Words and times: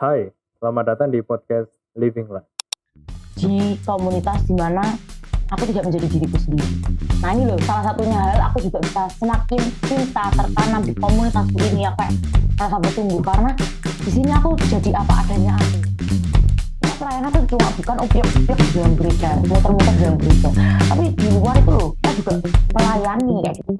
Hai, 0.00 0.32
selamat 0.56 0.96
datang 0.96 1.12
di 1.12 1.20
podcast 1.20 1.68
Living 1.92 2.24
Life. 2.32 2.48
di 3.36 3.76
komunitas 3.84 4.48
di 4.48 4.56
mana 4.56 4.80
aku 5.52 5.68
tidak 5.68 5.92
menjadi 5.92 6.08
diriku 6.08 6.40
sendiri. 6.40 6.72
Nah 7.20 7.36
ini 7.36 7.44
loh 7.44 7.60
salah 7.68 7.92
satunya 7.92 8.16
hal 8.16 8.48
aku 8.48 8.64
juga 8.64 8.80
bisa 8.80 9.12
semakin 9.20 9.60
cinta 9.84 10.24
tertanam 10.32 10.80
di 10.88 10.96
komunitasku 10.96 11.58
ini 11.68 11.84
ya 11.84 11.92
kayak 12.00 12.16
rasa 12.56 12.80
bertumbuh 12.80 13.20
karena 13.20 13.52
di 14.00 14.08
sini 14.08 14.32
aku 14.32 14.56
jadi 14.72 15.04
apa 15.04 15.20
adanya 15.20 15.52
aku. 15.60 15.78
Nah, 16.80 16.92
pelayanan 16.96 17.30
itu 17.36 17.40
cuma 17.52 17.68
bukan 17.76 17.96
objek-objek 18.00 18.56
di 18.56 18.68
dalam 18.72 18.92
gereja, 18.96 19.28
muter-muter 19.44 19.92
di 19.92 20.00
dalam 20.00 20.16
gereja. 20.16 20.48
Tapi 20.80 21.04
di 21.12 21.26
luar 21.28 21.54
itu 21.60 21.70
loh, 21.76 21.88
kita 22.00 22.10
juga 22.16 22.32
melayani 22.72 23.34
kayak 23.44 23.54
gitu. 23.60 23.72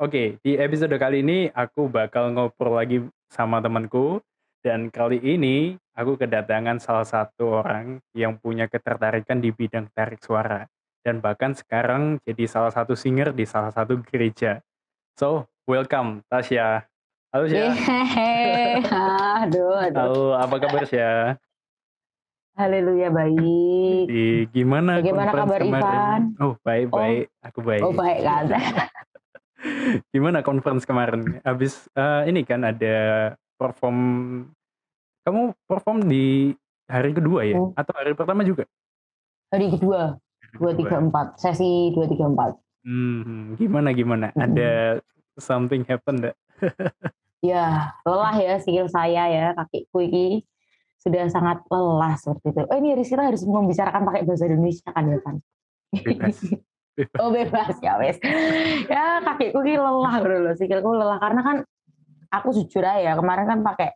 Oke, 0.00 0.22
di 0.40 0.56
episode 0.56 0.96
kali 0.96 1.20
ini 1.20 1.52
aku 1.52 1.92
bakal 1.92 2.32
ngobrol 2.32 2.80
lagi 2.80 3.04
sama 3.28 3.60
temanku 3.60 4.24
dan 4.60 4.92
kali 4.92 5.16
ini 5.24 5.80
aku 5.96 6.20
kedatangan 6.20 6.76
salah 6.84 7.08
satu 7.08 7.64
orang 7.64 7.96
yang 8.12 8.36
punya 8.36 8.68
ketertarikan 8.68 9.40
di 9.40 9.56
bidang 9.56 9.88
tarik 9.96 10.20
suara 10.20 10.68
dan 11.00 11.24
bahkan 11.24 11.56
sekarang 11.56 12.20
jadi 12.28 12.44
salah 12.44 12.68
satu 12.68 12.92
singer 12.92 13.32
di 13.32 13.48
salah 13.48 13.72
satu 13.72 13.96
gereja. 14.04 14.60
So, 15.16 15.48
welcome 15.64 16.20
Tasya. 16.28 16.84
Halo 17.32 17.44
Tasya. 17.48 17.72
Aduh, 19.40 19.72
aduh. 19.80 19.96
Halo, 19.96 20.24
apa 20.36 20.54
kabar 20.60 20.84
Tasya? 20.84 21.40
Haleluya 22.60 23.08
baik. 23.08 24.04
Di 24.12 24.44
gimana 24.52 25.00
Bagaimana 25.00 25.32
kabar 25.32 25.60
kemarin? 25.64 25.80
Ivan? 25.80 26.20
Oh, 26.36 26.54
baik, 26.60 26.86
Oh. 26.92 26.96
baik. 27.00 27.24
Aku 27.48 27.58
baik. 27.64 27.80
Oh 27.80 27.92
baik 27.96 28.18
kan. 28.20 28.44
Gimana 30.12 30.44
conference 30.44 30.84
kemarin? 30.84 31.40
Habis 31.40 31.88
eh, 31.96 32.28
ini 32.28 32.44
kan 32.44 32.60
ada 32.68 33.32
perform 33.60 33.96
kamu 35.24 35.52
perform 35.68 36.08
di 36.08 36.54
hari 36.90 37.14
kedua 37.14 37.46
ya 37.46 37.56
Hmm. 37.60 37.72
atau 37.76 37.92
hari 37.94 38.12
pertama 38.16 38.42
juga? 38.42 38.64
Hari 39.50 39.66
kedua, 39.74 40.16
dua 40.58 40.72
tiga 40.74 40.96
empat 40.98 41.38
sesi 41.38 41.94
dua 41.94 42.06
tiga 42.10 42.26
empat. 42.26 42.56
Hmm, 42.86 43.54
gimana 43.60 43.92
gimana? 43.92 44.32
Hmm. 44.32 44.42
Ada 44.50 45.02
something 45.38 45.84
happen 45.86 46.24
enggak? 46.24 46.36
Ya 47.40 47.96
lelah 48.04 48.36
ya 48.36 48.60
skill 48.60 48.84
saya 48.92 49.24
ya 49.32 49.56
kakiku 49.56 50.04
ini 50.04 50.44
sudah 51.00 51.24
sangat 51.32 51.64
lelah 51.72 52.12
seperti 52.20 52.52
itu. 52.52 52.62
Oh 52.68 52.76
ini 52.76 52.92
Rizky 52.92 53.16
harus 53.16 53.40
membicarakan 53.48 54.04
pakai 54.04 54.28
bahasa 54.28 54.44
Indonesia 54.44 54.92
kan 54.92 55.08
ya 55.08 55.18
kan? 55.24 55.40
Bebas. 55.88 56.36
Bebas. 56.36 57.16
oh 57.24 57.32
bebas 57.32 57.80
ya 57.80 57.96
wes. 57.96 58.20
ya 58.92 59.24
kakiku 59.24 59.64
ini 59.64 59.80
lelah 59.80 60.14
bro 60.20 60.36
loh, 60.36 60.52
sikilku 60.52 60.92
lelah 60.92 61.16
karena 61.16 61.40
kan 61.40 61.56
aku 62.28 62.52
jujur 62.60 62.84
aja 62.84 63.00
ya 63.00 63.12
kemarin 63.16 63.48
kan 63.48 63.58
pakai 63.64 63.88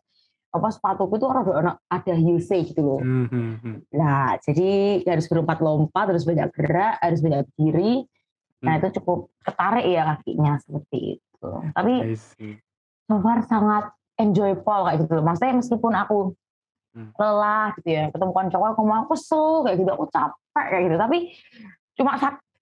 apa 0.55 0.71
sepatuku 0.71 1.19
tuh 1.19 1.29
rada 1.29 1.51
ono- 1.51 1.79
ada 1.85 2.13
usage 2.15 2.71
gitu 2.71 2.81
loh. 2.81 2.99
Hmm, 3.03 3.27
hmm. 3.29 3.75
Nah 3.91 4.39
jadi 4.39 5.03
harus 5.03 5.27
berlompat-lompat, 5.27 6.05
harus 6.15 6.23
banyak 6.23 6.47
gerak, 6.55 6.95
harus 7.03 7.19
banyak 7.19 7.43
diri. 7.59 8.07
Nah 8.63 8.75
Hmm. 8.75 8.81
itu 8.81 8.97
cukup 8.99 9.29
ketarik 9.43 9.85
ya 9.85 10.15
kakinya 10.15 10.57
seperti 10.57 11.19
itu. 11.19 11.49
Tapi 11.75 11.93
so 13.05 13.15
far 13.21 13.39
sangat 13.45 13.91
enjoyable 14.15 14.81
kayak 14.87 14.97
gitu 15.03 15.11
loh. 15.19 15.23
Maksudnya 15.27 15.53
meskipun 15.59 15.93
aku 15.93 16.17
lelah 16.95 17.75
gitu 17.75 17.89
ya, 17.91 18.03
ketemu 18.07 18.31
konco 18.31 18.55
aku 18.55 18.81
mau 18.87 19.03
aku 19.03 19.19
kesel 19.19 19.67
kayak 19.67 19.83
gitu, 19.83 19.91
aku 19.91 20.05
capek 20.07 20.65
kayak 20.71 20.83
gitu. 20.87 20.95
Tapi 20.95 21.17
cuma 21.99 22.11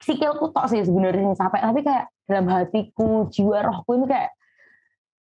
sikilku 0.01 0.45
tok 0.51 0.65
sih 0.67 0.81
sebenarnya 0.81 1.31
yang 1.31 1.37
capek. 1.37 1.61
Tapi 1.61 1.79
kayak 1.85 2.05
dalam 2.25 2.45
hatiku, 2.49 3.29
jiwa 3.29 3.61
rohku 3.61 4.01
ini 4.01 4.05
kayak 4.09 4.33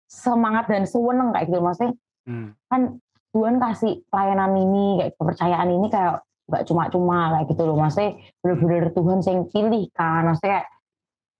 semangat 0.09 0.65
dan 0.67 0.83
seweneng 0.89 1.29
kayak 1.31 1.45
gitu. 1.47 1.61
Maksudnya 1.61 1.93
Hmm. 2.23 2.55
kan 2.71 3.03
Tuhan 3.33 3.57
kasih 3.59 4.05
pelayanan 4.07 4.53
ini 4.55 4.85
kayak 5.01 5.13
kepercayaan 5.17 5.69
ini 5.73 5.87
kayak 5.89 6.23
nggak 6.47 6.63
cuma-cuma 6.69 7.33
kayak 7.33 7.45
gitu 7.49 7.61
loh. 7.65 7.77
Maksudnya 7.81 8.11
bener-bener 8.39 8.85
Tuhan 8.93 9.19
yang 9.25 9.41
pilih 9.49 9.83
kan. 9.91 10.21
Maksudnya 10.29 10.49
kayak 10.53 10.67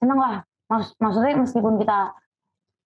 seneng 0.02 0.20
lah. 0.20 0.36
Mas, 0.68 0.90
maksudnya 0.98 1.38
meskipun 1.38 1.76
kita 1.78 2.18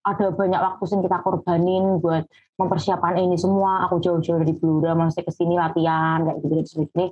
ada 0.08 0.26
banyak 0.32 0.60
waktu 0.60 0.84
yang 0.88 1.02
kita 1.04 1.18
korbanin 1.20 1.86
buat 2.00 2.24
mempersiapkan 2.58 3.20
ini 3.20 3.36
semua 3.36 3.86
aku 3.86 4.00
jauh-jauh 4.00 4.40
dari 4.40 4.56
Blora 4.56 4.96
maksudnya 4.96 5.28
ke 5.28 5.34
sini 5.36 5.60
latihan 5.60 6.24
kayak 6.24 6.38
gitu 6.42 6.54
gitu 6.64 6.72
gitu 6.88 7.06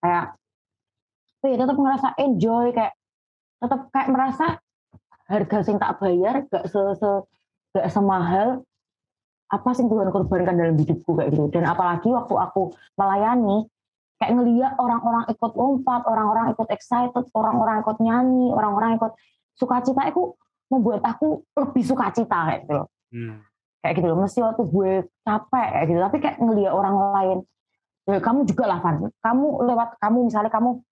kayak 0.00 0.24
tapi 1.38 1.54
tetap 1.54 1.76
ngerasa 1.76 2.08
enjoy 2.18 2.66
kayak 2.74 2.94
tetap 3.62 3.80
kayak 3.94 4.08
merasa 4.10 4.46
harga 5.28 5.58
yang 5.68 5.78
tak 5.78 5.92
bayar 6.00 6.34
gak 6.48 6.64
se, 6.66 6.80
se 6.98 7.10
gak 7.76 7.88
semahal 7.92 8.64
apa 9.48 9.68
sih 9.72 9.84
Tuhan 9.88 10.12
korbankan 10.12 10.54
dalam 10.56 10.76
hidupku 10.76 11.16
kayak 11.16 11.32
gitu. 11.32 11.48
Dan 11.48 11.64
apalagi 11.64 12.08
waktu 12.12 12.34
aku 12.36 12.76
melayani 13.00 13.64
kayak 14.20 14.32
ngeliat 14.36 14.72
orang-orang 14.76 15.24
ikut 15.30 15.52
lompat 15.54 16.02
orang-orang 16.04 16.52
ikut 16.52 16.68
excited 16.74 17.24
orang-orang 17.32 17.80
ikut 17.86 17.96
nyanyi 18.02 18.50
orang-orang 18.50 18.98
ikut 18.98 19.14
sukacita 19.54 20.10
itu 20.10 20.34
membuat 20.68 21.00
aku 21.06 21.46
lebih 21.54 21.82
sukacita 21.86 22.38
kayak 22.52 22.60
gitu 22.66 22.74
loh. 22.84 22.88
Hmm. 23.08 23.40
kayak 23.80 23.94
gitu 24.04 24.06
loh 24.10 24.20
mesti 24.20 24.44
waktu 24.44 24.62
gue 24.68 24.92
capek 25.24 25.68
kayak 25.72 25.86
gitu. 25.88 25.98
Tapi 26.02 26.16
kayak 26.20 26.36
ngeliat 26.42 26.72
orang 26.76 26.96
lain 27.16 27.38
ya, 28.04 28.20
kamu 28.20 28.44
juga 28.44 28.64
lah 28.68 28.78
Van. 28.84 29.08
Kamu 29.22 29.46
lewat 29.64 29.96
kamu 30.02 30.18
misalnya 30.28 30.52
kamu 30.52 30.82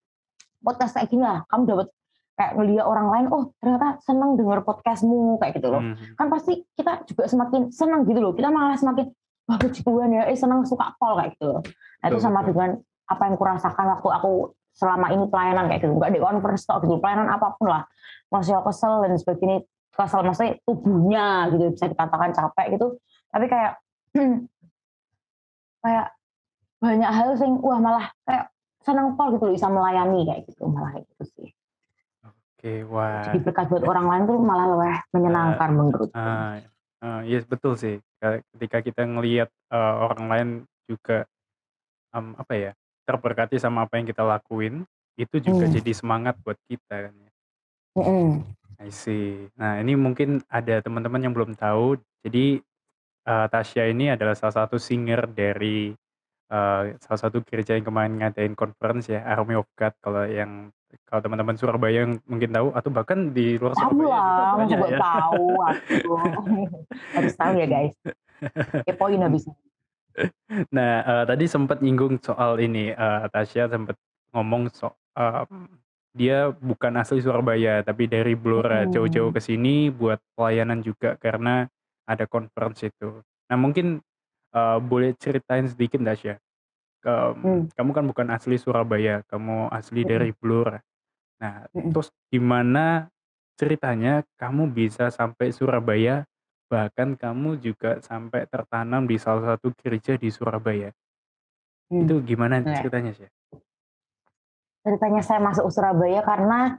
podcast 0.64 0.96
kayak 0.96 1.08
gini 1.12 1.22
lah 1.22 1.44
kamu 1.52 1.62
dapat 1.68 1.88
kayak 2.36 2.52
ngeliat 2.52 2.84
orang 2.84 3.08
lain 3.08 3.26
oh 3.32 3.48
ternyata 3.58 3.96
seneng 4.04 4.36
denger 4.36 4.60
podcastmu 4.60 5.40
kayak 5.40 5.56
gitu 5.56 5.72
loh. 5.72 5.80
Hmm. 5.80 5.96
kan 6.20 6.28
pasti 6.28 6.68
kita 6.76 7.02
juga 7.08 7.24
semakin 7.32 7.72
senang 7.72 8.04
gitu 8.04 8.20
loh. 8.20 8.36
Kita 8.36 8.52
malah 8.52 8.76
semakin 8.76 9.08
wah 9.48 9.56
puji 9.56 9.80
Tuhan 9.80 10.10
ya 10.12 10.22
eh 10.28 10.36
senang 10.36 10.60
suka 10.68 10.92
pol 11.00 11.16
kayak 11.16 11.32
gitu 11.40 11.44
loh. 11.48 11.60
Nah, 12.04 12.06
itu 12.12 12.20
sama 12.20 12.44
dengan 12.44 12.76
apa 13.08 13.22
yang 13.24 13.36
kurasakan 13.40 13.84
waktu 13.96 14.08
aku 14.20 14.52
selama 14.76 15.08
ini 15.16 15.24
pelayanan 15.32 15.64
kayak 15.72 15.80
gitu. 15.88 15.92
Nggak 15.96 16.12
di 16.12 16.20
conference 16.20 16.64
talk 16.68 16.84
gitu 16.84 17.00
pelayanan 17.00 17.28
apa 17.32 17.56
pun 17.56 17.72
lah. 17.72 17.82
Masih 18.28 18.52
aku 18.60 18.68
kesel 18.68 19.00
dan 19.00 19.16
sebagainya. 19.16 19.58
Kesel 19.96 20.20
maksudnya 20.28 20.60
tubuhnya 20.68 21.48
gitu 21.56 21.72
bisa 21.72 21.88
dikatakan 21.88 22.36
capek 22.36 22.76
gitu. 22.76 23.00
Tapi 23.32 23.44
kayak 23.48 23.72
kayak 25.88 26.06
banyak 26.84 27.08
hal 27.08 27.32
yang 27.40 27.52
wah 27.64 27.80
malah 27.80 28.12
kayak 28.28 28.52
senang 28.84 29.16
pol 29.16 29.32
gitu 29.32 29.48
loh 29.48 29.56
bisa 29.56 29.72
melayani 29.72 30.28
kayak 30.28 30.44
gitu. 30.44 30.68
Malah 30.68 31.00
kayak 31.00 31.08
gitu 31.16 31.24
sih 31.32 31.55
Oke, 32.56 32.88
wah. 32.88 33.20
jadi 33.28 33.38
berkat 33.44 33.66
buat 33.68 33.84
orang 33.84 34.06
lain 34.08 34.22
tuh 34.24 34.38
malah 34.40 34.66
lebih 34.72 34.96
menyenangkan 35.12 35.70
menurut 35.76 36.08
Ah, 36.16 36.56
ah, 37.04 37.20
iya 37.20 37.44
betul 37.44 37.76
sih. 37.76 38.00
Ka- 38.16 38.40
Ketika 38.56 38.80
kita 38.80 39.04
ngelihat 39.04 39.52
eh, 39.52 39.94
orang 40.00 40.24
lain 40.32 40.48
juga 40.88 41.28
em, 42.16 42.32
apa 42.40 42.52
ya 42.56 42.72
terberkati 43.04 43.60
sama 43.60 43.84
apa 43.84 44.00
yang 44.00 44.08
kita 44.08 44.24
lakuin, 44.24 44.88
itu 45.20 45.36
juga 45.38 45.68
Hmm. 45.68 45.74
jadi 45.76 45.92
semangat 45.92 46.34
buat 46.40 46.56
kita 46.64 47.12
kan 47.12 47.14
ya. 47.14 47.30
Mm-mm. 48.00 48.28
I 48.80 48.88
see. 48.88 49.52
Nah 49.56 49.80
ini 49.84 49.92
mungkin 49.96 50.40
ada 50.48 50.80
teman-teman 50.80 51.20
yang 51.20 51.36
belum 51.36 51.52
tahu. 51.56 52.00
Jadi 52.24 52.60
eh, 53.28 53.46
Tasya 53.52 53.92
ini 53.92 54.16
adalah 54.16 54.32
salah 54.32 54.64
satu 54.64 54.80
singer 54.80 55.28
dari 55.28 55.92
eh, 56.48 56.82
salah 57.04 57.20
satu 57.20 57.44
gereja 57.44 57.76
yang 57.76 57.84
kemarin 57.84 58.16
ngadain 58.16 58.56
conference 58.56 59.12
ya, 59.12 59.20
Army 59.28 59.60
of 59.60 59.68
God. 59.76 59.92
Kalau 60.00 60.24
yang 60.24 60.72
kalau 61.06 61.20
teman-teman 61.22 61.56
Surabaya 61.58 62.06
yang 62.06 62.18
mungkin 62.26 62.50
tahu 62.50 62.68
atau 62.74 62.90
bahkan 62.90 63.30
di 63.30 63.58
luar 63.58 63.74
Tahu 63.74 63.94
Surabaya 63.94 64.06
juga 64.06 64.14
lah, 64.14 64.26
masa 64.26 64.56
banyak 64.56 64.78
ya. 64.90 64.98
tahu. 64.98 65.46
Aduh. 65.62 66.18
Harus 67.16 67.34
tahu 67.34 67.52
ya 67.58 67.66
guys. 67.66 67.94
Kepoin 68.86 69.22
habis. 69.22 69.44
Nah, 70.72 70.92
eh, 71.04 71.24
tadi 71.28 71.44
sempat 71.46 71.78
nyinggung 71.84 72.16
soal 72.22 72.56
ini, 72.62 72.92
eh, 72.94 73.26
Tasya 73.30 73.68
sempat 73.68 73.96
ngomong 74.32 74.72
soal 74.72 75.48
dia 76.16 76.48
bukan 76.48 76.96
asli 76.96 77.20
Surabaya, 77.20 77.84
tapi 77.84 78.08
dari 78.08 78.32
Blora 78.32 78.88
jauh-jauh 78.88 79.32
ke 79.36 79.40
sini 79.40 79.92
buat 79.92 80.16
pelayanan 80.32 80.80
juga 80.80 81.20
karena 81.20 81.68
ada 82.08 82.24
conference 82.24 82.88
itu. 82.88 83.20
Nah, 83.52 83.56
mungkin 83.60 84.00
eh, 84.56 84.78
boleh 84.80 85.12
ceritain 85.20 85.68
sedikit 85.68 86.00
Tasya. 86.00 86.40
Ke- 87.00 87.34
Hmm. 87.36 87.68
Kamu 87.72 87.90
kan 87.92 88.04
bukan 88.08 88.26
asli 88.32 88.56
Surabaya, 88.56 89.22
kamu 89.28 89.68
asli 89.70 90.02
Mm-mm. 90.02 90.10
dari 90.10 90.30
Blora. 90.34 90.80
Nah, 91.38 91.68
Mm-mm. 91.70 91.92
terus 91.92 92.08
gimana 92.32 93.12
ceritanya 93.56 94.24
kamu 94.36 94.72
bisa 94.72 95.08
sampai 95.12 95.52
Surabaya, 95.52 96.24
bahkan 96.66 97.14
kamu 97.14 97.62
juga 97.62 98.00
sampai 98.02 98.48
tertanam 98.50 99.06
di 99.06 99.16
salah 99.16 99.54
satu 99.54 99.70
gereja 99.78 100.18
di 100.18 100.28
Surabaya. 100.32 100.90
Hmm. 101.92 102.02
Itu 102.04 102.18
gimana 102.26 102.58
Nah. 102.60 102.74
ceritanya 102.74 103.12
sih? 103.14 103.28
Ceritanya 104.82 105.22
saya 105.22 105.40
masuk 105.42 105.70
Surabaya 105.70 106.20
karena 106.26 106.78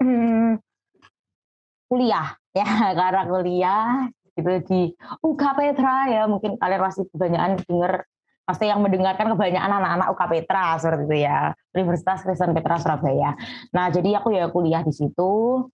hmm, 0.00 0.56
kuliah 1.92 2.36
ya 2.58 2.68
karena 2.96 3.22
kuliah 3.28 4.08
gitu 4.32 4.52
di 4.64 4.80
UK 5.20 5.42
Petra 5.56 6.08
ya 6.08 6.24
mungkin 6.24 6.56
kalian 6.56 6.80
pasti 6.80 7.04
kebanyakan 7.12 7.60
dengar 7.68 8.08
pasti 8.42 8.66
yang 8.66 8.82
mendengarkan 8.82 9.32
kebanyakan 9.32 9.70
anak-anak 9.78 10.06
UK 10.12 10.22
Petra 10.34 10.76
seperti 10.76 11.04
itu 11.06 11.16
ya 11.24 11.54
Universitas 11.72 12.26
Kristen 12.26 12.52
Petra 12.52 12.76
Surabaya. 12.82 13.38
Nah 13.70 13.86
jadi 13.88 14.18
aku 14.18 14.34
ya 14.34 14.50
kuliah 14.50 14.82
di 14.82 14.90
situ 14.90 15.66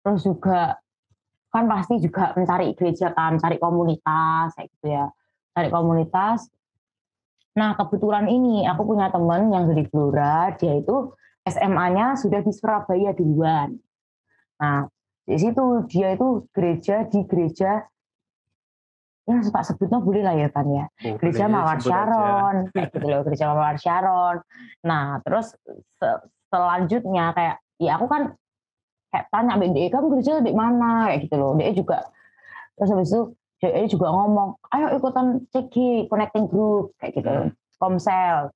terus 0.00 0.24
juga 0.24 0.80
kan 1.50 1.66
pasti 1.66 1.98
juga 1.98 2.32
mencari 2.38 2.72
gereja 2.78 3.10
kan, 3.10 3.36
mencari 3.36 3.58
komunitas 3.58 4.54
kayak 4.54 4.70
gitu 4.78 4.86
ya. 4.90 5.06
cari 5.50 5.68
komunitas 5.68 6.46
nah 7.50 7.74
kebetulan 7.74 8.30
ini 8.30 8.62
aku 8.70 8.86
punya 8.86 9.10
teman 9.10 9.50
yang 9.50 9.66
dari 9.66 9.82
Blora 9.90 10.54
dia 10.54 10.78
itu 10.78 11.10
SMA-nya 11.42 12.14
sudah 12.14 12.46
di 12.46 12.54
Surabaya 12.54 13.10
duluan 13.10 13.74
nah 14.62 14.86
di 15.26 15.34
situ 15.34 15.82
dia 15.90 16.14
itu 16.14 16.46
gereja 16.54 17.02
di 17.10 17.26
gereja 17.26 17.82
yang 19.28 19.44
tak 19.46 19.64
sebutnya 19.68 19.98
boleh 20.00 20.22
lah 20.24 20.34
ya 20.34 20.48
kan 20.48 20.66
ya. 20.70 20.84
Oh, 20.88 21.16
gereja 21.20 21.44
Mawar 21.46 21.78
Sharon 21.78 22.72
kayak 22.72 22.88
gitu 22.94 23.06
loh 23.06 23.20
gereja 23.22 23.44
Mawar 23.52 23.76
Sharon. 23.76 24.36
Nah 24.86 25.20
terus 25.22 25.54
se 26.00 26.08
selanjutnya 26.50 27.30
kayak 27.36 27.56
ya 27.78 28.00
aku 28.00 28.06
kan 28.10 28.34
kayak 29.10 29.26
tanya 29.30 29.54
dia 29.60 29.90
kamu 29.92 30.06
gereja 30.18 30.42
di 30.42 30.54
mana? 30.56 31.12
Kayak 31.12 31.20
gitu 31.28 31.36
loh. 31.36 31.52
Dia 31.54 31.72
juga 31.76 31.98
terus 32.74 32.90
habis 32.90 33.10
itu 33.12 33.22
dia 33.60 33.84
juga 33.84 34.08
ngomong 34.08 34.56
ayo 34.72 34.96
ikutan 34.96 35.44
CG 35.52 36.08
connecting 36.08 36.48
group 36.48 36.96
kayak 36.96 37.12
gitu 37.20 37.28
hmm. 37.28 37.52
komsel. 37.76 38.50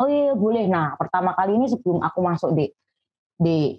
Oh 0.00 0.08
iya 0.08 0.32
boleh. 0.32 0.66
Nah 0.66 0.96
pertama 0.96 1.36
kali 1.36 1.56
ini 1.56 1.68
sebelum 1.68 2.00
aku 2.00 2.18
masuk 2.24 2.50
di 2.56 2.72
di 3.36 3.76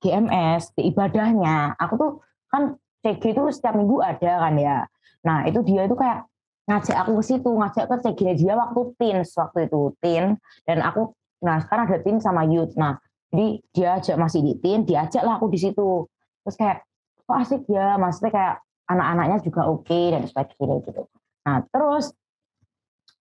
GMS 0.00 0.72
di 0.78 0.88
ibadahnya 0.88 1.76
aku 1.76 1.94
tuh 1.98 2.12
kan 2.48 2.78
CG 3.04 3.36
itu 3.36 3.42
setiap 3.52 3.76
minggu 3.76 4.00
ada 4.00 4.48
kan 4.48 4.54
ya 4.56 4.76
nah 5.20 5.44
itu 5.44 5.60
dia 5.66 5.84
itu 5.84 5.96
kayak 5.98 6.26
ngajak 6.68 6.96
aku 7.02 7.18
ke 7.18 7.24
situ 7.26 7.50
ngajak 7.50 7.84
ke 7.90 7.94
CG 8.04 8.20
dia 8.38 8.54
waktu 8.54 8.80
teens 8.96 9.34
waktu 9.34 9.66
itu 9.66 9.80
teen 9.98 10.38
dan 10.64 10.78
aku 10.86 11.12
nah 11.42 11.58
sekarang 11.60 11.88
ada 11.90 11.98
teen 12.04 12.18
sama 12.22 12.46
youth 12.46 12.72
nah 12.78 13.00
jadi 13.30 13.46
dia 13.74 13.88
ajak 13.98 14.16
masih 14.18 14.40
di 14.42 14.52
teen 14.58 14.86
diajak 14.86 15.22
lah 15.22 15.38
aku 15.38 15.50
di 15.50 15.58
situ 15.58 16.06
terus 16.44 16.56
kayak 16.56 16.82
kok 17.30 17.38
asik 17.46 17.62
ya 17.70 17.94
maksudnya 17.94 18.32
kayak 18.34 18.54
anak-anaknya 18.90 19.38
juga 19.46 19.60
oke 19.70 19.86
okay, 19.86 20.10
dan 20.10 20.26
sebagainya 20.26 20.82
gitu. 20.82 21.02
Nah 21.46 21.62
terus 21.70 22.10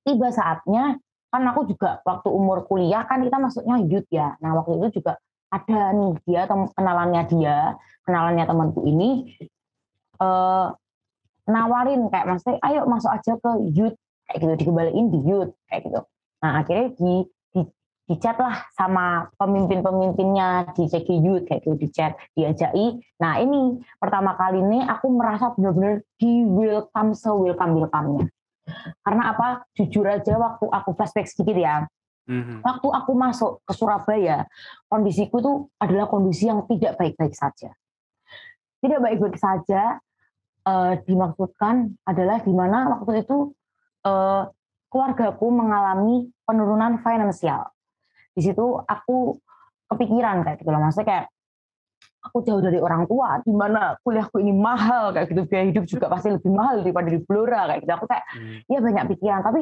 tiba 0.01 0.33
saatnya 0.33 0.97
kan 1.29 1.45
aku 1.45 1.69
juga 1.69 2.01
waktu 2.01 2.29
umur 2.33 2.65
kuliah 2.65 3.05
kan 3.05 3.21
kita 3.21 3.37
masuknya 3.37 3.77
youth 3.85 4.09
ya. 4.09 4.33
Nah 4.41 4.57
waktu 4.57 4.81
itu 4.81 4.97
juga 4.97 5.21
ada 5.53 5.93
nih 5.93 6.17
dia 6.25 6.49
kenalannya 6.49 7.21
dia 7.29 7.77
kenalannya 8.05 8.45
temanku 8.49 8.81
ini 8.89 9.37
eh, 10.17 10.67
nawarin 11.49 12.07
kayak 12.13 12.25
mas 12.29 12.45
ayo 12.45 12.85
masuk 12.85 13.11
aja 13.11 13.33
ke 13.35 13.51
youth 13.73 13.97
kayak 14.29 14.37
gitu 14.45 14.53
dikembaliin 14.65 15.09
di 15.09 15.19
youth 15.25 15.51
kayak 15.67 15.89
gitu. 15.89 16.01
Nah 16.39 16.63
akhirnya 16.63 16.93
di 16.95 17.13
dicat 18.09 18.41
lah 18.41 18.65
sama 18.73 19.29
pemimpin-pemimpinnya 19.37 20.73
di 20.73 20.89
CG 20.89 21.13
Youth 21.21 21.45
kayak 21.45 21.61
gitu 21.61 21.77
dicat 21.77 22.17
diajai. 22.33 22.97
Nah 23.21 23.37
ini 23.37 23.77
pertama 24.01 24.33
kali 24.33 24.65
ini 24.65 24.81
aku 24.81 25.13
merasa 25.13 25.53
benar-benar 25.53 26.01
di 26.17 26.41
welcome 26.41 27.13
se 27.13 27.29
welcome 27.29 27.77
welcome-nya. 27.77 28.25
Karena 29.05 29.23
apa? 29.29 29.61
Jujur 29.77 30.09
aja 30.09 30.41
waktu 30.41 30.65
aku 30.65 30.89
flashback 30.97 31.29
sedikit 31.29 31.53
ya. 31.53 31.85
Mm-hmm. 32.29 32.61
waktu 32.61 32.85
aku 32.93 33.17
masuk 33.17 33.57
ke 33.65 33.73
Surabaya 33.73 34.45
kondisiku 34.85 35.41
tuh 35.41 35.57
adalah 35.81 36.05
kondisi 36.05 36.45
yang 36.45 36.61
tidak 36.69 36.93
baik-baik 37.01 37.33
saja. 37.33 37.73
Tidak 38.85 39.01
baik-baik 39.01 39.33
saja 39.33 39.97
uh, 40.69 40.93
dimaksudkan 41.03 41.97
adalah 42.05 42.37
di 42.45 42.53
mana 42.53 42.93
waktu 42.93 43.25
itu 43.25 43.57
uh, 44.05 44.45
keluargaku 44.89 45.47
mengalami 45.49 46.29
penurunan 46.45 47.01
finansial. 47.01 47.69
Di 48.33 48.45
situ 48.45 48.65
aku 48.85 49.37
kepikiran 49.89 50.45
kayak 50.45 50.61
gitu 50.61 50.69
loh. 50.69 50.81
Maksudnya 50.81 51.07
kayak 51.09 51.25
aku 52.19 52.37
jauh 52.45 52.61
dari 52.61 52.77
orang 52.77 53.07
tua 53.09 53.39
di 53.41 53.53
mana 53.53 53.97
kuliahku 54.05 54.37
ini 54.41 54.53
mahal 54.53 55.13
kayak 55.13 55.33
gitu. 55.33 55.41
Biaya 55.49 55.65
hidup 55.73 55.85
juga 55.89 56.05
pasti 56.09 56.29
lebih 56.33 56.51
mahal 56.53 56.85
daripada 56.85 57.09
di 57.09 57.19
Blora 57.21 57.69
kayak 57.69 57.79
gitu. 57.85 57.93
Aku 57.97 58.05
kayak 58.05 58.25
hmm. 58.37 58.57
ya 58.69 58.79
banyak 58.81 59.05
pikiran. 59.17 59.41
Tapi 59.41 59.61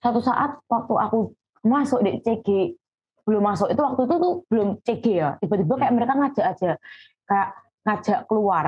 satu 0.00 0.20
saat 0.24 0.50
waktu 0.68 0.94
aku 0.96 1.18
masuk 1.60 2.00
di 2.00 2.20
CG 2.24 2.48
belum 3.28 3.44
masuk 3.44 3.68
itu 3.68 3.80
waktu 3.84 4.02
itu 4.08 4.14
tuh 4.16 4.34
belum 4.48 4.68
CG 4.80 5.06
ya. 5.12 5.28
Tiba-tiba 5.40 5.74
kayak 5.76 5.92
hmm. 5.92 5.96
mereka 5.96 6.12
ngajak 6.16 6.46
aja 6.56 6.70
kayak 7.28 7.48
ngajak 7.86 8.20
keluar 8.26 8.66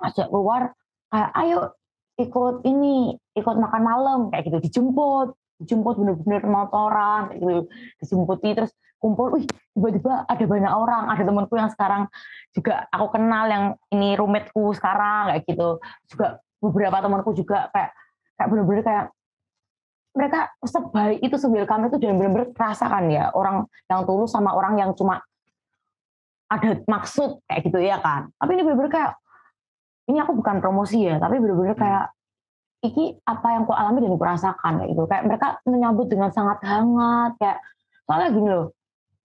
ngajak 0.00 0.26
keluar 0.30 0.62
kayak 1.12 1.30
ayo 1.44 1.60
ikut 2.18 2.62
ini 2.66 3.18
ikut 3.34 3.56
makan 3.58 3.82
malam 3.82 4.20
kayak 4.30 4.50
gitu 4.50 4.58
dijemput 4.62 5.34
dijemput 5.62 5.94
bener-bener 5.98 6.42
motoran 6.46 7.30
gitu 7.34 7.70
dijemputi 8.02 8.48
terus 8.54 8.72
kumpul 9.04 9.36
wih 9.36 9.44
tiba-tiba 9.76 10.24
ada 10.24 10.44
banyak 10.48 10.72
orang 10.72 11.02
ada 11.12 11.22
temanku 11.28 11.60
yang 11.60 11.68
sekarang 11.68 12.08
juga 12.56 12.88
aku 12.88 13.06
kenal 13.12 13.44
yang 13.52 13.64
ini 13.92 14.16
rumetku 14.16 14.72
sekarang 14.72 15.28
kayak 15.28 15.42
gitu. 15.44 15.68
Juga 16.08 16.40
beberapa 16.62 16.96
temanku 17.04 17.36
juga 17.36 17.68
kayak 17.74 17.90
kayak 18.40 18.48
bener-bener 18.48 18.82
kayak 18.86 19.04
mereka 20.14 20.40
sebaik 20.62 21.20
itu 21.20 21.36
kami 21.66 21.90
itu 21.90 21.98
dan 21.98 22.16
benar-benar 22.16 22.48
rasakan 22.54 23.10
ya 23.10 23.28
orang 23.34 23.66
yang 23.92 24.06
tulus 24.06 24.30
sama 24.30 24.54
orang 24.54 24.78
yang 24.78 24.94
cuma 24.96 25.20
ada 26.48 26.80
maksud 26.86 27.44
kayak 27.44 27.60
gitu 27.66 27.78
ya 27.84 28.00
kan. 28.00 28.32
Tapi 28.40 28.50
ini 28.56 28.62
benar-benar 28.64 28.92
kayak 28.94 29.12
ini 30.10 30.18
aku 30.20 30.36
bukan 30.36 30.60
promosi 30.60 31.04
ya 31.04 31.16
tapi 31.16 31.40
benar-benar 31.40 31.76
kayak 31.76 32.04
iki 32.84 33.16
apa 33.24 33.56
yang 33.56 33.64
ku 33.64 33.72
alami 33.72 34.04
dan 34.04 34.12
ku 34.12 34.20
rasakan 34.20 34.72
kayak 34.76 34.88
gitu. 34.92 35.02
Kayak 35.08 35.24
mereka 35.24 35.46
menyambut 35.64 36.06
dengan 36.12 36.28
sangat 36.28 36.60
hangat 36.60 37.32
kayak 37.40 37.58
soalnya 38.04 38.28
gini 38.36 38.50
loh 38.52 38.68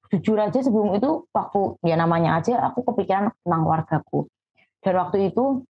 jujur 0.09 0.41
aja 0.41 0.57
sebelum 0.57 0.97
itu 0.97 1.29
waktu 1.29 1.77
ya 1.85 1.93
namanya 1.93 2.41
aja 2.41 2.57
aku 2.65 2.81
kepikiran 2.81 3.29
tentang 3.45 3.61
wargaku 3.61 4.25
dan 4.81 4.97
waktu 4.97 5.29
itu 5.29 5.61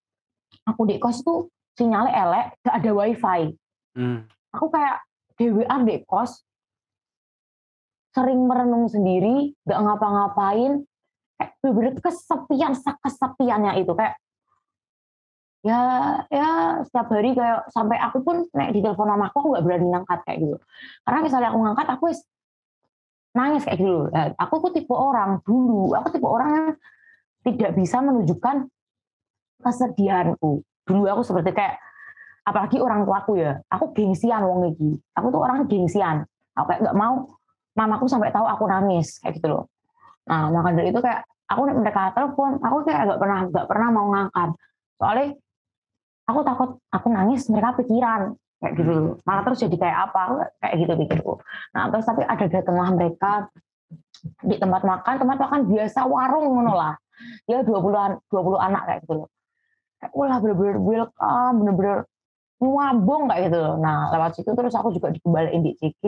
aku 0.62 0.80
di 0.86 1.02
kos 1.02 1.26
tuh 1.26 1.50
sinyalnya 1.74 2.12
elek 2.14 2.46
gak 2.62 2.76
ada 2.78 2.90
wifi. 2.94 3.40
Hmm. 3.98 4.30
aku 4.54 4.70
kayak 4.70 5.02
dewean 5.34 5.82
di 5.82 6.06
kos 6.06 6.46
sering 8.14 8.46
merenung 8.46 8.86
sendiri 8.86 9.58
gak 9.66 9.80
ngapa-ngapain 9.80 10.86
kayak 11.38 11.50
bener-bener 11.62 11.92
kesepian 11.98 12.72
kesepiannya 12.78 13.82
itu. 13.82 13.90
Kayak 13.94 14.18
ya 15.66 15.80
ya 16.30 16.80
setiap 16.86 17.10
hari 17.10 17.34
kayak 17.34 17.66
sampai 17.74 17.98
aku 17.98 18.22
pun 18.22 18.46
naik 18.54 18.78
di 18.78 18.80
telepon 18.80 19.10
mamaku 19.10 19.42
aku 19.42 19.48
nggak 19.54 19.64
berani 19.66 19.86
ngangkat 19.90 20.18
kayak 20.26 20.38
gitu. 20.46 20.56
Karena 21.02 21.18
misalnya 21.24 21.48
aku 21.50 21.58
ngangkat 21.66 21.88
aku 21.90 22.04
nangis 23.36 23.62
kayak 23.62 23.78
gitu 23.78 24.08
nah, 24.10 24.32
aku 24.40 24.54
tuh 24.66 24.70
tipe 24.74 24.94
orang 24.94 25.38
dulu 25.44 25.94
aku 25.94 26.08
tipe 26.10 26.26
orang 26.26 26.50
yang 26.50 26.68
tidak 27.46 27.70
bisa 27.78 28.02
menunjukkan 28.02 28.56
kesedihanku. 29.62 30.62
Dulu 30.86 31.04
aku 31.10 31.22
seperti 31.26 31.50
kayak 31.54 31.76
apalagi 32.46 32.80
orang 32.80 33.04
tuaku 33.04 33.38
ya 33.38 33.58
aku 33.68 33.92
gengsian 33.92 34.42
wong 34.46 34.72
iki. 34.74 34.98
Aku 35.18 35.28
tuh 35.34 35.42
orang 35.42 35.66
gengsian. 35.66 36.24
Aku 36.54 36.64
kayak 36.70 36.80
nggak 36.86 36.96
mau 36.96 37.26
mamaku 37.78 38.10
sampai 38.10 38.34
tahu 38.34 38.46
aku 38.46 38.64
nangis 38.66 39.18
kayak 39.22 39.38
gitu 39.38 39.48
loh. 39.50 39.64
Nah 40.26 40.50
maka 40.50 40.74
dari 40.74 40.90
itu 40.90 40.98
kayak 41.02 41.22
aku 41.48 41.60
mereka 41.72 42.12
telepon 42.14 42.58
aku 42.62 42.76
kayak 42.86 43.00
nggak 43.06 43.20
pernah 43.20 43.38
nggak 43.50 43.66
pernah 43.66 43.88
mau 43.94 44.06
ngangkat. 44.14 44.50
Soalnya 44.98 45.26
aku 46.28 46.40
takut 46.44 46.70
aku 46.92 47.06
nangis 47.08 47.48
mereka 47.48 47.74
pikiran. 47.80 48.36
Kayak 48.58 48.72
gitu. 48.74 48.90
Hmm. 48.90 49.14
malah 49.22 49.42
terus 49.46 49.58
jadi 49.62 49.76
kayak 49.78 49.98
apa? 50.10 50.22
Kayak 50.60 50.74
gitu 50.82 50.92
pikirku. 50.98 51.32
Nah 51.72 51.88
terus 51.88 52.04
tapi 52.04 52.22
ada 52.26 52.46
datanglah 52.46 52.90
mereka 52.92 53.32
di 54.42 54.56
tempat 54.58 54.82
makan 54.84 55.14
tempat 55.22 55.38
makan 55.40 55.60
biasa 55.70 56.04
warung 56.04 56.46
ngono 56.58 56.74
lah. 56.74 56.94
Ya 57.46 57.62
20 57.62 58.18
20 58.28 58.58
anak 58.58 58.82
kayak 58.86 59.00
gitu. 59.06 59.14
Loh 59.24 59.28
kayak 59.98 60.12
wah 60.14 60.38
bener-bener 60.38 60.76
welcome 60.78 61.54
bener-bener 61.62 61.98
ngabung 62.58 63.22
kayak 63.30 63.42
gitu. 63.50 63.58
Loh 63.58 63.76
nah 63.78 64.10
lewat 64.14 64.30
situ 64.38 64.50
terus 64.54 64.74
aku 64.74 64.88
juga 64.94 65.08
dikembaliin 65.14 65.62
di 65.62 65.72
CG 65.78 66.04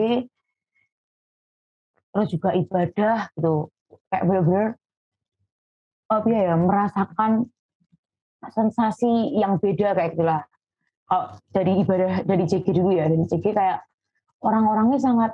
terus 2.11 2.27
juga 2.31 2.49
ibadah 2.51 3.31
gitu. 3.35 3.71
Kayak 4.11 4.23
bener-bener 4.27 4.67
apa 6.11 6.27
ya 6.27 6.55
merasakan 6.59 7.47
sensasi 8.49 9.37
yang 9.37 9.61
beda 9.61 9.93
kayak 9.93 10.17
gitulah. 10.17 10.41
Kalau 11.05 11.37
dari 11.53 11.83
ibadah 11.83 12.25
dari 12.25 12.43
CG 12.47 12.65
dulu 12.73 12.95
ya 12.95 13.05
dari 13.05 13.27
CG 13.27 13.45
kayak 13.53 13.85
orang-orangnya 14.41 14.97
sangat 14.97 15.31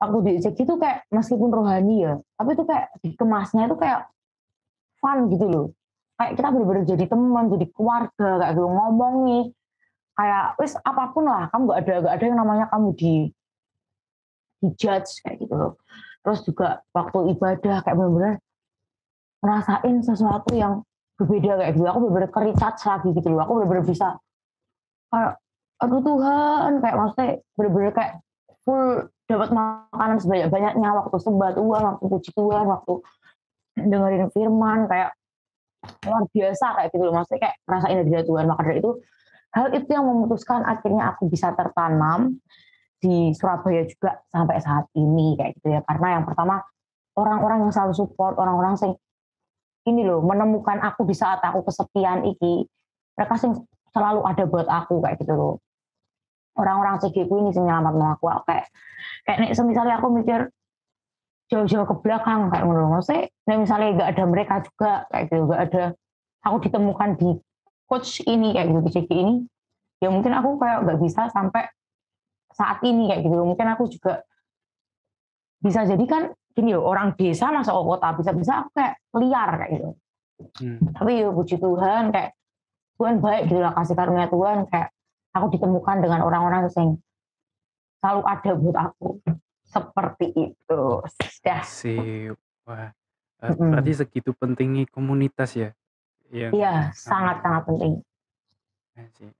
waktu 0.00 0.18
di 0.24 0.30
CG 0.40 0.58
itu 0.64 0.74
kayak 0.80 1.04
meskipun 1.12 1.50
rohani 1.52 2.06
ya 2.08 2.14
tapi 2.38 2.56
itu 2.56 2.64
kayak 2.64 2.86
dikemasnya 3.04 3.68
itu 3.68 3.76
kayak 3.76 4.08
fun 5.02 5.28
gitu 5.28 5.46
loh. 5.50 5.66
Kayak 6.16 6.32
kita 6.38 6.48
benar-benar 6.54 6.84
jadi 6.86 7.04
teman 7.10 7.44
jadi 7.50 7.66
keluarga 7.74 8.30
kayak 8.38 8.52
gitu 8.54 8.68
ngomong 8.70 9.14
nih 9.26 9.44
kayak 10.14 10.44
wis 10.60 10.78
apa 10.86 11.10
pun 11.10 11.24
lah 11.26 11.48
kamu 11.50 11.62
gak 11.72 11.80
ada 11.82 11.94
gak 12.04 12.14
ada 12.14 12.24
yang 12.24 12.38
namanya 12.38 12.66
kamu 12.70 12.88
di 12.94 13.14
di 14.62 14.68
judge 14.78 15.10
kayak 15.26 15.42
gitu 15.42 15.54
loh. 15.58 15.72
Terus 16.22 16.40
juga 16.46 16.86
waktu 16.94 17.34
ibadah 17.34 17.82
kayak 17.82 17.96
benar-benar 17.98 18.34
ngerasain 19.42 19.96
sesuatu 20.06 20.54
yang 20.54 20.86
berbeda 21.22 21.50
kayak 21.62 21.72
gitu. 21.78 21.86
Aku 21.86 21.98
bener-bener 22.02 22.30
kericharge 22.30 22.82
lagi 22.84 23.08
gitu 23.14 23.28
loh. 23.30 23.40
Aku 23.46 23.52
bener-bener 23.60 23.84
bisa 23.86 24.18
aduh 25.82 26.00
Tuhan 26.00 26.78
kayak 26.78 26.96
maksudnya 26.96 27.28
bener-bener 27.58 27.92
kayak 27.92 28.12
full 28.62 29.10
dapat 29.26 29.50
makanan 29.50 30.18
sebanyak-banyaknya 30.22 30.88
waktu 30.94 31.16
sebat 31.18 31.58
Tuhan 31.58 31.82
waktu 31.82 32.04
puji 32.06 32.30
Tuhan 32.32 32.64
waktu 32.70 32.94
dengerin 33.76 34.28
firman 34.30 34.86
kayak 34.86 35.10
luar 36.06 36.24
biasa 36.30 36.66
kayak 36.78 36.88
gitu 36.94 37.02
loh. 37.10 37.14
Maksudnya 37.18 37.40
kayak 37.48 37.56
ngerasain 37.66 37.96
dari 38.06 38.24
Tuhan. 38.24 38.44
Maka 38.46 38.62
dari 38.62 38.78
itu 38.78 38.90
hal 39.52 39.66
itu 39.74 39.88
yang 39.90 40.04
memutuskan 40.06 40.60
akhirnya 40.62 41.02
aku 41.12 41.26
bisa 41.26 41.50
tertanam 41.52 42.38
di 43.02 43.34
Surabaya 43.34 43.82
juga 43.90 44.22
sampai 44.30 44.62
saat 44.62 44.86
ini 44.94 45.34
kayak 45.34 45.58
gitu 45.58 45.68
ya. 45.74 45.80
Karena 45.82 46.20
yang 46.20 46.24
pertama 46.24 46.62
orang-orang 47.18 47.66
yang 47.66 47.72
selalu 47.74 47.94
support 47.98 48.38
orang-orang 48.38 48.78
yang 48.78 48.94
ini 49.88 50.06
loh 50.06 50.22
menemukan 50.22 50.78
aku 50.82 51.06
di 51.08 51.14
saat 51.16 51.42
aku 51.42 51.66
kesepian 51.66 52.22
iki 52.28 52.66
mereka 53.18 53.34
sing 53.38 53.58
selalu 53.92 54.24
ada 54.24 54.44
buat 54.48 54.68
aku 54.70 55.02
kayak 55.04 55.20
gitu 55.20 55.34
loh. 55.34 55.54
Orang-orang 56.56 57.00
CG 57.00 57.26
ini 57.26 57.50
sing 57.52 57.64
nyelamat 57.64 58.18
aku 58.18 58.24
kayak 58.44 58.66
kayak 59.24 59.38
nih 59.40 59.50
misalnya 59.64 59.94
aku 60.00 60.08
mikir 60.12 60.40
jauh-jauh 61.52 61.84
ke 61.84 61.94
belakang 62.00 62.48
kayak 62.48 62.64
ngono. 62.64 62.98
Maksudnya 62.98 63.28
nah 63.48 63.56
misalnya 63.60 63.88
nggak 63.98 64.08
ada 64.16 64.24
mereka 64.24 64.54
juga 64.64 64.92
kayak 65.12 65.24
gitu 65.28 65.42
nggak 65.48 65.62
ada 65.68 65.84
aku 66.42 66.56
ditemukan 66.68 67.10
di 67.18 67.30
coach 67.86 68.24
ini 68.24 68.56
kayak 68.56 68.66
gitu 68.72 68.80
di 68.80 68.90
CG 68.90 69.10
ini 69.12 69.34
ya 70.02 70.08
mungkin 70.10 70.34
aku 70.34 70.58
kayak 70.58 70.78
nggak 70.82 70.98
bisa 70.98 71.30
sampai 71.30 71.70
saat 72.52 72.82
ini 72.82 73.08
kayak 73.08 73.22
gitu 73.22 73.38
mungkin 73.38 73.66
aku 73.70 73.86
juga 73.88 74.26
bisa 75.62 75.86
jadi 75.86 76.04
kan 76.10 76.22
gini 76.52 76.76
loh 76.76 76.84
orang 76.88 77.16
desa 77.16 77.48
masuk 77.52 77.72
ke 77.72 77.82
kota 77.96 78.08
bisa-bisa 78.16 78.52
aku 78.64 78.68
kayak 78.76 78.94
liar 79.16 79.50
kayak 79.58 79.70
gitu. 79.76 79.90
Hmm. 80.42 80.82
tapi 80.90 81.22
ya 81.22 81.30
puji 81.30 81.54
Tuhan 81.54 82.10
kayak 82.10 82.30
Tuhan 82.98 83.14
baik 83.22 83.42
gitu 83.46 83.60
lah 83.62 83.72
kasih 83.78 83.94
karunia 83.94 84.26
Tuhan 84.26 84.66
kayak 84.66 84.88
aku 85.32 85.46
ditemukan 85.54 85.96
dengan 86.02 86.20
orang-orang 86.26 86.68
yang 86.68 86.98
selalu 88.02 88.22
ada 88.26 88.50
buat 88.58 88.76
aku. 88.90 89.08
Seperti 89.62 90.26
itu. 90.36 90.82
Sudah 91.08 91.62
sih 91.64 92.28
wah 92.68 92.92
-hmm. 93.40 93.70
berarti 93.72 93.92
segitu 94.04 94.36
pentingnya 94.36 94.84
komunitas 94.92 95.56
ya? 95.56 95.70
Iya. 96.28 96.92
Sangat 96.92 97.40
sangat 97.40 97.62
penting. 97.68 97.94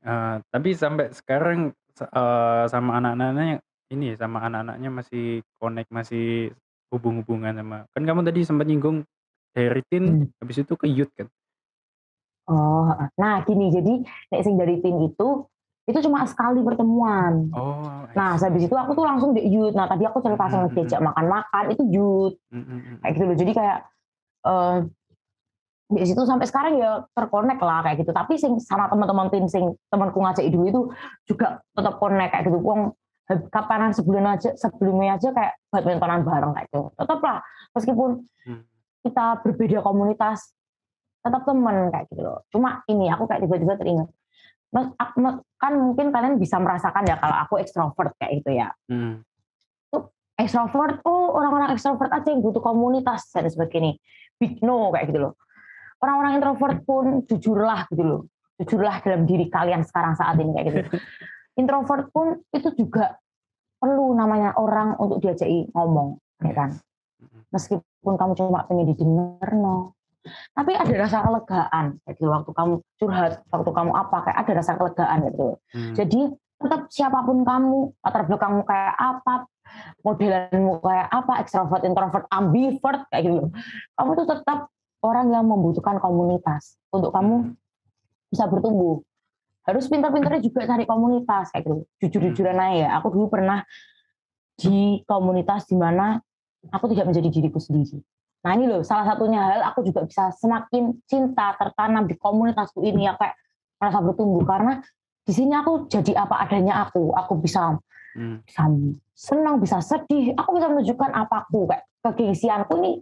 Uh, 0.01 0.41
tapi 0.49 0.73
sampai 0.73 1.13
sekarang 1.13 1.77
uh, 2.01 2.65
sama 2.73 2.97
anak-anaknya 2.97 3.61
ini 3.93 4.17
sama 4.17 4.41
anak-anaknya 4.49 4.89
masih 4.89 5.45
connect 5.61 5.93
masih 5.93 6.57
hubung-hubungan 6.93 7.57
sama 7.57 7.79
kan 7.91 8.03
kamu 8.05 8.21
tadi 8.29 8.41
sempat 8.45 8.69
nyinggung 8.69 9.03
dari 9.57 9.83
tin 9.89 10.29
hmm. 10.29 10.39
habis 10.45 10.61
itu 10.61 10.75
ke 10.77 10.87
youth 10.87 11.13
kan 11.17 11.27
oh 12.53 12.93
nah 13.17 13.41
gini 13.49 13.73
jadi 13.73 14.05
nek 14.05 14.41
sing 14.45 14.61
dari 14.61 14.79
tin 14.85 15.01
itu 15.09 15.49
itu 15.83 15.99
cuma 16.07 16.23
sekali 16.31 16.63
pertemuan. 16.63 17.51
Oh, 17.51 18.07
nah, 18.15 18.39
habis 18.39 18.71
itu 18.71 18.71
aku 18.71 18.95
tuh 18.95 19.03
langsung 19.03 19.35
di 19.35 19.43
youth. 19.51 19.75
Nah, 19.75 19.91
tadi 19.91 20.07
aku 20.07 20.23
cerita 20.23 20.47
sama 20.47 20.67
mm 20.67 20.69
-hmm. 20.71 20.77
diajak 20.79 21.01
makan-makan 21.03 21.65
itu 21.75 21.83
youth. 21.91 22.37
Mm 22.55 22.63
-hmm. 22.63 22.95
Kayak 23.03 23.13
gitu 23.19 23.25
loh. 23.27 23.37
Jadi 23.43 23.53
kayak 23.59 23.79
uh, 24.47 24.77
di 25.93 26.07
situ 26.07 26.23
sampai 26.23 26.47
sekarang 26.47 26.79
ya 26.79 27.03
terkonek 27.11 27.59
lah 27.59 27.83
kayak 27.83 27.99
gitu. 27.99 28.15
Tapi 28.15 28.39
sing 28.39 28.63
sama 28.63 28.87
teman-teman 28.95 29.27
tim 29.35 29.51
sing 29.51 29.75
temanku 29.91 30.23
ngajak 30.23 30.47
dulu 30.55 30.65
itu 30.71 30.81
juga 31.27 31.59
tetap 31.75 31.99
konek 31.99 32.31
kayak 32.31 32.47
gitu. 32.47 32.59
Wong 32.63 32.95
kapanan 33.49 33.95
sebulan 33.97 34.39
aja 34.39 34.53
sebelumnya 34.59 35.17
aja 35.17 35.29
kayak 35.31 35.55
badmintonan 35.71 36.23
bareng 36.27 36.53
kayak 36.57 36.67
gitu. 36.71 36.91
Tetap 36.97 37.21
lah 37.21 37.39
meskipun 37.73 38.11
hmm. 38.49 38.63
kita 39.07 39.25
berbeda 39.43 39.79
komunitas 39.81 40.53
tetap 41.23 41.43
teman 41.47 41.91
kayak 41.95 42.07
gitu 42.11 42.23
loh. 42.23 42.43
Cuma 42.51 42.83
ini 42.91 43.09
aku 43.09 43.31
kayak 43.31 43.47
tiba-tiba 43.47 43.79
teringat 43.79 44.09
kan 44.73 45.73
mungkin 45.77 46.09
kalian 46.09 46.41
bisa 46.41 46.57
merasakan 46.57 47.05
ya 47.05 47.21
kalau 47.21 47.37
aku 47.45 47.61
ekstrovert 47.61 48.17
kayak 48.17 48.41
gitu 48.41 48.51
ya. 48.57 48.73
Hmm. 48.89 49.21
Ekstrovert, 50.33 51.05
oh 51.05 51.37
orang-orang 51.37 51.77
ekstrovert 51.77 52.09
aja 52.09 52.33
yang 52.33 52.41
butuh 52.41 52.65
komunitas 52.65 53.29
dan 53.31 53.47
sebagainya. 53.47 54.01
Big 54.41 54.59
no 54.65 54.91
kayak 54.91 55.13
gitu 55.13 55.29
loh. 55.29 55.33
Orang-orang 56.03 56.41
introvert 56.41 56.83
pun 56.83 57.23
jujurlah 57.29 57.87
gitu 57.93 58.03
loh. 58.03 58.21
Jujurlah 58.59 59.05
dalam 59.05 59.23
diri 59.29 59.47
kalian 59.47 59.87
sekarang 59.87 60.17
saat 60.19 60.41
ini 60.41 60.51
kayak 60.57 60.67
gitu. 60.67 60.81
introvert 61.61 62.09
pun 62.11 62.41
itu 62.51 62.75
juga 62.75 63.22
perlu 63.83 64.15
namanya 64.15 64.55
orang 64.55 64.95
untuk 65.03 65.19
diajaki 65.19 65.67
ngomong, 65.75 66.23
ya 66.39 66.55
kan? 66.55 66.71
Meskipun 67.51 68.15
kamu 68.15 68.39
cuma 68.39 68.63
pengen 68.71 68.87
didengar, 68.95 69.51
no 69.59 69.99
tapi 70.55 70.73
ada 70.79 70.95
rasa 70.95 71.19
kelegaan. 71.27 71.99
Gitu 72.07 72.31
waktu 72.31 72.51
kamu 72.55 72.75
curhat 72.99 73.43
waktu 73.51 73.71
kamu 73.75 73.91
apa 73.91 74.17
kayak 74.23 74.39
ada 74.39 74.53
rasa 74.63 74.73
kelegaan 74.79 75.19
gitu. 75.27 75.49
Hmm. 75.75 75.95
jadi 75.99 76.21
tetap 76.63 76.87
siapa 76.95 77.27
pun 77.27 77.43
kamu 77.43 77.91
latar 78.07 78.23
belakangmu 78.31 78.63
kayak 78.63 78.95
apa 78.95 79.51
modelanmu 80.07 80.79
kayak 80.79 81.09
apa 81.11 81.33
ekstrovert 81.43 81.83
introvert 81.83 82.27
ambivert 82.31 83.03
kayak 83.11 83.23
gitu. 83.27 83.51
Kamu 83.99 84.11
tuh 84.15 84.27
tetap 84.31 84.71
orang 85.03 85.35
yang 85.35 85.45
membutuhkan 85.51 85.99
komunitas. 85.99 86.79
Untuk 86.95 87.11
kamu 87.11 87.51
hmm. 87.51 88.31
bisa 88.31 88.47
bertumbuh 88.47 89.03
harus 89.63 89.85
pintar-pintarnya 89.87 90.43
juga 90.43 90.67
cari 90.67 90.85
komunitas 90.85 91.55
kayak 91.55 91.63
gitu 91.67 91.77
jujur-jujuran 92.03 92.59
aja 92.59 92.75
ya 92.75 92.89
aku 92.99 93.15
dulu 93.15 93.27
pernah 93.31 93.63
di 94.59 95.01
komunitas 95.07 95.71
di 95.71 95.79
mana 95.79 96.19
aku 96.71 96.91
tidak 96.91 97.11
menjadi 97.11 97.29
diriku 97.31 97.63
sendiri 97.63 98.03
Nah 98.43 98.59
ini 98.59 98.67
loh 98.67 98.83
salah 98.83 99.07
satunya 99.07 99.39
hal 99.39 99.63
aku 99.71 99.87
juga 99.87 100.03
bisa 100.03 100.35
semakin 100.35 100.99
cinta 101.07 101.55
tertanam 101.55 102.11
di 102.11 102.19
komunitasku 102.19 102.83
ini 102.83 103.07
ya 103.07 103.15
kayak 103.15 103.39
merasa 103.79 104.03
bertumbuh 104.03 104.43
karena 104.43 104.83
di 105.23 105.33
sini 105.33 105.55
aku 105.55 105.87
jadi 105.87 106.19
apa 106.19 106.43
adanya 106.43 106.83
aku. 106.83 107.15
Aku 107.15 107.39
bisa 107.39 107.79
hmm. 108.19 108.43
bisa 108.43 108.63
senang, 109.15 109.63
bisa 109.63 109.79
sedih. 109.79 110.35
Aku 110.35 110.59
bisa 110.59 110.67
menunjukkan 110.67 111.11
apaku 111.15 111.71
kayak 111.71 111.87
kegengsianku 112.03 112.75
ini 112.83 112.93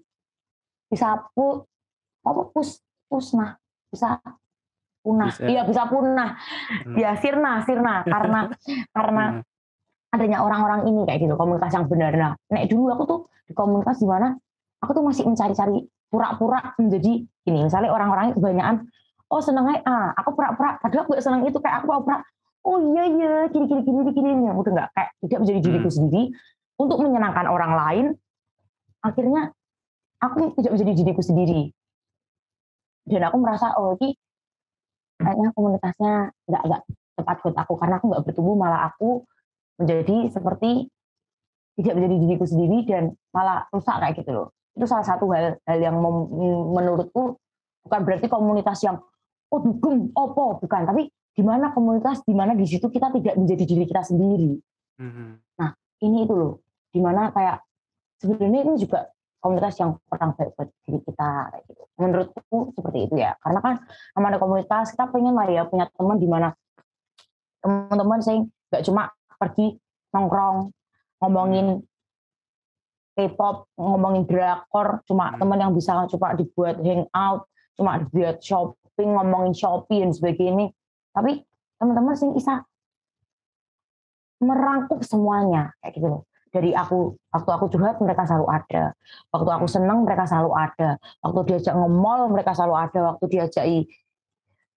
bisa 0.93 1.25
pu 1.33 1.65
apa 2.21 2.53
pus 2.53 2.85
pusnah 3.09 3.57
bisa 3.89 4.21
punah. 5.01 5.33
Iya 5.41 5.63
bisa 5.65 5.89
punah. 5.89 6.37
Hmm. 6.85 6.97
Ya 6.97 7.17
sirna 7.19 7.65
sirna 7.65 8.05
karena 8.05 8.41
karena 8.97 9.25
hmm. 9.41 10.15
adanya 10.15 10.39
orang-orang 10.45 10.89
ini 10.89 11.05
kayak 11.09 11.25
gitu 11.25 11.35
komunitas 11.37 11.73
yang 11.73 11.87
benar. 11.89 12.13
Nah, 12.17 12.33
nek 12.53 12.69
dulu 12.69 12.93
aku 12.93 13.05
tuh 13.09 13.21
di 13.49 13.53
komunitas 13.57 13.99
di 13.99 14.07
mana 14.07 14.37
aku 14.81 14.91
tuh 14.97 15.05
masih 15.05 15.25
mencari-cari 15.27 15.85
pura-pura 16.11 16.75
menjadi 16.79 17.23
ini 17.47 17.59
misalnya 17.67 17.95
orang-orang 17.95 18.35
kebanyakan 18.35 18.77
oh 19.31 19.39
senengnya 19.39 19.79
ah 19.87 20.11
aku 20.19 20.35
pura-pura 20.35 20.77
padahal 20.83 21.07
aku 21.07 21.15
gak 21.15 21.23
seneng 21.23 21.47
itu 21.47 21.59
kayak 21.63 21.81
aku 21.81 21.87
pura-pura 21.87 22.19
oh 22.67 22.77
iya 22.93 23.05
iya 23.07 23.35
gini 23.49 23.65
gini 23.71 23.81
gini 23.87 24.11
gini 24.11 24.31
ya 24.51 24.53
udah 24.53 24.71
nggak 24.75 24.89
kayak 24.93 25.11
tidak 25.23 25.39
menjadi 25.47 25.61
diriku 25.63 25.89
hmm. 25.89 25.97
sendiri 25.97 26.23
untuk 26.83 26.99
menyenangkan 26.99 27.47
orang 27.47 27.73
lain 27.79 28.07
akhirnya 29.01 29.55
aku 30.19 30.53
tidak 30.59 30.71
menjadi 30.77 30.93
diriku 30.99 31.23
sendiri 31.23 31.63
dan 33.09 33.23
aku 33.31 33.37
merasa 33.39 33.73
oh 33.79 33.97
ini 34.03 34.19
kayaknya 35.21 35.49
komunitasnya 35.53 36.13
nggak 36.49 36.63
nggak 36.65 36.83
tepat 37.21 37.37
buat 37.45 37.57
aku. 37.61 37.73
Karena 37.77 37.95
aku 38.01 38.07
nggak 38.11 38.23
bertumbuh 38.25 38.57
malah 38.57 38.81
aku 38.89 39.25
menjadi 39.77 40.33
seperti 40.33 40.89
tidak 41.81 41.95
menjadi 41.97 42.17
diriku 42.21 42.45
sendiri 42.45 42.79
dan 42.85 43.15
malah 43.33 43.65
rusak 43.73 43.97
kayak 44.01 44.15
gitu 44.21 44.31
loh. 44.33 44.49
Itu 44.77 44.85
salah 44.89 45.07
satu 45.07 45.29
hal 45.33 45.61
hal 45.65 45.79
yang 45.81 45.97
menurutku 46.73 47.37
bukan 47.87 48.01
berarti 48.05 48.27
komunitas 48.29 48.81
yang 48.85 49.01
oh 49.53 49.61
dugem 49.61 50.09
opo? 50.17 50.61
Bukan. 50.61 50.83
Tapi 50.89 51.09
di 51.11 51.43
mana 51.47 51.73
komunitas 51.73 52.21
di 52.27 52.35
mana 52.37 52.53
di 52.53 52.67
situ 52.67 52.91
kita 52.91 53.13
tidak 53.15 53.35
menjadi 53.39 53.65
diri 53.65 53.85
kita 53.87 54.03
sendiri. 54.05 54.53
Mm-hmm. 55.01 55.29
nah 55.57 55.73
ini 56.05 56.29
itu 56.29 56.35
loh. 56.37 56.61
Di 56.93 57.01
mana 57.01 57.33
kayak 57.33 57.65
sebenarnya 58.21 58.61
ini 58.69 58.75
juga 58.77 59.09
komunitas 59.41 59.75
yang 59.81 59.97
kurang 60.07 60.37
baik 60.37 60.53
buat 60.55 60.69
diri 60.85 61.01
kita 61.01 61.29
kayak 61.51 61.65
gitu. 61.67 61.83
Menurutku 61.97 62.59
seperti 62.77 62.99
itu 63.09 63.15
ya. 63.17 63.33
Karena 63.41 63.61
kan 63.65 63.75
namanya 64.15 64.37
komunitas 64.37 64.93
kita 64.93 65.09
pengen 65.09 65.35
lah 65.35 65.49
ya 65.49 65.65
punya 65.65 65.89
teman 65.91 66.21
di 66.21 66.29
mana 66.29 66.53
teman-teman 67.61 68.21
saya 68.21 68.45
nggak 68.73 68.85
cuma 68.89 69.13
pergi 69.37 69.77
nongkrong 70.13 70.73
ngomongin 71.21 71.67
K-pop 73.17 73.69
ngomongin 73.77 74.25
drakor 74.25 75.05
cuma 75.05 75.35
hmm. 75.35 75.45
teman 75.45 75.59
yang 75.61 75.73
bisa 75.77 75.93
coba 76.09 76.39
dibuat 76.39 76.81
hangout 76.81 77.49
cuma 77.77 78.01
dibuat 78.01 78.41
shopping 78.41 79.17
ngomongin 79.17 79.57
shopee 79.57 80.05
dan 80.05 80.13
sebagainya. 80.13 80.73
Tapi 81.17 81.43
teman-teman 81.81 82.15
sih 82.17 82.29
bisa 82.33 82.65
merangkup 84.41 85.05
semuanya 85.05 85.73
kayak 85.85 86.01
gitu 86.01 86.07
loh 86.09 86.30
dari 86.51 86.75
aku 86.75 87.15
waktu 87.31 87.51
aku 87.51 87.65
curhat 87.71 87.97
mereka 88.03 88.27
selalu 88.27 88.47
ada. 88.51 88.95
Waktu 89.31 89.51
aku 89.55 89.67
seneng 89.71 90.03
mereka 90.03 90.27
selalu 90.27 90.51
ada. 90.55 90.99
Waktu 91.23 91.39
diajak 91.47 91.75
nge-mall 91.79 92.31
mereka 92.31 92.53
selalu 92.55 92.75
ada. 92.75 92.99
Waktu 93.15 93.25
diajak 93.31 93.65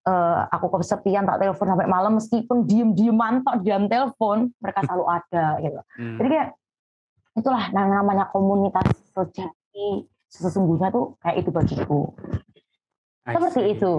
uh, 0.08 0.48
aku 0.52 0.80
kesepian 0.80 1.26
tak 1.28 1.40
telepon 1.40 1.68
sampai 1.68 1.88
malam 1.88 2.20
meskipun 2.20 2.68
diem-diem 2.68 3.16
mantap 3.16 3.60
di 3.64 3.72
dalam 3.72 3.88
telepon 3.88 4.52
mereka 4.60 4.84
selalu 4.84 5.06
ada 5.08 5.46
gitu. 5.64 5.80
Hmm. 6.00 6.18
jadi 6.20 6.28
kayak 6.30 6.50
itulah 7.34 7.64
namanya 7.74 8.30
komunitas 8.30 8.86
sejati 9.10 10.06
sesungguhnya 10.30 10.94
tuh 10.94 11.18
kayak 11.22 11.46
itu 11.46 11.50
bagiku. 11.50 12.02
Seperti 13.24 13.80
itu. 13.80 13.94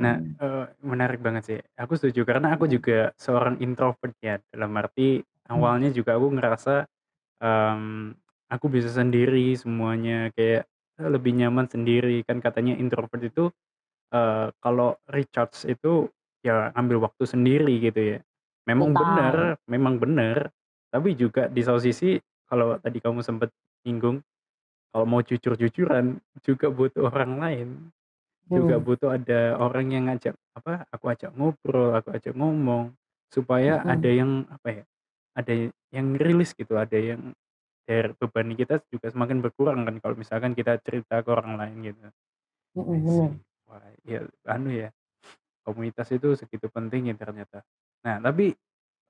Nah 0.00 0.16
uh, 0.40 0.64
menarik 0.84 1.20
banget 1.20 1.42
sih. 1.44 1.58
Aku 1.76 1.96
setuju 1.96 2.24
karena 2.28 2.54
aku 2.54 2.68
juga 2.68 3.12
seorang 3.16 3.60
introvert 3.60 4.14
ya 4.20 4.38
dalam 4.52 4.72
arti 4.76 5.24
awalnya 5.50 5.90
juga 5.92 6.16
aku 6.18 6.28
ngerasa 6.36 6.86
um, 7.42 8.12
aku 8.50 8.66
bisa 8.70 8.90
sendiri 8.92 9.54
semuanya 9.58 10.30
kayak 10.36 10.68
eh, 11.00 11.10
lebih 11.10 11.32
nyaman 11.36 11.66
sendiri 11.68 12.22
kan 12.26 12.38
katanya 12.40 12.76
introvert 12.78 13.20
itu 13.24 13.50
uh, 14.14 14.50
kalau 14.62 14.96
recharge 15.10 15.66
itu 15.68 16.08
ya 16.44 16.70
ngambil 16.76 17.08
waktu 17.10 17.24
sendiri 17.26 17.74
gitu 17.80 18.00
ya. 18.16 18.18
Memang 18.68 18.96
benar 18.96 19.60
memang 19.68 20.00
benar, 20.00 20.48
tapi 20.92 21.12
juga 21.16 21.48
di 21.52 21.60
satu 21.64 21.80
sisi 21.80 22.16
kalau 22.48 22.76
tadi 22.80 23.00
kamu 23.00 23.20
sempet 23.24 23.52
nyinggung, 23.84 24.20
kalau 24.92 25.06
mau 25.08 25.20
jujur-jujuran 25.24 26.20
juga 26.44 26.68
butuh 26.72 27.08
orang 27.10 27.32
lain. 27.40 27.68
Juga 28.52 28.76
Hmm. 28.76 28.84
butuh 28.84 29.10
ada 29.16 29.56
orang 29.56 29.86
yang 29.92 30.04
ngajak 30.08 30.36
apa, 30.56 30.84
aku 30.92 31.04
ajak 31.12 31.32
ngobrol, 31.32 31.96
aku 31.96 32.12
ajak 32.12 32.36
ngomong, 32.36 32.92
supaya 33.32 33.80
ada 33.88 34.04
Mhm. 34.04 34.18
yang 34.20 34.30
apa 34.52 34.68
ya, 34.70 34.84
ada 35.38 35.52
yang 35.94 36.08
rilis 36.18 36.54
gitu, 36.56 36.74
ada 36.78 36.96
yang 36.98 37.34
biar 37.88 38.14
beban 38.18 38.50
kita 38.56 38.80
juga 38.92 39.08
semakin 39.12 39.40
berkurang 39.44 39.84
kan 39.88 39.96
kalau 40.02 40.16
misalkan 40.18 40.52
kita 40.56 40.78
cerita 40.84 41.20
ke 41.24 41.30
orang 41.32 41.56
lain 41.60 41.76
gitu. 41.92 42.00
I 42.92 42.98
Mhm, 42.98 43.06
bener. 43.06 43.30
see. 43.32 43.44
Wah, 43.68 43.80
ya 44.06 44.26
anu 44.48 44.70
ya, 44.74 44.90
komunitas 45.66 46.10
itu 46.14 46.34
segitu 46.38 46.68
pentingnya 46.72 47.14
ternyata. 47.18 47.62
Nah 48.06 48.18
tapi, 48.22 48.54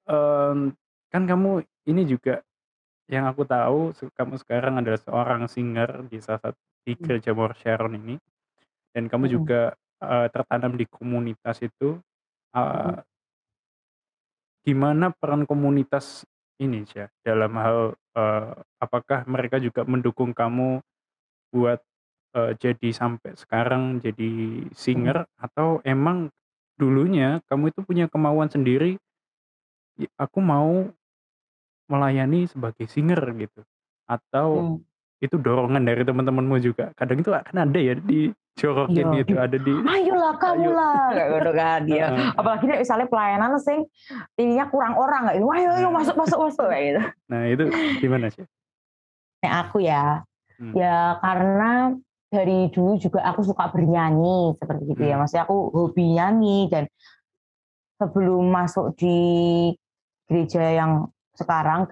mmm, 0.09 0.75
kan 1.13 1.23
kamu 1.29 1.65
ini 1.91 2.03
juga 2.09 2.43
yang 3.11 3.27
aku 3.31 3.45
tahu 3.49 3.93
se 3.97 4.09
kamu 4.15 4.37
sekarang 4.41 4.81
adalah 4.83 5.01
seorang 5.01 5.43
singer 5.51 6.07
di 6.11 6.19
salah 6.25 6.41
satu 6.53 6.61
di 6.87 6.95
Mmm. 7.01 7.15
Gereja 7.15 7.33
Mawar 7.37 7.55
Sharon 7.59 7.95
ini, 7.99 8.17
dan 8.97 9.07
kamu 9.13 9.27
Mhm. 9.33 9.41
juga, 9.41 9.75
eee, 10.03 10.29
tertanam 10.35 10.75
di 10.79 10.87
komunitas 10.91 11.61
itu, 11.65 11.99
Mhm. 12.73 13.05
Gimana 14.67 15.13
peran 15.15 15.45
komunitas 15.49 16.25
ini, 16.61 16.85
Syah, 16.89 17.09
dalam 17.25 17.53
hal, 17.61 17.79
eee, 18.17 18.53
apakah 18.81 19.25
mereka 19.29 19.61
juga 19.63 19.85
mendukung 19.89 20.33
kamu 20.37 20.81
buat, 21.55 21.81
eee, 22.37 22.53
jadi 22.61 22.89
sampai 22.95 23.35
sekarang 23.39 24.01
jadi 24.05 24.65
singer? 24.77 25.27
Atau 25.41 25.81
emang 25.87 26.31
dulunya 26.81 27.41
kamu 27.51 27.73
itu 27.75 27.81
punya 27.87 28.07
kemauan 28.11 28.49
sendiri, 28.53 28.99
i 30.01 30.07
aku 30.21 30.41
mau 30.45 30.89
melayani 31.91 32.47
sebagai 32.51 32.87
singer 32.91 33.21
gitu, 33.39 33.63
atau 34.11 34.67
Mmm. 34.67 34.85
Itu 35.25 35.37
dorongan 35.41 35.83
dari 35.83 36.05
teman-temanmu 36.05 36.57
juga? 36.61 36.93
Kadang 36.95 37.25
itu 37.25 37.31
kan 37.33 37.45
ada 37.57 37.79
ya 37.81 37.97
Iya, 37.97 38.05
dijorokin 38.05 39.07
gitu, 39.25 39.35
di 39.35 39.41
ada 39.41 39.57
di 39.59 39.73
"Ayolah 39.73 40.37
ayo 40.37 40.41
kamulah," 40.41 41.05
kayak 41.11 41.29
gitu 41.41 41.51
kan, 41.57 41.81
iya. 41.89 42.07
Apalagi 42.37 42.65
nek 42.69 42.81
misalnya 42.85 43.07
pelayanan 43.09 43.51
sing 43.59 43.79
ininya 44.37 44.69
kurang 44.69 44.95
orang 44.95 45.27
kayak 45.33 45.37
gitu, 45.41 45.49
"Ayo 45.51 45.69
ayo 45.75 45.89
Nah. 45.89 45.95
masuk 45.99 46.15
masuk 46.21 46.39
masuk," 46.45 46.67
kayak 46.71 46.85
gitu. 46.87 47.01
Nah 47.33 47.43
itu 47.49 47.65
gimana, 47.99 48.27
Syah? 48.31 48.47
Nek 49.43 49.53
aku 49.67 49.77
ya, 49.83 50.23
Mmm. 50.61 50.73
ya 50.77 51.19
karena 51.19 51.71
dari 52.31 52.59
dulu 52.71 52.99
juga 52.99 53.21
aku 53.27 53.41
suka 53.47 53.71
bernyanyi 53.73 54.55
seperti 54.61 54.83
gitu 54.93 55.03
ya, 55.03 55.17
Mmm. 55.17 55.21
maksudnya 55.25 55.45
aku 55.49 55.57
hobi 55.73 56.05
nyanyi 56.15 56.59
dan 56.71 56.85
sebelum 57.99 58.51
masuk 58.51 58.95
di 58.99 59.17
gereja 60.27 60.63
yang 60.63 61.09
sekarang, 61.35 61.87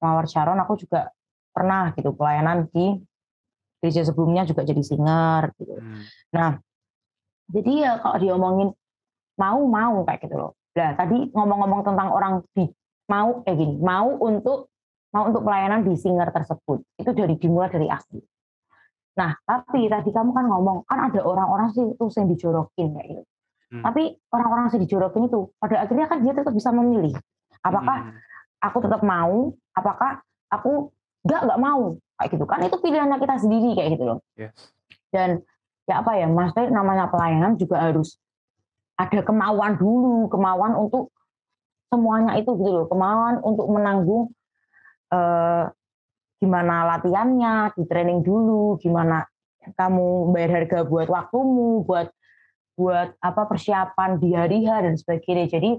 Mawar 0.00 0.28
Sharon, 0.28 0.60
aku 0.60 0.76
juga 0.76 1.08
pernah 1.52 1.92
gitu 1.94 2.16
pelayanan 2.16 2.66
di 2.72 2.96
gereja 3.78 4.02
sebelumnya 4.08 4.48
juga 4.48 4.64
jadi 4.64 4.82
singer 4.82 5.52
gitu. 5.60 5.76
Mmm. 5.78 6.02
Nah, 6.32 6.50
jadi 7.52 7.72
ya 7.84 7.92
kalau 8.00 8.16
diomongin 8.18 8.68
mau, 9.36 9.60
mau 9.68 10.02
kayak 10.08 10.26
gitu 10.26 10.36
loh. 10.38 10.52
Lah 10.72 10.96
tadi 10.96 11.28
ngomong-ngomong 11.30 11.80
tentang 11.84 12.08
orang 12.10 12.34
di 12.56 12.64
mau 13.12 13.44
kayak 13.44 13.56
gini, 13.58 13.74
mau 13.82 14.08
untuk 14.22 14.72
mau 15.12 15.28
untuk 15.28 15.44
pelayanan 15.44 15.84
di 15.84 15.92
singer 15.92 16.32
tersebut, 16.32 16.80
itu 16.96 17.10
dari 17.12 17.36
dimulai 17.36 17.68
dari 17.68 17.84
aku. 17.84 18.16
Nah, 19.12 19.36
tapi 19.44 19.92
tadi 19.92 20.08
kamu 20.08 20.32
kan 20.32 20.48
ngomong, 20.48 20.88
kan 20.88 21.12
ada 21.12 21.20
orang-orang 21.20 21.68
sih 21.76 21.84
itu 21.84 22.04
yang 22.16 22.32
dijorokin 22.32 22.96
kayak 22.96 23.06
gitu. 23.12 23.22
Mmm. 23.76 23.82
Tapi 23.84 24.02
orang-orang 24.32 24.72
yang 24.72 24.80
dijorokin 24.88 25.28
itu, 25.28 25.40
pada 25.60 25.84
akhirnya 25.84 26.06
kan 26.08 26.24
dia 26.24 26.32
tetap 26.32 26.54
bisa 26.56 26.72
memilih, 26.72 27.12
apakah 27.60 28.08
Mhm. 28.08 28.16
aku 28.64 28.78
tetap 28.80 29.00
mau, 29.04 29.52
apakah 29.76 30.24
aku 30.48 30.88
enggak, 31.26 31.40
enggak 31.46 31.60
mau, 31.60 31.82
kayak 32.18 32.28
gitu. 32.34 32.44
Kan 32.46 32.60
itu 32.66 32.76
pilihannya 32.78 33.18
kita 33.18 33.34
sendiri 33.42 33.70
kayak 33.78 33.90
gitu 33.98 34.04
loh. 34.06 34.18
Yes. 34.38 34.54
Dan 35.12 35.42
ya 35.86 36.00
apa 36.00 36.12
ya, 36.18 36.26
maksudnya 36.30 36.70
namanya 36.70 37.10
pelayanan 37.10 37.58
juga 37.58 37.82
harus 37.82 38.18
ada 38.98 39.20
kemauan 39.24 39.76
dulu, 39.80 40.30
kemauan 40.30 40.78
untuk 40.78 41.10
semuanya 41.92 42.38
itu 42.40 42.54
gitu 42.56 42.70
loh, 42.70 42.86
kemauan 42.88 43.42
untuk 43.44 43.66
menanggung, 43.68 44.32
eee, 45.12 45.64
gimana 46.40 46.88
latihannya, 46.96 47.76
di-training 47.76 48.24
dulu, 48.24 48.80
gimana 48.80 49.28
kamu 49.78 50.32
bayar 50.34 50.50
harga 50.62 50.82
buat 50.88 51.06
waktumu, 51.06 51.86
buat 51.86 52.10
buat 52.74 53.14
apa, 53.20 53.42
persiapan 53.46 54.16
di 54.18 54.32
hari 54.32 54.64
H 54.64 54.70
dan 54.82 54.94
sebagainya. 54.96 55.46
Jadi 55.52 55.70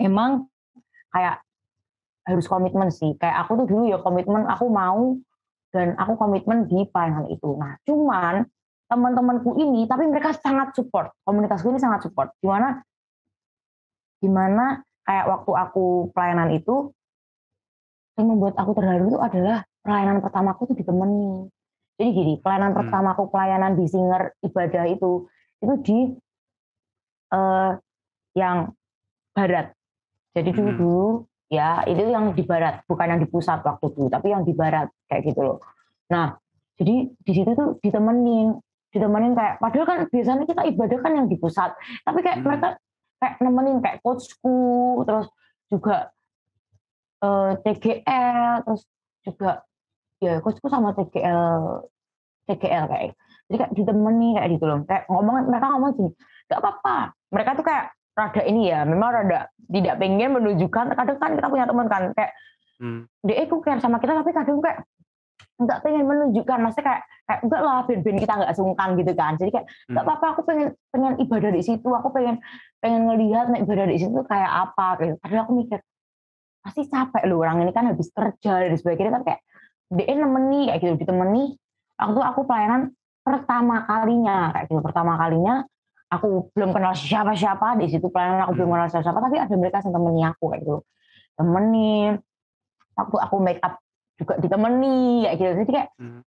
emang 0.00 0.48
kayak 1.12 1.44
harus 2.30 2.46
komitmen 2.46 2.88
sih, 2.94 3.18
kayak 3.18 3.46
aku 3.46 3.64
tuh 3.64 3.66
dulu 3.66 3.82
ya 3.90 3.98
komitmen 4.00 4.46
aku 4.46 4.70
mau 4.70 5.18
dan 5.74 5.94
aku 5.98 6.14
komitmen 6.18 6.66
di 6.66 6.86
pelayanan 6.90 7.26
itu. 7.30 7.54
Nah, 7.58 7.78
cuman 7.86 8.46
teman-temanku 8.90 9.54
ini, 9.58 9.86
tapi 9.86 10.06
mereka 10.10 10.34
sangat 10.34 10.74
support, 10.74 11.14
komunitasku 11.22 11.70
ini 11.70 11.78
sangat 11.78 12.06
support, 12.06 12.34
di 12.42 12.46
mana 12.50 12.82
di 14.20 14.28
mana 14.28 14.82
kayak 15.06 15.26
waktu 15.30 15.50
aku 15.56 16.10
pelayanan 16.12 16.52
itu 16.52 16.92
yang 18.18 18.36
membuat 18.36 18.54
aku 18.60 18.76
terharu 18.76 19.08
itu 19.08 19.18
adalah 19.18 19.64
pelayanan 19.80 20.20
pertamaku 20.20 20.74
tuh 20.74 20.76
ditemani. 20.76 21.48
Jadi 21.96 22.10
gini, 22.12 22.34
pelayanan 22.40 22.72
Mmm. 22.76 22.80
pertamaku 22.84 23.22
pelayanan 23.32 23.72
di 23.78 23.86
singer 23.88 24.36
ibadah 24.44 24.84
itu, 24.88 25.24
itu 25.64 25.74
di, 25.84 25.98
eee, 27.32 27.70
yang 28.36 28.72
barat. 29.32 29.72
Jadi 30.36 30.50
dulu 30.52 30.70
Mhm. 30.70 30.78
dulu 30.78 31.08
ya 31.50 31.82
itu 31.90 31.98
yang 32.06 32.30
di 32.32 32.46
barat, 32.46 32.86
bukan 32.86 33.06
yang 33.16 33.20
di 33.20 33.28
pusat 33.28 33.60
waktu 33.66 33.90
dulu, 33.90 34.06
tapi 34.06 34.30
yang 34.30 34.46
di 34.46 34.54
barat 34.54 34.86
kayak 35.10 35.34
gitu 35.34 35.40
loh. 35.42 35.58
Nah, 36.14 36.38
jadi 36.78 37.10
di 37.10 37.32
situ 37.34 37.50
tuh 37.58 37.76
ditemenin, 37.82 38.54
ditemenin 38.94 39.34
kayak 39.34 39.58
padahal 39.58 39.86
kan 39.86 39.98
biasanya 40.08 40.46
kita 40.46 40.62
ibadah 40.70 40.98
kan 41.02 41.12
yang 41.18 41.26
di 41.26 41.36
pusat, 41.36 41.74
tapi 42.06 42.18
kayak 42.22 42.38
Mhm. 42.40 42.46
mereka 42.46 42.68
kayak 43.20 43.34
nemenin 43.42 43.78
kayak 43.84 43.98
coach-ku, 44.00 45.02
terus 45.04 45.26
juga, 45.68 46.08
eee, 47.20 47.50
TGL, 47.66 48.54
terus 48.64 48.82
juga 49.26 49.50
ya 50.22 50.40
coach-ku 50.40 50.68
sama 50.70 50.94
TGL 50.96 51.84
TGL 52.48 52.84
kayak 52.88 53.14
jadi 53.50 53.56
kayak 53.66 53.72
ditemani 53.74 54.28
kayak 54.38 54.48
gitu 54.56 54.64
loh, 54.70 54.78
kayak 54.86 55.04
ngomong 55.10 55.50
mereka 55.50 55.66
ngomong 55.74 55.90
gini, 55.98 56.10
"Nggak 56.46 56.60
apa-apa." 56.62 56.96
Mereka 57.34 57.50
tuh 57.58 57.64
kayak 57.66 57.86
rada 58.20 58.42
ini 58.44 58.68
ya, 58.68 58.84
memang 58.84 59.08
rada 59.08 59.48
tidak 59.70 59.96
pengen 59.96 60.36
menunjukkan 60.36 60.92
kadang 60.92 61.16
kan 61.16 61.30
kita 61.38 61.48
punya 61.48 61.64
teman 61.64 61.86
kan 61.88 62.02
kayak, 62.12 62.32
Mmm. 62.80 63.08
"Dia 63.24 63.36
itu 63.48 63.56
care 63.64 63.80
sama 63.80 63.96
kita," 63.96 64.12
tapi 64.12 64.30
kadang 64.36 64.60
kayak 64.60 64.84
nggak 65.60 65.78
pengen 65.84 66.04
menunjukkan, 66.08 66.58
maksudnya 66.60 66.84
kayak 66.88 67.02
kayak, 67.28 67.40
"Enggak 67.44 67.60
lah, 67.64 67.78
ben-ben 67.84 68.16
kita 68.16 68.32
nggak 68.32 68.52
sungkan," 68.56 68.88
gitu 68.96 69.12
kan. 69.12 69.32
Jadi 69.36 69.50
kayak, 69.52 69.66
"Nggak 69.92 70.04
Mhm. 70.04 70.08
apa-apa, 70.08 70.26
aku 70.32 70.40
pengen 70.48 70.68
pengen 70.88 71.12
ibadah 71.20 71.50
di 71.52 71.62
situ, 71.64 71.88
aku 71.88 72.08
pengen 72.12 72.36
pengen 72.80 73.00
ngelihat 73.08 73.52
nek 73.52 73.68
ibadah 73.68 73.86
di 73.88 73.96
situ 74.00 74.20
kayak 74.24 74.52
apa," 74.68 74.86
gitu. 75.04 75.14
Padahal 75.20 75.44
aku 75.44 75.52
mikir, 75.60 75.78
"Pasti 76.64 76.88
capek 76.88 77.24
loh 77.28 77.44
orang 77.44 77.60
ini 77.64 77.72
kan 77.76 77.88
habis 77.92 78.08
kerja 78.12 78.52
dan 78.64 78.72
sebagainya," 78.76 79.12
tapi 79.20 79.24
kayak 79.32 79.42
dia 79.90 80.14
nemeni 80.16 80.70
kayak 80.72 80.80
gitu, 80.80 80.92
ditemani 81.04 81.44
waktu 82.00 82.20
aku 82.24 82.40
pelayanan 82.48 82.94
pertama 83.20 83.84
kalinya 83.84 84.54
kayak 84.56 84.64
gitu, 84.72 84.80
pertama 84.80 85.20
kalinya 85.20 85.68
aku 86.10 86.50
belum 86.52 86.74
kenal 86.74 86.92
siapa-siapa 86.92 87.78
di 87.78 87.86
situ 87.86 88.10
pelayanan 88.10 88.42
aku 88.44 88.58
belum 88.58 88.68
Mhm. 88.68 88.74
kenal 88.74 88.88
siapa-siapa, 88.90 89.20
tapi 89.22 89.36
ada 89.38 89.54
mereka 89.54 89.78
yang 89.86 89.94
temani 89.94 90.20
aku 90.26 90.44
kayak 90.50 90.60
gitu. 90.66 90.76
Temenin, 91.38 92.12
waktu 92.98 93.16
aku 93.16 93.36
make 93.38 93.62
up 93.62 93.78
juga 94.18 94.34
ditemani 94.42 95.24
kayak 95.24 95.36
gitu. 95.38 95.52
Jadi 95.64 95.70
kayak 95.70 95.88
Mhm. 95.96 96.20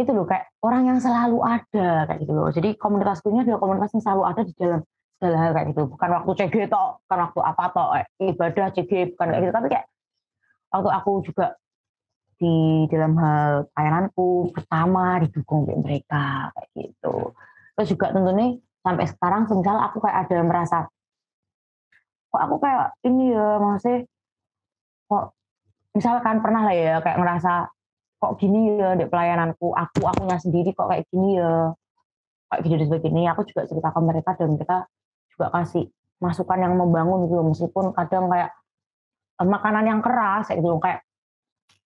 itu 0.00 0.10
loh 0.16 0.24
kayak 0.24 0.44
orang 0.64 0.82
yang 0.88 0.98
selalu 0.98 1.38
ada 1.44 2.08
kayak 2.08 2.18
gitu 2.24 2.32
loh. 2.32 2.48
Jadi 2.48 2.68
komunitasku 2.80 3.28
ini 3.28 3.44
adalah 3.44 3.60
komunitas 3.60 3.92
yang 3.92 4.02
selalu 4.02 4.22
ada 4.24 4.42
di 4.48 4.52
dalam 4.56 4.80
segala 5.20 5.36
hal 5.36 5.50
kayak 5.52 5.66
gitu. 5.76 5.82
Bukan 5.92 6.08
waktu 6.16 6.30
CG 6.40 6.56
tok, 6.72 6.90
bukan 7.04 7.18
waktu 7.28 7.40
apa 7.44 7.64
tok, 7.76 7.88
kayak 7.92 8.08
ibadah 8.32 8.66
CG 8.72 8.92
bukan 9.12 9.26
kayak 9.28 9.42
gitu, 9.44 9.52
tapi 9.52 9.66
kayak 9.68 9.86
waktu 10.72 10.88
aku 10.88 11.12
juga 11.28 11.46
di 12.40 12.88
dalam 12.88 13.12
hal 13.20 13.68
pelayananku 13.76 14.48
pertama 14.56 15.20
didukung 15.20 15.68
oleh 15.68 15.76
mereka 15.84 16.48
kayak 16.56 16.68
gitu. 16.72 17.36
Terus 17.76 17.88
juga 17.92 18.06
tentunya 18.16 18.56
sampai 18.80 19.04
sekarang 19.08 19.42
semisal 19.48 19.76
aku 19.76 20.00
kayak 20.00 20.28
ada 20.28 20.38
merasa 20.44 20.78
kok 22.30 22.40
aku 22.46 22.56
kayak 22.62 22.94
ini 23.04 23.34
ya, 23.34 23.58
maksudnya 23.58 24.06
kok 25.10 25.24
misalkan 25.98 26.38
pernah 26.38 26.62
lah 26.70 26.74
ya 26.74 27.02
kayak 27.02 27.18
ngerasa 27.18 27.66
kok 28.20 28.32
gini 28.38 28.78
ya 28.78 28.94
di 28.94 29.08
pelayananku, 29.08 29.74
aku 29.74 30.00
akunya 30.06 30.38
sendiri 30.38 30.70
kok 30.76 30.86
kayak 30.92 31.08
gini 31.10 31.40
ya, 31.40 31.74
kayak 32.52 32.60
gini 32.62 32.74
dan 32.78 32.86
sebagainya. 32.92 33.30
Aku 33.34 33.42
juga 33.48 33.64
cerita 33.66 33.88
ke 33.90 34.00
mereka 34.04 34.30
dan 34.36 34.48
mereka 34.54 34.76
juga 35.32 35.46
kasih 35.56 35.88
masukan 36.20 36.58
yang 36.60 36.76
membangun 36.76 37.24
gitu 37.26 37.40
meskipun 37.40 37.96
kadang 37.96 38.28
kayak 38.28 38.52
eee, 39.40 39.48
makanan 39.48 39.84
yang 39.88 40.00
keras 40.04 40.52
kayak 40.52 40.60
gitu 40.60 40.76
kayak 40.78 41.00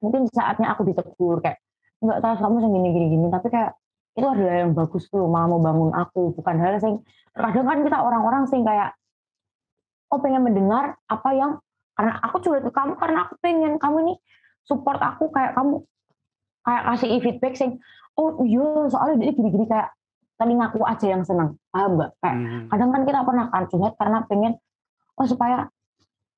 mungkin 0.03 0.23
saatnya 0.29 0.75
aku 0.75 0.83
ditegur 0.85 1.39
kayak, 1.41 1.63
"Nggak 2.03 2.19
tahu 2.21 2.35
kamu 2.43 2.57
yang 2.67 2.73
gini 2.77 2.89
gini 2.93 3.07
gini," 3.15 3.27
tapi 3.33 3.49
kayak 3.49 3.73
itu 4.15 4.27
adalah 4.27 4.57
yang 4.63 4.73
bagus 4.79 5.11
tuh 5.11 5.27
malah 5.27 5.51
mau 5.51 5.61
bangun 5.61 5.91
aku. 5.91 6.39
Bukan 6.39 6.57
hal 6.63 6.79
sing 6.79 7.03
kadang 7.35 7.67
kan 7.67 7.79
kita 7.83 7.99
orang-orang 7.99 8.47
sing 8.47 8.63
kayak 8.63 8.95
oh 10.15 10.23
pengen 10.23 10.47
mendengar 10.47 10.95
apa 11.11 11.31
yang 11.35 11.59
karena 11.99 12.15
aku 12.23 12.39
curhat 12.43 12.63
ke 12.63 12.71
kamu 12.71 12.95
karena 12.95 13.19
aku 13.27 13.35
pengen 13.43 13.73
kamu 13.83 13.97
ini 14.07 14.15
support 14.63 15.03
aku 15.03 15.31
kayak 15.35 15.59
kamu 15.59 15.83
kayak 16.63 16.83
kasih 16.95 17.19
feedback 17.23 17.55
sing 17.59 17.83
oh 18.15 18.39
iya 18.47 18.87
soalnya 18.87 19.27
dia 19.27 19.33
gini-gini 19.35 19.67
kayak 19.67 19.91
telingaku 20.39 20.83
aja 20.87 21.07
yang 21.11 21.27
seneng. 21.27 21.59
Paham 21.75 21.99
mbak 21.99 22.11
kayak 22.23 22.37
hmm. 22.39 22.63
kadang 22.71 22.91
kan 22.95 23.03
kita 23.03 23.21
pernah 23.27 23.47
kan 23.51 23.65
curhat 23.67 23.95
karena 23.99 24.19
pengen 24.31 24.53
oh 25.19 25.27
supaya 25.27 25.67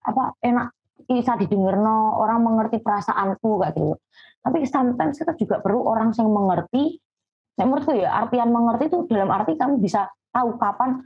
apa 0.05 0.25
enak 0.41 0.73
bisa 1.05 1.37
didengar 1.37 1.77
no 1.77 2.17
orang 2.17 2.41
mengerti 2.41 2.81
perasaanku 2.81 3.61
kayak 3.61 3.77
gitu. 3.77 4.01
Tapi 4.41 4.65
sometimes 4.65 5.21
kita 5.21 5.37
juga 5.37 5.61
perlu 5.61 5.85
orang 5.85 6.17
yang 6.17 6.33
mengerti 6.33 6.97
nah, 7.57 7.65
menurutku 7.65 7.93
ya 7.97 8.13
artian 8.13 8.49
mengerti 8.53 8.85
itu 8.93 8.99
dalam 9.09 9.29
arti 9.33 9.53
kamu 9.57 9.81
bisa 9.81 10.09
tahu 10.33 10.61
kapan 10.61 11.01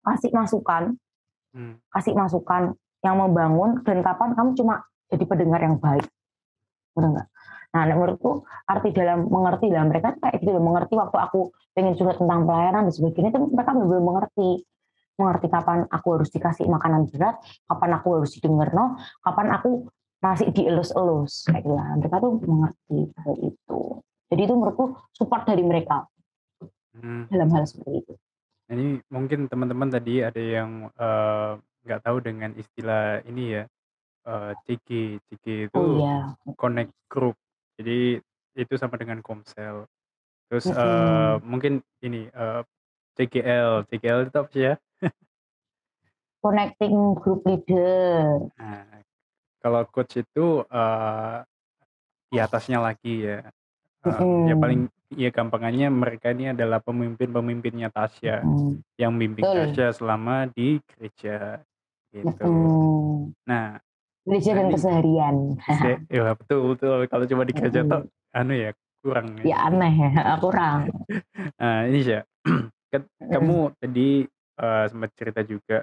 kasih 0.00 0.32
masukan 0.32 0.96
hmm. 1.52 1.74
kasih 1.92 2.16
masukan 2.16 2.72
yang 3.00 3.16
membangun 3.16 3.80
dan 3.84 4.00
kapan 4.04 4.32
kamu 4.36 4.56
cuma 4.56 4.84
jadi 5.10 5.24
pendengar 5.26 5.60
yang 5.64 5.76
baik. 5.80 6.06
Benar 6.94 7.08
nggak? 7.16 7.28
Nah 7.70 7.82
menurutku 7.86 8.44
arti 8.66 8.88
dalam 8.90 9.30
mengerti 9.30 9.70
dalam 9.70 9.88
mereka 9.88 10.14
kayak 10.18 10.42
gitu 10.42 10.58
mengerti 10.58 10.94
waktu 10.98 11.16
aku 11.16 11.54
pengen 11.72 11.94
curhat 11.94 12.18
tentang 12.18 12.44
pelayanan 12.44 12.90
dan 12.90 12.94
sebagainya 12.94 13.30
itu 13.30 13.40
mereka 13.50 13.70
benar-benar 13.74 14.04
mengerti. 14.04 14.50
Mengerti 15.20 15.46
kapan 15.52 15.84
aku 15.92 16.08
harus 16.16 16.28
dikasih 16.32 16.64
makanan 16.64 17.04
berat 17.12 17.36
kapan 17.68 17.90
aku 18.00 18.08
harus 18.16 18.30
didengar 18.32 18.72
no 18.72 18.96
kapan 19.20 19.52
aku 19.52 19.84
masih 20.20 20.48
dielus-elus 20.52 21.48
kayak 21.48 21.64
gitu 21.64 21.76
mereka 21.76 22.16
tuh 22.20 22.32
mengerti 22.44 22.98
hal 23.20 23.34
itu 23.40 23.80
jadi 24.30 24.46
itu 24.46 24.54
menurutku 24.54 24.96
support 25.12 25.44
dari 25.44 25.66
mereka 25.66 26.06
hmm. 26.96 27.28
dalam 27.28 27.50
hal 27.52 27.66
seperti 27.66 28.06
itu 28.06 28.14
ini 28.70 29.02
mungkin 29.10 29.50
teman-teman 29.50 29.90
tadi 29.90 30.22
ada 30.22 30.38
yang 30.38 30.86
uh, 30.94 31.58
nggak 31.82 32.02
tahu 32.06 32.22
dengan 32.22 32.54
istilah 32.54 33.18
ini 33.26 33.58
ya, 33.58 33.64
uh, 34.30 34.52
CG. 34.62 35.18
CG 35.18 35.44
itu 35.66 35.74
Oh, 35.74 35.98
iya. 35.98 36.38
connect 36.54 36.94
group. 37.10 37.36
Jadi 37.80 38.20
itu 38.54 38.74
sama 38.78 38.94
dengan 38.94 39.24
Komsel. 39.24 39.90
Terus, 40.50 40.66
uh, 40.70 41.38
mungkin 41.42 41.82
ini, 42.02 42.30
uh, 42.34 42.62
CGL. 43.18 43.86
CGL 43.90 44.30
itu 44.30 44.36
apa 44.38 44.50
sih 44.50 44.62
ya? 44.70 44.74
Connecting 46.44 46.94
group 47.18 47.42
leader. 47.46 48.50
Nah, 48.58 49.02
kalau 49.62 49.82
coach 49.90 50.18
itu, 50.18 50.62
uh, 50.66 51.42
di 52.30 52.38
atasnya 52.38 52.82
lagi 52.82 53.26
ya, 53.26 53.46
uh, 54.06 54.46
ya 54.48 54.54
paling 54.56 54.88
ya 55.10 55.30
gampangannya 55.34 55.88
mereka 55.90 56.30
ini 56.30 56.54
adalah 56.54 56.78
pemimpin-pemimpinnya 56.80 57.90
Tasya, 57.90 58.46
-hmm. 58.46 58.80
yang 58.96 59.18
bimbing 59.18 59.44
Tasya 59.44 59.92
selama 59.92 60.48
di 60.54 60.78
gereja. 60.86 61.60
Gitu. 62.10 62.42
Hmm. 62.42 63.30
Nah, 63.46 63.78
Gereja 64.20 64.52
dan 64.52 64.68
keseharian. 64.68 65.36
ya 66.12 66.36
betul 66.36 66.76
betul. 66.76 67.08
Kalau 67.08 67.24
cuma 67.24 67.42
di 67.48 67.56
gereja 67.56 67.80
tuh 67.82 68.04
anu 68.36 68.52
ya 68.52 68.70
kurang. 69.00 69.40
Ya, 69.40 69.44
ya 69.48 69.56
aneh 69.72 69.94
ya, 69.96 70.10
kurang. 70.44 70.92
nah 71.60 71.88
ini 71.88 71.98
sih, 72.04 72.20
kan 72.92 73.02
kamu 73.18 73.72
tadi 73.80 74.28
uh, 74.60 74.84
sempat 74.92 75.10
cerita 75.16 75.40
juga 75.40 75.82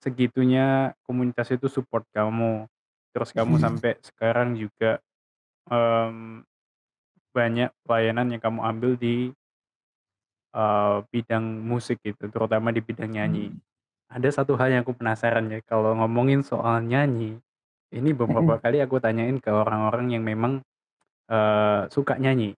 segitunya 0.00 0.96
komunitas 1.04 1.52
itu 1.52 1.68
support 1.68 2.08
kamu, 2.16 2.64
terus 3.12 3.30
kamu 3.30 3.60
sampai 3.60 4.00
sekarang 4.00 4.56
juga 4.56 5.02
um, 5.68 6.40
banyak 7.36 7.68
pelayanan 7.84 8.32
yang 8.32 8.40
kamu 8.40 8.60
ambil 8.64 8.92
di 8.96 9.28
uh, 10.56 11.04
bidang 11.12 11.44
musik 11.60 12.00
gitu, 12.00 12.32
terutama 12.32 12.72
di 12.72 12.80
bidang 12.80 13.12
nyanyi. 13.12 13.52
Hmm. 13.52 13.60
Ada 14.08 14.40
satu 14.40 14.56
hal 14.56 14.72
yang 14.72 14.80
aku 14.88 14.96
penasaran 14.96 15.52
ya, 15.52 15.60
kalau 15.68 15.92
ngomongin 15.92 16.40
soal 16.40 16.80
nyanyi, 16.80 17.36
ini 17.92 18.10
beberapa 18.16 18.56
kali 18.56 18.80
aku 18.80 18.96
tanyain 18.96 19.36
ke 19.36 19.52
orang-orang 19.52 20.16
yang 20.16 20.24
memang, 20.24 20.64
uh, 21.28 21.84
suka 21.92 22.16
nyanyi. 22.16 22.56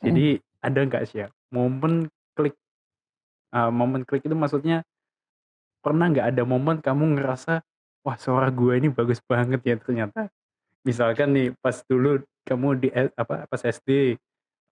Jadi 0.00 0.40
ada 0.64 0.80
nggak 0.80 1.04
sih 1.04 1.26
ya, 1.26 1.28
momen 1.52 2.08
klik, 2.32 2.56
uh, 3.52 3.68
momen 3.68 4.08
klik 4.08 4.24
itu 4.24 4.32
maksudnya, 4.32 4.80
pernah 5.84 6.08
nggak 6.08 6.32
ada 6.32 6.42
momen 6.48 6.80
kamu 6.80 7.20
ngerasa, 7.20 7.60
"Wah 8.06 8.16
suara 8.16 8.48
gue 8.48 8.80
ini 8.80 8.88
bagus 8.88 9.20
banget 9.20 9.60
ya 9.66 9.76
ternyata." 9.76 10.32
Misalkan 10.86 11.36
nih 11.36 11.52
pas 11.60 11.76
dulu 11.84 12.24
kamu 12.50 12.68
di 12.82 12.88
apa, 13.14 13.46
pas 13.46 13.62
SD, 13.62 14.18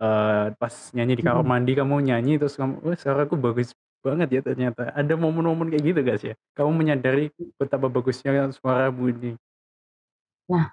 uh, 0.02 0.50
pas 0.58 0.74
nyanyi 0.90 1.14
di 1.18 1.22
kamar 1.22 1.46
mandi 1.46 1.78
kamu 1.78 2.02
nyanyi 2.02 2.42
terus 2.42 2.58
kamu, 2.58 2.82
"Wah 2.82 2.98
suaraku 2.98 3.38
bagus 3.38 3.70
banget 4.02 4.28
ya 4.30 4.40
ternyata. 4.42 4.94
Ada 4.94 5.14
momen-momen 5.18 5.70
kayak 5.70 5.84
gitu 5.84 6.00
sih 6.18 6.28
ya? 6.32 6.36
Kamu 6.54 6.70
menyadari 6.74 7.30
betapa 7.58 7.90
bagusnya 7.90 8.50
suara 8.54 8.90
ini? 8.90 9.34
Nah, 10.48 10.72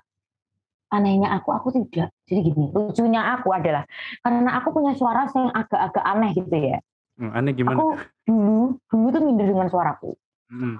anehnya 0.93 1.35
aku, 1.35 1.49
aku 1.51 1.67
tidak. 1.73 2.13
Jadi 2.29 2.53
gini, 2.53 2.71
lucunya 2.71 3.35
aku 3.35 3.51
adalah 3.51 3.83
karena 4.23 4.49
aku 4.61 4.67
punya 4.71 4.93
suara 4.95 5.27
yang 5.33 5.51
agak-agak 5.51 6.05
aneh 6.05 6.31
gitu 6.37 6.55
ya. 6.55 6.77
Hmm, 7.15 7.31
aneh 7.35 7.51
gimana? 7.55 7.79
Aku 7.79 7.87
dulu, 8.27 8.59
dulu 8.87 9.07
tuh 9.11 9.21
minder 9.23 9.47
dengan 9.47 9.67
suaraku. 9.67 10.15
Hmm. 10.51 10.79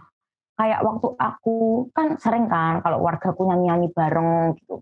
Kayak 0.56 0.88
waktu 0.88 1.08
aku 1.20 1.58
kan 1.92 2.16
sering 2.16 2.48
kan 2.48 2.80
kalau 2.80 3.04
warga 3.04 3.36
punya 3.36 3.60
nyanyi 3.60 3.92
bareng 3.92 4.56
gitu. 4.56 4.75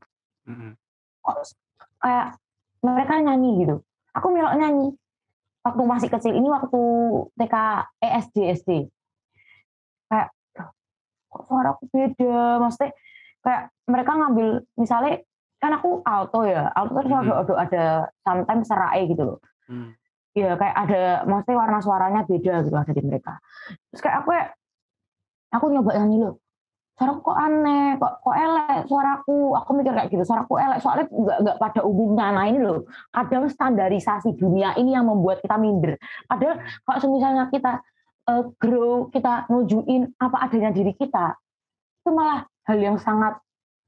Hmm. 1.23 1.43
kayak 2.03 2.27
mereka 2.83 3.13
nyanyi 3.23 3.49
gitu. 3.63 3.75
Aku 4.13 4.27
melok 4.29 4.59
nyanyi 4.59 4.93
waktu 5.63 5.81
masih 5.87 6.09
kecil 6.11 6.35
ini 6.35 6.47
waktu 6.51 6.81
TK 7.39 7.55
ESD 8.03 8.37
SD 8.59 8.69
kayak 10.11 10.27
kok 11.31 11.43
suara 11.47 11.73
aku 11.73 11.87
beda 11.89 12.59
maksudnya 12.59 12.91
kayak 13.41 13.71
mereka 13.87 14.11
ngambil 14.13 14.47
misalnya 14.75 15.23
kan 15.57 15.71
aku 15.79 16.03
alto 16.03 16.43
ya 16.43 16.67
alto 16.75 16.99
terus 16.99 17.09
hmm. 17.09 17.23
ada, 17.23 17.53
ada 17.63 17.83
sometimes 18.21 18.67
serai 18.67 19.07
gitu 19.07 19.23
loh 19.23 19.39
hmm. 19.71 19.95
ya 20.35 20.59
kayak 20.59 20.75
ada 20.75 21.01
maksudnya 21.23 21.57
warna 21.57 21.79
suaranya 21.79 22.21
beda 22.27 22.67
gitu 22.67 22.75
ada 22.75 22.91
di 22.91 23.01
mereka 23.01 23.39
terus 23.89 24.03
kayak 24.03 24.15
aku 24.21 24.29
kayak 24.35 24.47
aku 25.55 25.65
nyoba 25.71 25.91
nyanyi 26.03 26.27
loh 26.27 26.42
suara 26.93 27.13
kok 27.17 27.37
aneh 27.37 27.97
kok 27.97 28.13
kok 28.21 28.35
elek 28.37 28.81
suaraku? 28.85 29.37
Aku 29.57 29.69
mikir 29.73 29.93
kayak 29.97 30.09
gitu 30.13 30.23
suaraku 30.23 30.61
elek. 30.61 30.79
Soalnya 30.79 31.05
nggak 31.09 31.37
nggak 31.41 31.57
pada 31.57 31.81
umumnya. 31.81 32.27
Nah 32.29 32.45
ini 32.45 32.59
loh 32.61 32.85
kadang 33.09 33.49
standarisasi 33.49 34.37
dunia 34.37 34.77
ini 34.77 34.93
yang 34.93 35.09
membuat 35.09 35.41
kita 35.41 35.57
minder. 35.57 35.97
Padahal 36.29 36.61
kalau 36.85 37.07
misalnya 37.17 37.49
kita 37.49 37.81
uh, 38.29 38.43
grow 38.61 39.09
kita 39.09 39.49
nujuin 39.49 40.13
apa 40.21 40.37
adanya 40.45 40.69
diri 40.69 40.93
kita 40.93 41.35
itu 42.03 42.09
malah 42.11 42.43
hal 42.67 42.79
yang 42.79 42.99
sangat 42.99 43.39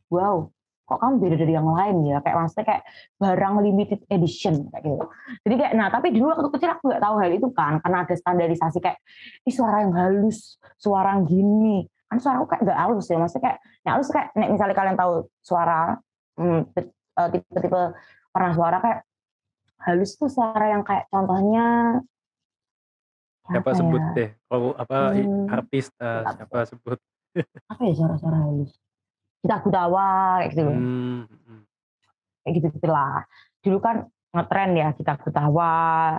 wow 0.08 0.48
kok 0.86 1.02
kamu 1.02 1.18
beda 1.18 1.36
dari 1.42 1.54
yang 1.58 1.66
lain 1.66 2.06
ya? 2.06 2.22
Kayak 2.22 2.46
maksudnya 2.46 2.66
kayak 2.70 2.84
barang 3.18 3.54
limited 3.66 4.00
edition 4.06 4.70
kayak 4.70 4.86
gitu. 4.86 5.06
Jadi 5.42 5.56
kayak 5.58 5.74
nah 5.74 5.88
tapi 5.90 6.14
dulu 6.14 6.30
waktu 6.30 6.50
kecil 6.54 6.70
aku 6.78 6.84
nggak 6.94 7.02
tahu 7.02 7.16
hal 7.18 7.32
itu 7.34 7.48
kan 7.58 7.74
karena 7.82 7.98
ada 8.06 8.14
standarisasi 8.14 8.78
kayak 8.86 9.02
Ih, 9.50 9.54
suara 9.54 9.82
yang 9.82 9.94
halus 9.98 10.62
suara 10.78 11.18
yang 11.18 11.26
gini 11.26 11.90
kan 12.16 12.24
suara 12.24 12.36
aku 12.40 12.48
kayak 12.48 12.64
gak 12.64 12.80
halus 12.80 13.06
ya 13.12 13.18
maksudnya 13.20 13.44
kayak 13.44 13.58
yang 13.84 13.94
halus 14.00 14.10
kayak 14.10 14.28
nek 14.40 14.50
misalnya 14.56 14.76
kalian 14.80 14.96
tahu 14.96 15.14
suara 15.44 15.82
hmm, 16.40 16.62
eh, 16.80 17.28
tipe-tipe 17.36 17.82
warna 18.32 18.52
suara 18.56 18.78
kayak 18.80 19.00
halus 19.84 20.12
tuh 20.16 20.32
suara 20.32 20.66
yang 20.72 20.88
kayak 20.88 21.12
contohnya 21.12 22.00
siapa 23.46 23.70
ya? 23.70 23.78
sebut 23.78 24.02
deh? 24.18 24.30
Kalau 24.50 24.74
apa 24.74 24.98
hmm, 25.14 25.46
artis 25.54 25.86
uh, 26.02 26.26
siapa 26.34 26.66
sebut? 26.66 26.98
Apa 27.70 27.82
ya 27.84 27.94
suara-suara 27.94 28.38
halus? 28.48 28.74
Kita 29.44 29.60
gutawa 29.62 30.40
kayak 30.42 30.50
gitu. 30.56 30.64
Hmm, 30.66 31.30
hmm. 31.30 31.62
kayak 32.42 32.54
gitu 32.58 32.68
gitulah 32.80 33.28
dulu 33.66 33.78
kan 33.82 34.06
ngetren 34.34 34.72
ya 34.78 34.90
kita 34.94 35.14
gutawa 35.20 35.74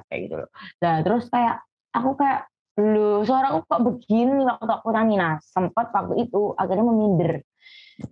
kayak 0.07 0.21
gitu 0.29 0.35
loh. 0.39 0.51
Nah 0.83 0.95
terus 1.03 1.25
kayak 1.33 1.63
aku 1.95 2.11
kayak 2.19 2.47
lu 2.77 3.25
suara 3.25 3.57
aku 3.57 3.65
kok 3.65 3.81
begini 3.89 4.45
waktu 4.45 4.69
aku 4.69 4.93
nyanyi 4.93 5.17
nah 5.17 5.41
sempat 5.41 5.89
waktu 5.97 6.29
itu 6.29 6.53
akhirnya 6.61 6.85
meminder. 6.85 7.41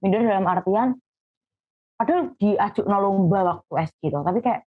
Minder 0.00 0.20
dalam 0.24 0.48
artian 0.48 0.88
padahal 2.00 2.32
diajuk 2.40 2.88
lomba 2.88 3.38
waktu 3.44 3.72
SD 3.92 4.08
gitu. 4.08 4.24
Tapi 4.24 4.40
kayak 4.40 4.64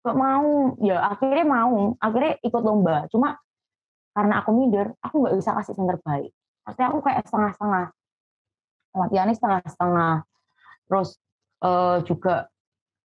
kok 0.00 0.16
mau? 0.16 0.72
Ya 0.80 1.04
akhirnya 1.04 1.44
mau 1.44 1.92
akhirnya 2.00 2.40
ikut 2.40 2.62
lomba. 2.64 3.04
Cuma 3.12 3.36
karena 4.16 4.40
aku 4.40 4.50
minder 4.56 4.96
aku 5.04 5.14
nggak 5.20 5.36
bisa 5.36 5.50
kasih 5.60 5.76
yang 5.76 5.88
terbaik. 5.92 6.32
Artinya 6.64 6.88
aku 6.88 6.98
kayak 7.04 7.20
setengah-setengah. 7.28 7.86
Latihannya 8.96 9.34
setengah-setengah. 9.36 10.14
Terus 10.88 11.08
uh, 11.60 12.00
juga 12.08 12.48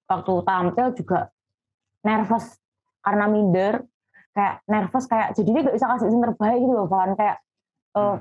waktu 0.08 0.34
tampil 0.48 0.88
juga 0.96 1.20
nervous 2.04 2.60
karena 3.04 3.26
minder 3.28 3.84
kayak 4.34 4.66
nervous 4.66 5.06
kayak 5.06 5.38
jadi 5.38 5.50
dia 5.50 5.62
gak 5.70 5.76
bisa 5.78 5.88
kasih 5.94 6.10
yang 6.10 6.26
terbaik 6.26 6.60
gitu 6.60 6.74
loh 6.74 6.90
kan 6.90 7.10
kayak 7.14 7.38
uh, 7.94 8.18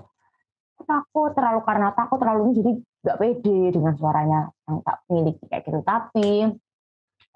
takut 0.83 1.31
terlalu 1.33 1.61
karena 1.65 1.89
takut 1.97 2.19
terlalu 2.21 2.53
jadi 2.53 2.73
gak 3.03 3.19
pede 3.19 3.61
dengan 3.73 3.95
suaranya 3.97 4.41
yang 4.69 4.79
tak 4.85 4.97
miliki 5.09 5.45
kayak 5.49 5.63
gitu 5.65 5.81
tapi 5.83 6.53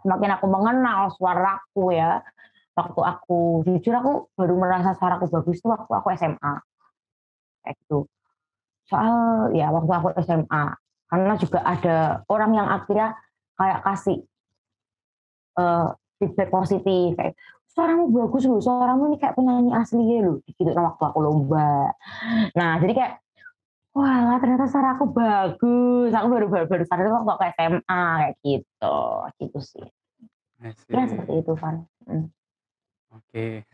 semakin 0.07 0.39
aku 0.39 0.47
mengenal 0.47 1.11
suaraku 1.19 1.91
ya, 1.91 2.23
waktu 2.79 3.01
aku 3.03 3.67
jujur 3.67 3.95
aku 3.99 4.13
baru 4.39 4.55
merasa 4.55 4.95
suaraku 4.95 5.27
bagus 5.27 5.59
itu 5.59 5.67
waktu 5.67 5.91
aku 5.91 6.09
SMA. 6.15 6.55
Kayak 7.67 7.75
gitu. 7.83 7.99
Soal 8.87 9.51
ya 9.59 9.75
waktu 9.75 9.91
aku 9.91 10.15
SMA, 10.23 10.65
karena 11.11 11.35
juga 11.35 11.59
ada 11.67 12.23
orang 12.31 12.55
yang 12.55 12.69
akhirnya 12.71 13.19
kayak 13.59 13.83
kasih 13.83 14.23
uh, 15.59 15.91
feedback 16.23 16.55
positif 16.55 17.19
kayak 17.19 17.35
suaramu 17.77 18.09
bagus 18.09 18.49
loh, 18.49 18.57
suaramu 18.65 19.13
ini 19.13 19.21
kayak 19.21 19.37
penyanyi 19.37 19.71
asli 19.77 20.01
ya 20.01 20.25
loh, 20.25 20.41
gitu 20.49 20.73
kan 20.73 20.89
waktu 20.89 21.03
aku 21.13 21.19
lomba. 21.21 21.93
Nah 22.57 22.81
jadi 22.81 22.93
kayak 22.97 23.13
wah 23.93 24.41
ternyata 24.41 24.65
suara 24.65 24.97
aku 24.97 25.13
bagus, 25.13 26.09
aku 26.17 26.27
baru 26.33 26.47
baru, 26.49 26.65
baru 26.65 26.85
sadar 26.89 27.13
waktu 27.13 27.31
aku 27.37 27.45
SMA 27.53 28.05
kayak 28.17 28.35
gitu, 28.41 28.99
gitu 29.45 29.59
sih. 29.61 29.87
Ya 30.89 31.05
seperti 31.05 31.33
itu 31.45 31.53
kan. 31.61 31.85
Hmm. 32.09 32.33
Oke. 33.13 33.65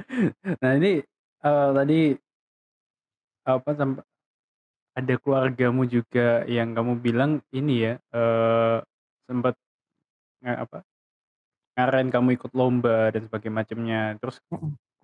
Nah 0.62 0.72
ini, 0.78 1.02
uh, 1.44 1.70
tadi 1.74 2.14
apa, 3.46 3.70
sampai 3.74 4.04
ada 4.94 5.14
keluargamu 5.22 5.86
juga 5.86 6.42
yang 6.46 6.74
kamu 6.74 6.98
bilang 6.98 7.42
ini 7.54 7.74
ya, 7.86 7.94
uh, 8.14 8.82
sempat 9.26 9.54
nggak 10.42 10.58
apa, 10.66 10.78
ngarahin 11.84 12.12
kamu 12.12 12.36
ikut 12.36 12.52
lomba 12.52 13.10
dan 13.10 13.26
sebagainya 13.26 13.56
macamnya. 13.56 14.00
Terus 14.20 14.36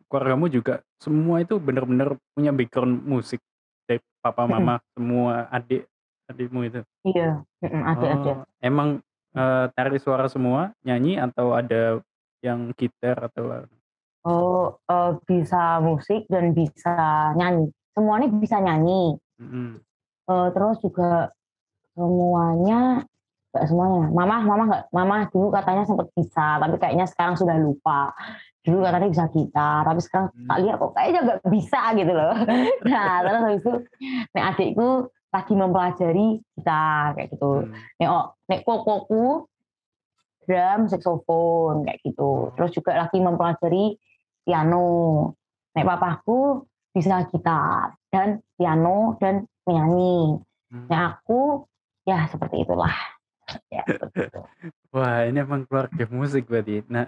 keluargamu 0.07 0.47
juga 0.53 0.85
semua 1.01 1.43
itu 1.43 1.57
benar-benar 1.59 2.21
punya 2.37 2.53
background 2.53 3.03
musik? 3.05 3.41
Dari 3.87 4.03
papa, 4.19 4.51
mama, 4.51 4.83
semua 4.99 5.47
adik 5.51 5.87
adikmu 6.27 6.67
itu? 6.67 6.83
Iya, 7.07 7.47
adik-adik. 7.63 8.35
Oh, 8.35 8.43
emang, 8.59 8.99
uh, 9.39 9.71
tarik 9.79 10.03
suara 10.03 10.27
semua, 10.27 10.75
nyanyi 10.83 11.23
atau 11.23 11.55
ada 11.55 12.03
yang 12.43 12.75
gitar 12.75 13.31
atau 13.31 13.67
Oh, 14.27 14.75
uh, 14.91 15.15
bisa 15.23 15.79
musik 15.79 16.27
dan 16.27 16.51
bisa 16.51 17.31
nyanyi. 17.39 17.71
Semuanya 17.95 18.27
bisa 18.27 18.59
nyanyi. 18.59 19.15
Mhm. 19.39 19.79
Uh, 20.27 20.51
terus 20.51 20.83
juga 20.83 21.31
semuanya 21.95 23.07
nggak 23.57 23.67
semuanya. 23.73 24.13
Mama 24.13 24.37
mama 24.45 24.63
nggak 24.69 24.85
mama 24.93 25.17
dulu 25.33 25.49
katanya 25.49 25.83
sempat 25.89 26.13
bisa, 26.13 26.61
tapi 26.61 26.77
kayaknya 26.77 27.07
sekarang 27.09 27.35
sudah 27.41 27.57
lupa. 27.57 28.13
Dulu 28.61 28.85
katanya 28.85 29.09
bisa 29.09 29.25
gitar, 29.33 29.81
tapi 29.89 30.01
sekarang 30.05 30.29
hmm. 30.29 30.49
tak 30.51 30.59
lihat 30.61 30.77
kok 30.77 30.93
kayaknya 30.93 31.21
nggak 31.25 31.41
bisa 31.49 31.81
gitu 31.97 32.13
loh. 32.13 32.35
Nah, 32.93 33.13
terus 33.25 33.41
habis 33.41 33.61
itu 33.65 33.73
nek 34.37 34.45
adikku 34.53 34.89
lagi 35.33 35.53
mempelajari 35.57 36.29
gitar 36.57 37.07
kayak 37.17 37.29
gitu. 37.33 37.53
Hmm. 37.65 37.73
Nek 37.97 38.09
oh, 38.13 38.27
nek 38.47 38.61
kokoku 38.69 39.25
drum, 40.47 40.81
saxophone 40.87 41.89
kayak 41.89 42.01
gitu. 42.05 42.55
Terus 42.55 42.71
juga 42.77 42.93
lagi 42.95 43.19
mempelajari 43.19 43.97
piano. 44.47 44.89
Nek 45.73 45.85
papaku 45.85 46.65
bisa 46.93 47.29
gitar 47.29 47.97
dan 48.09 48.41
piano 48.57 49.17
dan 49.21 49.45
menyanyi. 49.67 50.41
Hmm. 50.73 50.87
Nek 50.89 51.01
aku 51.19 51.67
ya 52.07 52.31
seperti 52.31 52.63
itulah. 52.63 53.16
Ya, 53.71 53.87
Wah, 54.91 55.23
ini 55.29 55.39
emang 55.39 55.71
keluarga 55.71 56.05
musik 56.11 56.51
berarti. 56.51 56.83
Nah, 56.91 57.07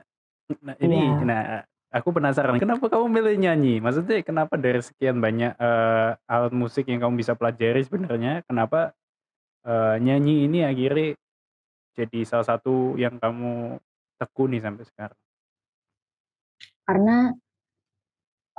nah 0.63 0.77
ini 0.79 0.99
ya. 1.03 1.25
nah 1.27 1.43
aku 1.91 2.15
penasaran 2.15 2.61
kenapa 2.61 2.87
kamu 2.87 3.07
milih 3.11 3.35
nyanyi? 3.43 3.75
Maksudnya 3.83 4.23
kenapa 4.23 4.55
dari 4.55 4.79
sekian 4.79 5.19
banyak 5.19 5.57
uh, 5.59 6.15
alat 6.31 6.55
musik 6.55 6.87
yang 6.87 7.03
kamu 7.03 7.19
bisa 7.19 7.35
pelajari 7.35 7.83
sebenarnya, 7.83 8.47
kenapa 8.47 8.95
uh, 9.67 9.97
nyanyi 9.99 10.47
ini 10.47 10.63
akhirnya 10.63 11.19
jadi 11.99 12.21
salah 12.23 12.47
satu 12.47 12.95
yang 12.95 13.19
kamu 13.19 13.83
tekuni 14.23 14.63
sampai 14.63 14.87
sekarang? 14.87 15.19
Karena, 16.87 17.35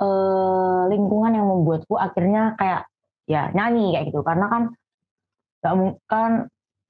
uh, 0.04 0.82
lingkungan 0.92 1.32
yang 1.32 1.48
membuatku 1.48 1.96
akhirnya 1.96 2.54
kayak, 2.60 2.84
ya 3.24 3.48
nyanyi 3.56 3.96
kayak 3.96 4.06
gitu. 4.12 4.20
Karena 4.20 4.46
kan 4.52 4.62
nggak 5.60 5.74
kan 6.08 6.32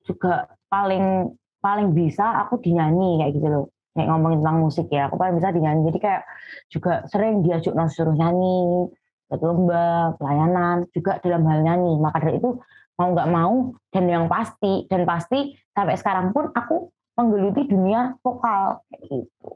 juga 0.06 0.46
paling 0.70 1.34
paling 1.60 1.92
bisa 1.92 2.40
aku 2.46 2.62
dinyanyi 2.62 3.20
kayak 3.20 3.32
gitu 3.36 3.48
loh. 3.50 3.66
Nek 3.98 4.06
ngomongin 4.06 4.38
tentang 4.40 4.58
musik 4.62 4.86
ya, 4.88 5.10
aku 5.10 5.18
paling 5.18 5.36
bisa 5.36 5.50
dinyanyi. 5.50 5.90
Jadi 5.90 5.98
kayak 5.98 6.22
juga 6.70 6.92
sering 7.10 7.42
diajuk 7.42 7.74
suruh 7.90 8.14
nyanyi, 8.14 8.88
ikut 9.28 9.40
lomba, 9.42 10.14
pelayanan, 10.16 10.86
juga 10.94 11.18
dalam 11.20 11.42
hal 11.50 11.60
nyanyi. 11.66 11.98
Maka 11.98 12.22
dari 12.22 12.38
itu 12.38 12.56
mau 12.96 13.10
nggak 13.12 13.30
mau 13.32 13.74
dan 13.90 14.04
yang 14.06 14.24
pasti 14.30 14.86
dan 14.86 15.02
pasti 15.04 15.58
sampai 15.74 15.98
sekarang 15.98 16.30
pun 16.30 16.54
aku 16.54 16.88
menggeluti 17.18 17.66
dunia 17.68 18.14
vokal 18.22 18.80
kayak 18.88 19.02
gitu. 19.10 19.48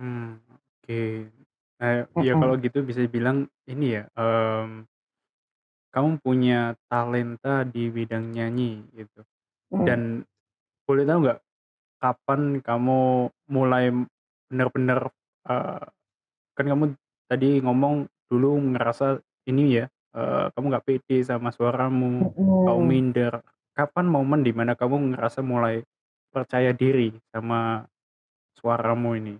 Hmm, 0.00 0.42
oke. 0.82 1.02
Nah, 1.76 2.08
ya 2.24 2.32
kalau 2.34 2.56
gitu 2.56 2.80
bisa 2.82 3.04
dibilang 3.04 3.46
ini 3.68 4.00
ya, 4.00 4.02
um, 4.16 4.88
kamu 5.92 6.18
punya 6.24 6.74
talenta 6.88 7.62
di 7.68 7.92
bidang 7.92 8.32
nyanyi 8.32 8.82
gitu. 8.96 9.20
Hmm. 9.72 9.86
Dan 9.86 10.00
boleh 10.86 11.04
tahu 11.04 11.18
nggak 11.26 11.40
kapan 11.98 12.40
kamu 12.62 13.32
mulai 13.50 13.90
benar-benar 14.46 15.10
uh, 15.48 15.86
kan 16.54 16.66
kamu 16.66 16.94
tadi 17.26 17.58
ngomong 17.64 18.06
dulu 18.30 18.76
ngerasa 18.76 19.18
ini 19.50 19.82
ya, 19.82 19.86
uh, 20.14 20.50
kamu 20.54 20.64
nggak 20.70 20.86
pede 20.86 21.22
sama 21.26 21.50
suaramu, 21.50 22.34
kamu 22.36 22.82
minder. 22.82 23.42
Kapan 23.76 24.08
momen 24.08 24.40
di 24.40 24.56
mana 24.56 24.72
kamu 24.72 25.12
ngerasa 25.12 25.44
mulai 25.44 25.84
percaya 26.32 26.72
diri 26.72 27.12
sama 27.28 27.84
suaramu 28.56 29.12
ini? 29.18 29.36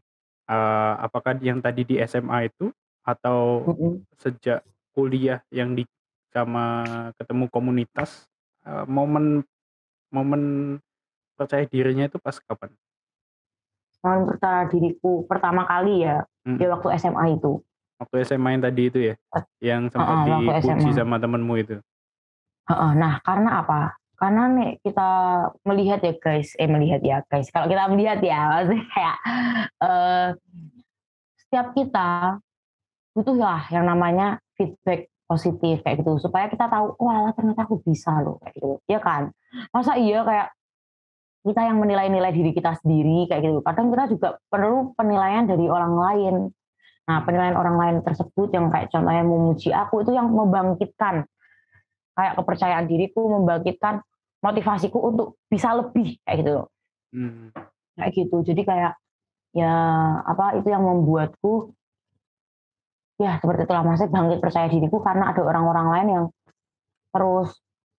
uh, 0.51 0.95
apakah 1.03 1.37
yang 1.43 1.59
tadi 1.61 1.83
di 1.87 1.97
SMA 2.07 2.51
itu 2.51 2.71
atau 3.07 3.63
mm-hmm. 3.71 3.93
sejak 4.19 4.61
kuliah 4.95 5.43
yang 5.53 5.77
di 5.77 5.87
sama 6.33 6.85
ketemu 7.17 7.47
komunitas 7.49 8.27
uh, 8.67 8.85
momen 8.89 9.47
momen 10.17 10.43
percaya 11.37 11.69
dirinya 11.69 12.09
itu 12.09 12.17
pas 12.17 12.41
kapan? 12.41 12.73
Momen 14.01 14.33
percaya 14.33 14.65
diriku 14.73 15.29
pertama 15.29 15.69
kali 15.69 16.09
ya 16.09 16.25
hmm. 16.49 16.57
ya 16.57 16.73
waktu 16.73 16.89
SMA 16.97 17.37
itu. 17.37 17.61
Waktu 17.97 18.17
SMA 18.29 18.49
yang 18.57 18.63
tadi 18.65 18.83
itu 18.93 18.99
ya, 19.13 19.15
yang 19.61 19.83
sempat 19.89 20.29
uh, 20.29 20.41
dipuji 20.41 20.93
sama 20.93 21.17
temenmu 21.17 21.55
itu. 21.57 21.77
Uh, 22.69 22.73
uh, 22.73 22.93
nah 22.93 23.21
karena 23.25 23.65
apa? 23.65 23.97
Karena 24.17 24.49
nih 24.53 24.81
kita 24.85 25.09
melihat 25.65 26.01
ya 26.05 26.13
guys, 26.17 26.53
eh 26.61 26.69
melihat 26.69 27.01
ya 27.01 27.25
guys. 27.29 27.49
Kalau 27.49 27.69
kita 27.69 27.89
melihat 27.89 28.21
ya, 28.21 28.53
maksudnya 28.53 28.85
kayak 28.93 29.17
uh, 29.81 30.29
setiap 31.41 31.73
kita 31.73 32.41
butuh 33.17 33.37
lah 33.41 33.65
yang 33.73 33.89
namanya 33.89 34.45
feedback 34.61 35.09
positif 35.27 35.83
kayak 35.83 36.03
gitu 36.03 36.23
supaya 36.23 36.47
kita 36.47 36.71
tahu 36.71 36.95
wah 37.03 37.31
ternyata 37.35 37.67
aku 37.67 37.83
bisa 37.83 38.23
loh 38.23 38.39
kayak 38.43 38.55
gitu 38.59 38.79
ya 38.87 39.03
kan 39.03 39.35
masa 39.75 39.99
iya 39.99 40.23
kayak 40.23 40.49
kita 41.47 41.63
yang 41.63 41.79
menilai-nilai 41.79 42.33
diri 42.35 42.51
kita 42.55 42.79
sendiri 42.83 43.31
kayak 43.31 43.43
gitu 43.43 43.59
kadang 43.63 43.91
kita 43.91 44.05
juga 44.11 44.29
perlu 44.51 44.95
penilaian 44.95 45.47
dari 45.47 45.67
orang 45.67 45.95
lain 45.95 46.35
nah 47.07 47.23
penilaian 47.23 47.55
orang 47.55 47.77
lain 47.79 47.97
tersebut 48.03 48.51
yang 48.51 48.67
kayak 48.71 48.91
contohnya 48.91 49.23
memuji 49.23 49.71
aku 49.71 50.03
itu 50.03 50.11
yang 50.11 50.27
membangkitkan 50.31 51.27
kayak 52.17 52.35
kepercayaan 52.35 52.87
diriku 52.89 53.29
membangkitkan 53.31 54.03
motivasiku 54.41 54.99
untuk 55.03 55.29
bisa 55.51 55.75
lebih 55.77 56.17
kayak 56.25 56.37
gitu. 56.43 56.55
Hmm. 57.13 57.51
Kayak 57.97 58.11
gitu. 58.17 58.37
Jadi 58.47 58.63
kayak 58.65 58.93
ya 59.57 59.73
apa 60.25 60.61
itu 60.61 60.69
yang 60.69 60.85
membuatku 60.85 61.73
ya 63.17 63.41
seperti 63.41 63.65
itulah 63.65 63.85
masih 63.85 64.09
bangkit 64.13 64.39
percaya 64.45 64.69
diriku 64.69 65.01
karena 65.01 65.33
ada 65.33 65.41
orang-orang 65.41 65.87
lain 65.93 66.09
yang 66.09 66.25
terus 67.13 67.57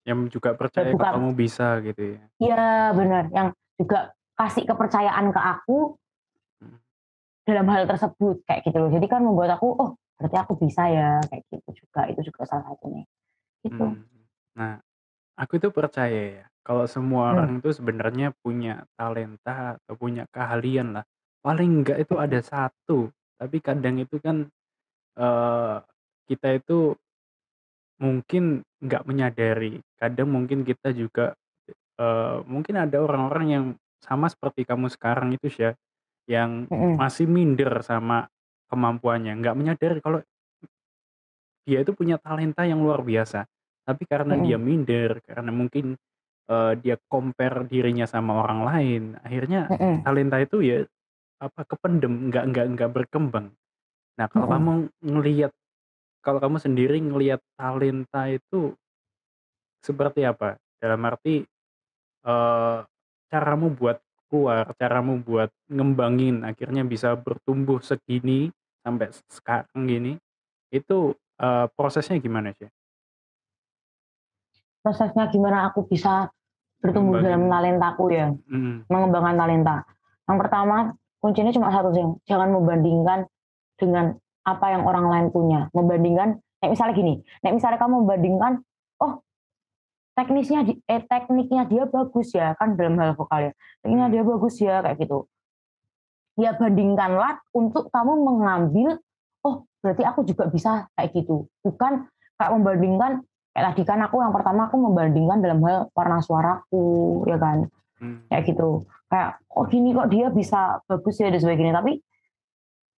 yang 0.07 0.31
juga 0.31 0.55
percaya 0.55 0.95
bukan, 0.95 1.13
kamu 1.19 1.29
bisa 1.35 1.83
gitu 1.83 2.15
ya. 2.15 2.19
Iya 2.39 2.65
benar, 2.95 3.23
yang 3.35 3.51
juga 3.75 4.15
kasih 4.39 4.63
kepercayaan 4.63 5.35
ke 5.35 5.41
aku 5.41 5.99
hmm. 6.63 6.79
dalam 7.43 7.67
hal 7.67 7.83
tersebut 7.83 8.39
kayak 8.47 8.63
gitu 8.63 8.77
loh. 8.79 8.89
Jadi 8.93 9.05
kan 9.11 9.19
membuat 9.19 9.59
aku 9.59 9.67
oh 9.75 9.89
berarti 10.15 10.37
aku 10.39 10.53
bisa 10.63 10.87
ya 10.87 11.19
kayak 11.27 11.43
gitu 11.51 11.83
juga 11.83 12.01
itu 12.07 12.21
juga 12.31 12.47
salah 12.47 12.71
satunya. 12.71 13.03
Gitu. 13.67 13.83
Hmm. 13.83 14.07
Nah, 14.55 14.79
aku 15.35 15.59
itu 15.59 15.69
percaya 15.75 16.41
ya, 16.41 16.45
kalau 16.63 16.87
semua 16.87 17.27
hmm. 17.27 17.31
orang 17.35 17.51
itu 17.59 17.69
sebenarnya 17.75 18.27
punya 18.39 18.87
talenta 18.95 19.75
atau 19.75 19.93
punya 19.99 20.23
keahlian 20.31 20.95
lah. 20.95 21.03
Paling 21.43 21.83
enggak 21.83 21.99
itu 21.99 22.15
ada 22.15 22.39
satu, 22.39 23.11
tapi 23.35 23.59
kadang 23.59 23.99
itu 23.99 24.23
kan 24.23 24.47
uh, 25.17 25.81
kita 26.29 26.57
itu 26.61 26.95
mungkin 27.97 28.61
nggak 28.81 29.03
menyadari. 29.09 29.81
Kadang 29.97 30.29
mungkin 30.29 30.61
kita 30.61 30.93
juga 30.93 31.33
uh, 32.01 32.41
mungkin 32.45 32.77
ada 32.81 32.97
orang-orang 33.01 33.47
yang 33.49 33.65
sama 34.01 34.29
seperti 34.29 34.63
kamu 34.67 34.87
sekarang 34.93 35.33
itu 35.33 35.49
ya, 35.57 35.71
yang 36.29 36.69
masih 36.97 37.25
minder 37.29 37.81
sama 37.85 38.29
kemampuannya, 38.69 39.37
nggak 39.41 39.57
menyadari 39.57 39.99
kalau 40.03 40.21
dia 41.67 41.83
itu 41.83 41.91
punya 41.93 42.15
talenta 42.21 42.63
yang 42.63 42.79
luar 42.79 43.03
biasa. 43.03 43.43
Tapi 43.87 44.03
karena 44.07 44.35
dia 44.39 44.57
minder, 44.59 45.19
karena 45.23 45.51
mungkin 45.51 45.95
eee, 46.47 46.73
dia 46.83 46.95
compare 47.11 47.67
dirinya 47.67 48.07
sama 48.07 48.39
orang 48.43 48.61
lain, 48.63 49.03
akhirnya 49.23 49.71
Mhm. 49.71 50.03
talenta 50.07 50.37
itu 50.43 50.57
ya, 50.63 50.77
apa, 51.43 51.61
kependem, 51.67 52.31
nggak 52.31 52.45
nggak 52.53 52.65
nggak 52.77 52.91
berkembang. 52.93 53.47
Nah, 54.17 54.25
kalau 54.33 54.47
Mhm. 54.49 54.53
kamu 54.57 54.73
ngelihat 55.05 55.51
kalau 56.25 56.39
kamu 56.43 56.57
sendiri 56.59 56.97
ngelihat 56.99 57.39
talenta 57.55 58.27
itu 58.27 58.75
seperti 59.81 60.25
apa? 60.25 60.57
Dalam 60.81 61.01
arti, 61.07 61.45
eee, 62.25 62.77
caramu 63.31 63.67
buat 63.73 63.97
keluar, 64.29 64.73
caramu 64.75 65.21
buat 65.23 65.49
ngembangin 65.71 66.43
akhirnya 66.43 66.83
bisa 66.83 67.15
bertumbuh 67.15 67.79
segini 67.83 68.51
sampai 68.83 69.11
se 69.13 69.23
sekarang 69.31 69.83
gini, 69.87 70.13
itu, 70.73 71.13
eee, 71.39 71.65
prosesnya 71.77 72.17
gimana 72.21 72.51
sih? 72.57 72.69
Prosesnya 74.83 75.27
gimana 75.33 75.67
aku 75.67 75.83
bisa 75.89 76.31
bertumbuh 76.79 77.19
dalam 77.19 77.49
Ngembangin 77.49 77.51
talentaku 77.51 78.05
ya, 78.13 78.27
mhm. 78.31 78.87
mengembangkan 78.87 79.35
talenta. 79.35 79.75
Yang 80.29 80.37
pertama, 80.45 80.77
kuncinya 81.19 81.51
cuma 81.51 81.67
satu 81.73 81.89
sih, 81.91 82.05
jangan 82.29 82.49
membandingkan 82.55 83.25
dengan 83.77 84.17
apa 84.43 84.65
yang 84.73 84.83
orang 84.83 85.05
lain 85.07 85.27
punya. 85.29 85.69
Membandingkan 85.71 86.41
kayak 86.59 86.71
misalnya 86.73 86.95
gini, 86.97 87.13
nek 87.45 87.53
misalnya 87.55 87.79
kamu 87.79 87.95
membandingkan, 88.03 88.53
"Oh, 88.97 89.21
teknisnya 90.17 90.65
eh, 90.65 91.01
tekniknya 91.05 91.63
dia 91.69 91.83
bagus 91.85 92.33
ya," 92.33 92.57
kan 92.57 92.73
dalam 92.73 92.97
hal 92.97 93.13
vokal 93.13 93.49
ya, 93.49 93.51
"tekniknya 93.85 94.07
Mmm. 94.09 94.15
dia 94.15 94.23
bagus 94.25 94.55
ya," 94.57 94.75
kayak 94.81 94.97
gitu. 95.03 95.29
Ya 96.37 96.53
bandingkanlah 96.53 97.41
untuk 97.53 97.89
kamu 97.89 98.13
mengambil, 98.21 99.01
"Oh, 99.41 99.65
berarti 99.81 100.05
aku 100.05 100.21
juga 100.25 100.49
bisa 100.49 100.85
kayak 100.97 101.13
gitu." 101.13 101.49
Bukan 101.65 102.05
kayak 102.37 102.51
membandingkan 102.53 103.11
kayak 103.53 103.73
tadi 103.73 103.83
kan 103.89 103.99
aku 104.05 104.21
yang 104.21 104.29
pertama 104.33 104.69
aku 104.69 104.77
membandingkan 104.77 105.41
dalam 105.41 105.65
hal 105.65 105.89
warna 105.97 106.21
suaraku, 106.21 107.25
ya 107.25 107.37
kan, 107.41 107.65
Mmm. 108.01 108.29
kayak 108.29 108.53
gitu. 108.53 108.85
Kayak, 109.09 109.41
"Oh 109.53 109.65
gini 109.65 109.97
kok 109.97 110.09
dia 110.13 110.29
bisa 110.29 110.77
bagus 110.85 111.17
ya," 111.17 111.33
dan 111.33 111.41
sebagainya. 111.41 111.73
Tapi 111.73 111.97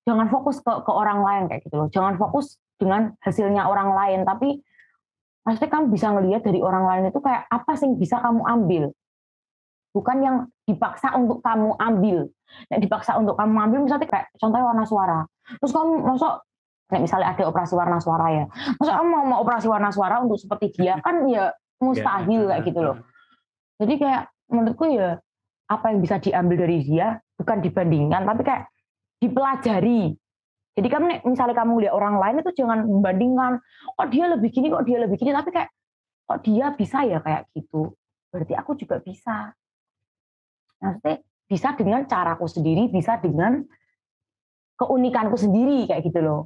jangan 0.09 0.25
fokus 0.33 0.57
ke 0.65 0.73
ke 0.81 0.91
orang 0.91 1.21
lain 1.21 1.43
kayak 1.45 1.61
gitu 1.69 1.75
loh, 1.77 1.87
jangan 1.93 2.17
fokus 2.17 2.57
dengan 2.81 3.13
hasilnya 3.21 3.69
orang 3.69 3.93
lain, 3.93 4.19
tapi 4.25 4.65
maksudnya 5.45 5.69
kamu 5.69 5.85
bisa 5.93 6.09
ngelihat 6.09 6.41
dari 6.41 6.59
orang 6.65 6.89
lain 6.89 7.13
itu 7.13 7.21
kayak 7.21 7.45
apa 7.45 7.71
sih 7.77 7.85
yang 7.85 8.01
bisa 8.01 8.17
kamu 8.17 8.41
ambil. 8.41 8.83
Bukan 9.93 10.17
yang 10.21 10.35
dipaksa 10.69 11.13
untuk 11.17 11.41
kamu 11.45 11.77
ambil. 11.77 12.29
Nek 12.69 12.81
dipaksa 12.81 13.13
untuk 13.21 13.37
kamu 13.37 13.53
ambil 13.61 13.79
misalnya 13.85 14.09
kayak 14.09 14.33
contohnya 14.41 14.65
warna 14.65 14.85
suara, 14.89 15.19
terus 15.61 15.69
kamu 15.69 16.01
masa 16.01 16.41
nek 16.89 17.01
misalnya 17.05 17.27
ada 17.37 17.43
operasi 17.45 17.73
warna 17.77 18.01
suara 18.01 18.25
ya, 18.33 18.45
masa 18.81 18.91
kamu 18.97 19.07
mau 19.13 19.23
mau 19.29 19.39
operasi 19.45 19.69
warna 19.69 19.93
suara 19.93 20.17
untuk 20.25 20.41
seperti 20.41 20.73
dia, 20.73 20.97
kan 21.05 21.29
ya 21.29 21.53
mustahil 21.77 22.49
kayak 22.49 22.65
gitu 22.65 22.81
loh. 22.81 22.97
Jadi 23.77 23.93
kayak 24.01 24.33
menurutku 24.49 24.89
ya, 24.89 25.21
apa 25.69 25.93
yang 25.93 26.01
bisa 26.01 26.17
diambil 26.17 26.65
dari 26.65 26.81
dia, 26.81 27.21
bukan 27.37 27.61
dibandingkan, 27.61 28.25
tapi 28.25 28.41
kayak 28.41 28.65
dipelajari. 29.19 30.15
Jadi 30.79 30.87
kamu 30.87 31.05
misalnya 31.27 31.55
kamu 31.59 31.83
lihat 31.83 31.93
orang 31.93 32.15
lain 32.23 32.39
itu 32.39 32.63
jangan 32.63 32.87
membandingkan, 32.87 33.59
"Kok 33.99 34.07
dia 34.07 34.31
lebih 34.31 34.49
gini 34.49 34.71
kok 34.71 34.87
dia 34.87 34.97
lebih 35.03 35.19
gini," 35.19 35.35
tapi 35.35 35.51
kayak, 35.51 35.69
"Kok 36.23 36.39
dia 36.39 36.71
bisa 36.71 37.03
ya 37.03 37.19
kayak 37.19 37.51
gitu, 37.51 37.91
berarti 38.31 38.53
aku 38.55 38.79
juga 38.79 39.03
bisa." 39.03 39.51
Maksudnya 40.79 41.19
bisa 41.51 41.75
dengan 41.75 42.07
caraku 42.07 42.47
sendiri, 42.47 42.87
bisa 42.87 43.19
dengan 43.19 43.59
keunikanku 44.79 45.35
sendiri, 45.35 45.91
kayak 45.91 46.07
gitu 46.07 46.23
loh. 46.23 46.41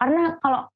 Karena 0.00 0.40
kalau 0.40 0.72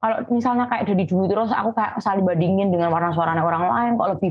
kalau 0.00 0.16
misalnya 0.32 0.68
kayak 0.72 0.88
dari 0.88 1.04
dulu 1.04 1.24
terus 1.28 1.52
aku 1.52 1.72
kayak 1.76 2.00
saling 2.00 2.24
bandingin 2.24 2.72
dengan 2.72 2.92
warna 2.92 3.12
suaranya 3.12 3.44
orang 3.44 3.64
lain 3.68 3.92
kok 3.96 4.10
lebih 4.16 4.30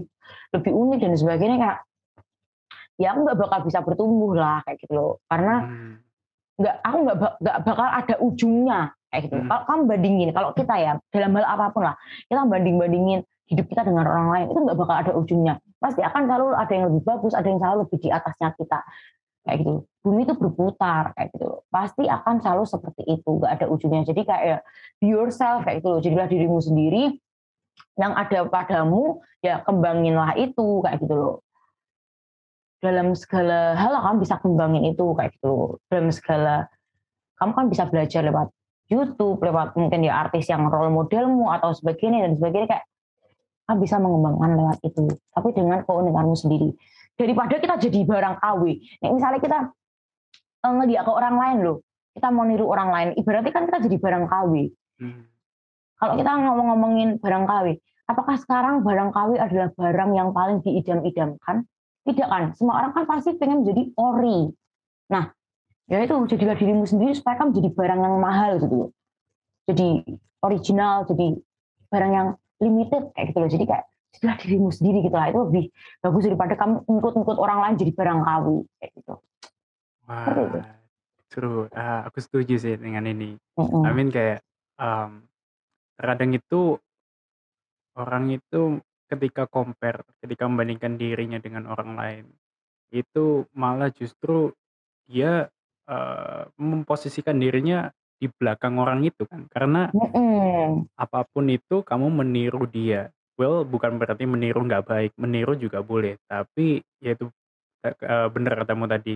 lebih 0.58 0.72
unik 0.74 1.00
dan 1.06 1.14
sebagainya, 1.14 1.58
kayak 1.62 1.80
ya 2.98 3.14
aku 3.14 3.20
nggak 3.30 3.38
bakal 3.38 3.60
bisa 3.62 3.80
bertumbuh 3.86 4.34
lah, 4.34 4.66
kayak 4.66 4.82
gitu 4.82 4.94
loh. 4.98 5.12
Karena 5.30 5.62
Mmm. 5.62 6.05
Nggak 6.56 6.76
aku 6.84 6.98
nggak 7.04 7.18
nggak 7.44 7.58
bakal 7.68 7.88
ada 7.88 8.16
ujungnya, 8.24 8.80
kayak 9.12 9.22
gitu. 9.28 9.36
Mhm. 9.40 9.48
Kalau 9.52 9.64
kamu 9.68 9.82
bandingin, 9.92 10.30
kalau 10.32 10.50
kita 10.56 10.76
ya, 10.80 10.92
dalam 11.12 11.32
hal 11.36 11.46
apa 11.46 11.66
pun 11.76 11.84
lah, 11.84 11.96
kita 12.32 12.42
banding-bandingin 12.48 13.20
hidup 13.46 13.66
kita 13.70 13.82
dengan 13.86 14.08
orang 14.08 14.28
lain, 14.32 14.46
itu 14.56 14.60
nggak 14.64 14.78
bakal 14.80 14.96
ada 14.96 15.12
ujungnya. 15.14 15.54
Pasti 15.78 16.02
akan 16.02 16.22
selalu 16.26 16.46
ada 16.56 16.72
yang 16.74 16.86
lebih 16.90 17.02
bagus, 17.06 17.34
ada 17.38 17.48
yang 17.48 17.60
selalu 17.60 17.78
lebih 17.86 17.98
di 18.02 18.10
atasnya 18.10 18.50
kita, 18.56 18.80
kayak 19.46 19.58
gitu. 19.62 19.72
Bumi 20.02 20.22
itu 20.24 20.34
berputar, 20.38 21.04
kayak 21.14 21.30
gitu. 21.36 21.50
Pasti 21.70 22.04
akan 22.08 22.36
selalu 22.42 22.64
seperti 22.66 23.04
itu, 23.06 23.30
nggak 23.38 23.52
ada 23.62 23.66
ujungnya. 23.70 24.02
Jadi 24.08 24.22
kayak 24.24 24.44
ya, 24.44 24.58
be 24.98 25.08
yourself, 25.12 25.68
kayak 25.68 25.84
gitu 25.84 25.88
loh. 25.92 26.00
Jadilah 26.02 26.28
dirimu 26.32 26.58
sendiri, 26.64 27.20
yang 28.00 28.16
ada 28.16 28.48
padamu, 28.48 29.20
ya 29.44 29.60
kembanginlah 29.64 30.36
itu, 30.40 30.82
kayak 30.84 31.04
gitu 31.04 31.16
loh. 31.16 31.36
Dalam 32.86 33.18
segala 33.18 33.74
hal 33.74 33.98
kamu 33.98 34.18
bisa 34.22 34.38
kembangin 34.38 34.86
itu, 34.86 35.06
kayak 35.18 35.34
gitu. 35.34 35.82
Dalam 35.90 36.14
segala 36.14 36.70
kamu 37.42 37.52
kan 37.58 37.66
bisa 37.66 37.84
belajar 37.90 38.22
lewat 38.22 38.54
YouTube, 38.86 39.42
lewat 39.42 39.74
mungkin 39.74 40.06
ya 40.06 40.22
artis 40.22 40.46
yang 40.46 40.70
role 40.70 40.94
modelmu 40.94 41.50
atau 41.50 41.74
sebagainya 41.74 42.30
dan 42.30 42.38
sebagainya, 42.38 42.70
kayak 42.70 42.86
kamu 43.66 43.78
bisa 43.82 43.98
mengembangkan 43.98 44.52
lewat 44.62 44.78
itu, 44.86 45.10
tapi 45.34 45.50
dengan 45.58 45.82
keunikanmu 45.82 46.38
sendiri. 46.38 46.70
Daripada 47.18 47.58
kita 47.58 47.76
jadi 47.82 48.00
barang 48.06 48.36
KW. 48.38 48.64
Nek 49.02 49.12
misalnya 49.18 49.40
kita, 49.42 49.60
eee, 50.62 50.74
ngelihat 50.78 51.02
ke 51.02 51.12
orang 51.16 51.36
lain 51.42 51.58
loh, 51.66 51.78
kita 52.14 52.28
mau 52.30 52.46
niru 52.46 52.70
orang 52.70 52.90
lain, 52.94 53.10
ibaratnya 53.18 53.50
kan 53.50 53.66
kita 53.66 53.82
jadi 53.90 53.98
barang 53.98 54.26
KW. 54.30 54.54
Mmm. 55.02 55.22
Kalau 55.96 56.14
kita 56.20 56.32
ngomong-ngomongin 56.38 57.10
barang 57.18 57.46
KW, 57.50 57.68
apakah 58.06 58.36
sekarang 58.38 58.86
barang 58.86 59.10
KW 59.16 59.32
adalah 59.42 59.70
barang 59.74 60.12
yang 60.14 60.30
paling 60.36 60.62
diidam-idamkan? 60.62 61.66
Tidak 62.06 62.28
kan, 62.30 62.54
semua 62.54 62.86
orang 62.86 62.94
kan 62.94 63.04
pasti 63.10 63.34
pengen 63.34 63.66
menjadi 63.66 63.90
ori. 63.98 64.54
Nah, 65.10 65.34
ya 65.90 65.98
itu 66.06 66.14
jadilah 66.30 66.54
dirimu 66.54 66.86
sendiri 66.86 67.18
supaya 67.18 67.42
kamu 67.42 67.58
jadi 67.58 67.70
barang 67.74 68.00
yang 68.00 68.16
mahal 68.22 68.52
gitu 68.62 68.76
loh. 68.78 68.90
Jadi 69.66 70.06
original, 70.46 71.10
jadi 71.10 71.34
barang 71.90 72.12
yang 72.14 72.28
limited 72.62 73.10
kayak 73.18 73.34
gitu 73.34 73.40
loh. 73.42 73.50
Jadi 73.50 73.66
kayak 73.66 73.86
jadilah 74.14 74.38
dirimu 74.38 74.70
sendiri 74.70 75.02
gitu 75.02 75.16
lah, 75.18 75.34
itu 75.34 75.40
lebih 75.50 75.66
bagus 76.06 76.24
daripada 76.30 76.54
kamu 76.54 76.76
ngikut-ngikut 76.86 77.38
orang 77.42 77.60
lain 77.66 77.76
jadi 77.82 77.92
barang 77.98 78.20
KW, 78.22 78.46
kayak 78.78 78.92
gitu. 79.02 79.14
Wah, 80.06 80.62
seru, 81.34 81.66
eee, 81.74 82.00
aku 82.06 82.18
setuju 82.22 82.56
sih 82.62 82.78
dengan 82.78 83.10
ini. 83.10 83.34
I 83.34 83.62
Mhm. 83.66 83.92
mean 83.98 84.10
kayak, 84.14 84.46
mmm, 84.78 85.26
terkadang 85.98 86.38
itu 86.38 86.78
orang 87.98 88.30
itu 88.30 88.78
ketika 89.16 89.48
compare, 89.50 90.04
ketika 90.24 90.46
membandingkan 90.52 91.00
dirinya 91.00 91.40
dengan 91.42 91.66
orang 91.72 91.92
lain, 91.98 92.26
itu 92.94 93.48
malah 93.56 93.90
justru 93.94 94.54
dia, 95.10 95.50
eee, 95.90 96.44
memposisikan 96.60 97.38
dirinya 97.42 97.92
di 98.22 98.28
belakang 98.32 98.78
orang 98.82 99.04
itu 99.08 99.26
kan. 99.30 99.48
Karena 99.52 99.92
Mhm. 99.94 100.88
apa 100.96 101.28
pun 101.28 101.52
itu 101.52 101.84
kamu 101.84 102.08
meniru 102.24 102.64
dia. 102.72 103.12
Well, 103.36 103.68
bukan 103.68 104.00
berarti 104.00 104.24
meniru 104.24 104.64
nggak 104.64 104.86
baik, 104.88 105.12
meniru 105.20 105.60
juga 105.60 105.84
boleh, 105.84 106.16
tapi 106.32 106.80
ya 107.04 107.20
itu, 107.20 107.28
e 107.84 107.92
eee, 107.92 108.28
bener 108.32 108.54
katamu 108.64 108.86
tadi, 108.92 109.16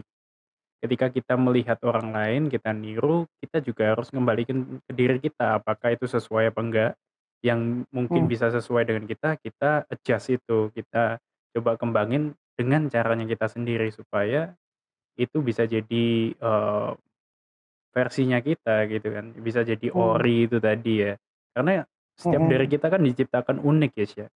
ketika 0.84 1.08
kita 1.14 1.36
melihat 1.40 1.80
orang 1.88 2.12
lain, 2.16 2.42
kita 2.52 2.72
niru, 2.76 3.28
kita 3.44 3.60
juga 3.66 3.96
harus 3.96 4.10
ngembalikin 4.16 4.82
ke 4.88 4.94
diri 4.96 5.18
kita, 5.24 5.60
apakah 5.64 5.96
itu 5.96 6.06
sesuai 6.08 6.52
apa 6.56 6.62
enggak. 6.64 6.92
Yang 7.44 7.88
mungkin 7.96 8.28
Mmm. 8.28 8.30
bisa 8.32 8.52
sesuai 8.52 8.84
dengan 8.84 9.08
kita, 9.08 9.40
kita 9.40 9.88
adjust 9.88 10.28
itu, 10.36 10.76
kita 10.76 11.24
coba 11.56 11.80
kembangin 11.80 12.36
dengan 12.60 12.92
caranya 12.92 13.24
kita 13.24 13.48
sendiri, 13.48 13.88
supaya 13.96 14.60
itu 15.20 15.40
bisa 15.44 15.66
jadi, 15.68 16.34
eee, 16.36 16.90
versinya 17.96 18.40
kita 18.44 18.88
gitu 18.92 19.10
kan, 19.14 19.34
bisa 19.40 19.64
jadi 19.66 19.90
Mmm. 19.94 20.30
ori 20.30 20.46
itu 20.50 20.58
tadi 20.62 21.06
ya. 21.08 21.14
Karena 21.56 21.84
setiap 22.16 22.44
dari 22.48 22.66
Mhm. 22.66 22.72
kita 22.72 22.88
kan 22.92 23.02
diciptakan 23.04 23.58
unik 23.64 23.92
ya, 24.00 24.06
Sya, 24.08 24.28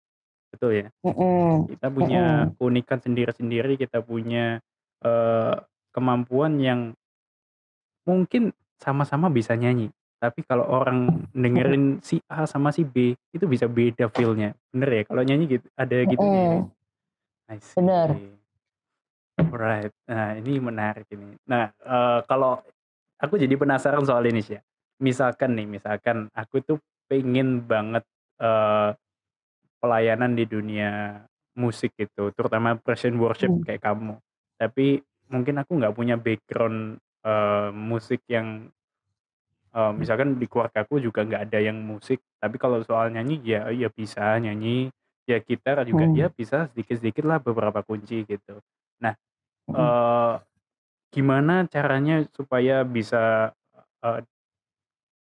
betul 0.53 0.71
ya? 0.85 0.87
Mhm, 1.03 1.67
Kita 1.69 1.87
punya 1.93 2.21
mhm. 2.21 2.57
keunikan 2.59 2.99
sendiri-sendiri, 3.03 3.77
kita 3.79 4.01
punya, 4.05 4.59
eee, 5.03 5.55
kemampuan 5.95 6.59
yang 6.61 6.95
mungkin 8.07 8.51
sama-sama 8.83 9.31
bisa 9.31 9.55
nyanyi, 9.55 9.87
tapi 10.23 10.39
kalau 10.47 10.63
orang 10.71 11.27
dengerin 11.35 11.99
si 11.99 12.23
A 12.31 12.47
sama 12.47 12.71
si 12.71 12.87
B, 12.87 13.11
itu 13.35 13.43
bisa 13.43 13.67
beda 13.67 14.07
feel-nya, 14.07 14.55
bener 14.71 14.89
ya? 14.95 15.03
Kalau 15.03 15.19
nyanyi 15.27 15.45
gitu 15.59 15.67
ada 15.75 15.97
gitunya 16.07 16.41
ya? 16.47 16.61
Mhm. 16.61 16.71
I 17.51 17.59
Bener. 17.75 18.21
see. 18.21 18.39
Alright, 19.37 19.91
nah 20.07 20.37
ini 20.39 20.61
menarik 20.63 21.05
ini. 21.11 21.35
Nah, 21.49 21.69
eee, 21.75 22.19
kalau 22.29 22.61
aku 23.19 23.35
jadi 23.41 23.55
penasaran 23.59 24.05
soal 24.07 24.23
ini, 24.29 24.41
Sya. 24.45 24.61
Misalkan 25.03 25.57
nih, 25.59 25.67
misalkan 25.67 26.29
aku 26.33 26.61
tuh 26.63 26.77
pengen 27.11 27.65
banget, 27.67 28.05
eee, 28.39 28.95
pelayanan 29.83 30.33
di 30.37 30.45
dunia 30.49 31.23
musik 31.59 31.93
gitu, 31.99 32.31
terutama 32.33 32.77
praise 32.79 33.05
and 33.09 33.19
worship 33.21 33.51
Mmm. 33.51 33.63
kayak 33.65 33.83
kamu. 33.85 34.17
Tapi 34.57 35.01
mungkin 35.33 35.55
aku 35.61 35.71
nggak 35.81 35.95
punya 35.97 36.15
background, 36.19 36.97
eee, 37.25 37.69
musik 37.75 38.21
yang 38.31 38.69
eee, 39.75 39.91
misalkan 39.97 40.37
di 40.41 40.45
keluargaku 40.49 41.01
juga 41.03 41.25
nggak 41.27 41.43
ada 41.51 41.59
yang 41.61 41.77
musik, 41.83 42.21
tapi 42.41 42.57
kalau 42.61 42.81
soal 42.85 43.09
nyanyi 43.13 43.41
ya 43.45 43.69
ya 43.73 43.89
bisa 43.93 44.37
nyanyi, 44.41 44.89
ya 45.29 45.37
gitar 45.43 45.83
juga 45.87 46.07
Hmm. 46.07 46.15
ya 46.15 46.29
bisa 46.33 46.69
sedikit-sedikit 46.73 47.25
lah 47.27 47.39
beberapa 47.43 47.81
kunci 47.85 48.23
gitu. 48.27 48.61
Nah, 49.03 49.13
Mhm. 49.67 49.75
eee, 49.77 50.33
gimana 51.13 51.65
caranya 51.71 52.25
supaya 52.35 52.83
bisa, 52.87 53.53
eee 54.05 54.25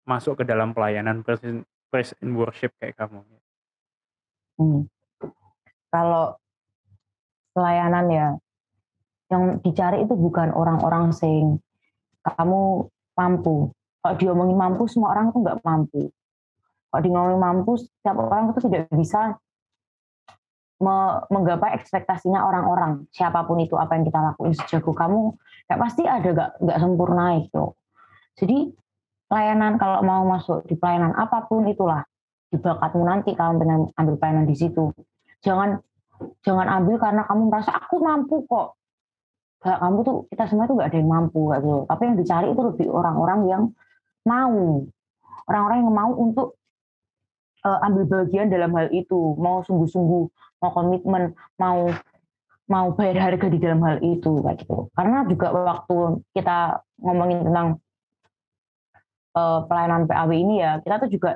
masuk 0.10 0.42
ke 0.42 0.44
dalam 0.50 0.74
pelayanan 0.74 1.22
praise 1.22 1.46
and 1.46 1.62
praise 1.94 2.12
and 2.26 2.34
worship 2.34 2.74
kayak 2.82 2.98
kamu? 2.98 3.22
Hmm. 4.60 4.84
Kalau 5.92 6.40
pelayanan 7.56 8.06
ya, 8.08 8.28
yang 9.32 9.60
dicari 9.64 10.04
itu 10.08 10.16
bukan 10.16 10.52
orang-orang 10.56 11.12
sing 11.12 11.60
kamu 12.24 12.88
mampu. 13.18 13.72
Kalau 14.02 14.16
diomongin 14.18 14.58
mampu, 14.58 14.90
semua 14.90 15.14
orang 15.14 15.30
itu 15.30 15.38
nggak 15.40 15.62
mampu. 15.62 16.10
Kalau 16.90 17.02
diomongin 17.06 17.40
mampu, 17.40 17.72
setiap 17.78 18.18
orang 18.18 18.52
itu 18.52 18.60
tidak 18.66 18.90
bisa 18.98 19.38
me 20.82 21.22
menggapai 21.30 21.78
ekspektasinya 21.78 22.42
orang-orang, 22.42 23.06
siapa 23.14 23.46
pun 23.46 23.62
itu 23.62 23.78
apa 23.78 23.94
yang 23.94 24.04
kita 24.10 24.18
lakuin 24.18 24.58
sejago 24.58 24.98
kamu, 24.98 25.38
ya 25.70 25.78
pasti 25.78 26.10
ada 26.10 26.26
nggak 26.26 26.52
nggak 26.58 26.78
sempurna 26.82 27.38
itu. 27.38 27.64
Jadi 28.34 28.74
pelayanan 29.30 29.78
kalau 29.78 30.02
mau 30.02 30.26
masuk 30.26 30.66
di 30.66 30.74
pelayanan 30.74 31.14
apa 31.14 31.46
pun 31.46 31.70
itulah, 31.70 32.02
di 32.50 32.58
bakatmu 32.58 33.06
nanti 33.06 33.38
kamu 33.38 33.62
pengen 33.62 33.82
ambil 33.94 34.16
pelayanan 34.18 34.50
di 34.50 34.58
situ. 34.58 34.90
Jangan 35.46 35.78
jangan 36.42 36.68
ambil 36.82 36.98
karena 36.98 37.30
kamu 37.30 37.54
merasa 37.54 37.72
aku 37.78 38.02
mampu 38.02 38.42
kok. 38.50 38.74
Gak, 39.62 39.78
kamu 39.78 39.98
tuh 40.02 40.18
kita 40.34 40.50
semua 40.50 40.66
tuh 40.66 40.82
gak 40.82 40.90
ada 40.90 40.98
yang 40.98 41.10
mampu 41.14 41.54
gitu. 41.54 41.86
Tapi 41.86 42.02
yang 42.10 42.18
dicari 42.18 42.50
itu 42.50 42.62
lebih 42.66 42.88
orang-orang 42.90 43.40
yang 43.46 43.64
mau, 44.28 44.86
orang-orang 45.50 45.78
yang 45.82 45.94
mau 45.94 46.12
untuk 46.16 46.48
uh, 47.66 47.80
ambil 47.86 48.04
bagian 48.08 48.50
dalam 48.50 48.74
hal 48.78 48.88
itu, 48.94 49.36
mau 49.38 49.66
sungguh-sungguh, 49.66 50.24
mau 50.62 50.72
komitmen, 50.74 51.34
mau 51.58 51.90
mau 52.72 52.88
bayar 52.96 53.36
harga 53.36 53.52
di 53.52 53.60
dalam 53.60 53.84
hal 53.84 54.00
itu 54.00 54.40
kayak 54.40 54.64
gitu. 54.64 54.88
Karena 54.96 55.28
juga 55.28 55.52
waktu 55.52 56.24
kita 56.32 56.80
ngomongin 57.04 57.44
tentang 57.44 57.68
uh, 59.36 59.68
pelayanan 59.68 60.08
PAW 60.08 60.32
ini 60.32 60.64
ya, 60.64 60.80
kita 60.80 61.04
tuh 61.04 61.10
juga 61.12 61.32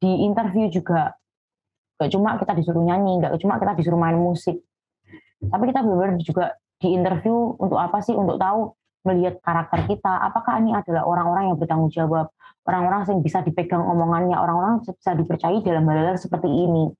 di 0.00 0.28
interview 0.28 0.68
juga 0.68 1.16
gak 1.96 2.12
cuma 2.12 2.36
kita 2.36 2.52
disuruh 2.56 2.84
nyanyi, 2.84 3.24
gak 3.24 3.40
cuma 3.40 3.56
kita 3.56 3.72
disuruh 3.72 3.96
main 3.96 4.20
musik, 4.20 4.60
tapi 5.40 5.72
kita 5.72 5.80
benar-benar 5.80 6.20
juga 6.20 6.52
di 6.80 6.92
interview 6.92 7.56
untuk 7.56 7.80
apa 7.80 8.04
sih? 8.04 8.12
Untuk 8.12 8.36
tahu 8.36 8.76
melihat 9.06 9.40
karakter 9.40 9.88
kita, 9.88 10.12
apakah 10.28 10.60
ini 10.60 10.76
adalah 10.76 11.08
orang-orang 11.08 11.52
yang 11.52 11.56
bertanggung 11.56 11.92
jawab, 11.92 12.28
orang-orang 12.68 13.08
yang 13.08 13.22
bisa 13.24 13.40
dipegang 13.40 13.80
omongannya, 13.80 14.36
orang-orang 14.36 14.84
bisa 14.84 15.16
dipercayai 15.16 15.64
dalam 15.64 15.88
hal-hal 15.88 16.20
seperti 16.20 16.48
ini, 16.48 16.92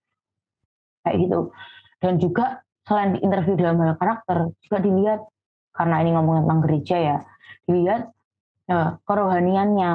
kayak 1.04 1.16
gitu. 1.28 1.52
Dan 2.00 2.16
juga 2.16 2.64
selain 2.88 3.16
di 3.16 3.20
interview 3.20 3.54
dalam 3.60 3.76
hal 3.84 4.00
karakter, 4.00 4.56
juga 4.64 4.78
dilihat 4.80 5.20
karena 5.76 5.96
ini 6.02 6.10
ngomongin 6.16 6.42
tentang 6.48 6.62
gereja 6.64 6.96
ya, 6.96 7.16
dilihat 7.68 8.02
ya, 8.64 8.96
kerohaniannya. 9.04 9.92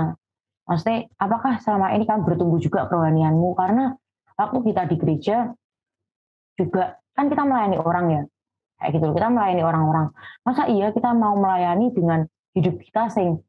Maksudnya, 0.66 1.00
apakah 1.22 1.62
selama 1.62 1.94
ini 1.94 2.06
kamu 2.10 2.26
bertumbuh 2.26 2.58
juga 2.62 2.90
kerohanianmu? 2.90 3.54
Karena 3.58 3.94
waktu 4.38 4.58
kita 4.66 4.82
di 4.90 4.96
gereja 4.98 5.38
juga 6.58 6.98
kan 7.16 7.30
kita 7.30 7.44
melayani 7.46 7.78
orang 7.80 8.06
ya, 8.12 8.24
kayak 8.80 8.92
gitu. 9.00 9.08
Kita 9.16 9.28
melayani 9.32 9.64
orang-orang. 9.64 10.12
Masa 10.44 10.68
iya 10.68 10.92
kita 10.92 11.12
mau 11.16 11.36
melayani 11.36 11.92
dengan 11.92 12.24
hidup 12.56 12.80
kita 12.80 13.12
sing 13.12 13.40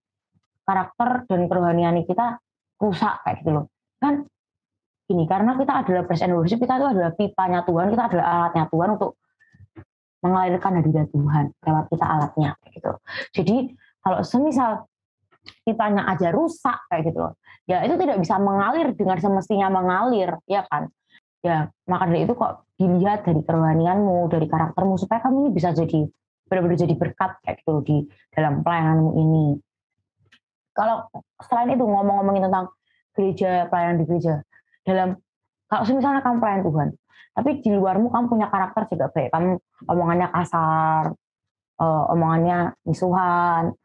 karakter 0.67 1.27
dan 1.31 1.47
kerohanian 1.47 2.03
kita 2.03 2.43
rusak 2.83 3.23
kayak 3.23 3.43
gitu 3.43 3.51
loh. 3.63 3.65
Kan 4.03 4.27
ini 5.07 5.25
karena 5.31 5.55
kita 5.55 5.87
adalah 5.87 6.03
praise 6.03 6.27
and 6.27 6.35
worship 6.35 6.59
kita 6.59 6.83
itu 6.83 6.87
adalah 6.91 7.15
pipanya 7.15 7.63
Tuhan 7.63 7.87
kita 7.95 8.03
adalah 8.11 8.27
alatnya 8.27 8.67
Tuhan 8.67 8.89
untuk 8.99 9.11
mengalirkan 10.19 10.83
hadirat 10.83 11.09
Tuhan 11.15 11.45
lewat 11.63 11.85
kita 11.95 12.07
alatnya 12.11 12.51
kayak 12.59 12.73
gitu. 12.75 12.93
Jadi 13.39 13.57
kalau 14.03 14.19
semisal 14.27 14.91
pipanya 15.63 16.11
aja 16.11 16.35
rusak 16.35 16.75
kayak 16.91 17.15
gitu 17.15 17.23
loh 17.23 17.39
ya 17.67 17.83
itu 17.83 17.95
tidak 17.99 18.17
bisa 18.23 18.39
mengalir 18.39 18.95
dengan 18.95 19.19
semestinya 19.19 19.69
mengalir 19.71 20.39
ya 20.47 20.63
kan 20.71 20.91
ya 21.47 21.71
maka 21.87 22.11
dari 22.11 22.27
itu 22.27 22.35
kok 22.35 22.67
dilihat 22.77 23.23
dari 23.23 23.41
kerohanianmu 23.47 24.27
dari 24.27 24.47
karaktermu 24.51 24.99
supaya 24.99 25.23
kamu 25.23 25.47
ini 25.47 25.51
bisa 25.55 25.71
jadi 25.71 26.05
benar-benar 26.47 26.79
jadi 26.79 26.95
berkat 26.95 27.31
kayak 27.43 27.57
gitu 27.63 27.75
di 27.83 27.97
dalam 28.35 28.63
pelayananmu 28.67 29.11
ini. 29.19 29.47
Kalau 30.77 31.09
selain 31.41 31.73
itu 31.73 31.87
ngomong-ngomongin 31.87 32.51
tentang 32.51 32.67
gereja 33.17 33.65
pelayanan 33.71 34.03
di 34.03 34.05
gereja 34.05 34.35
dalam 34.85 35.17
kalau 35.67 35.83
misalnya 35.89 36.23
kamu 36.23 36.37
pelayan 36.43 36.63
Tuhan 36.63 36.89
tapi 37.37 37.51
di 37.61 37.71
luarmu 37.73 38.09
kamu 38.09 38.27
punya 38.33 38.47
karakter 38.49 38.83
juga 38.91 39.07
baik. 39.13 39.29
Kamu 39.33 39.51
omongannya 39.93 40.29
kasar 40.33 41.13
uh, 41.81 42.05
omongannya 42.13 42.77
misuhan 42.89 43.77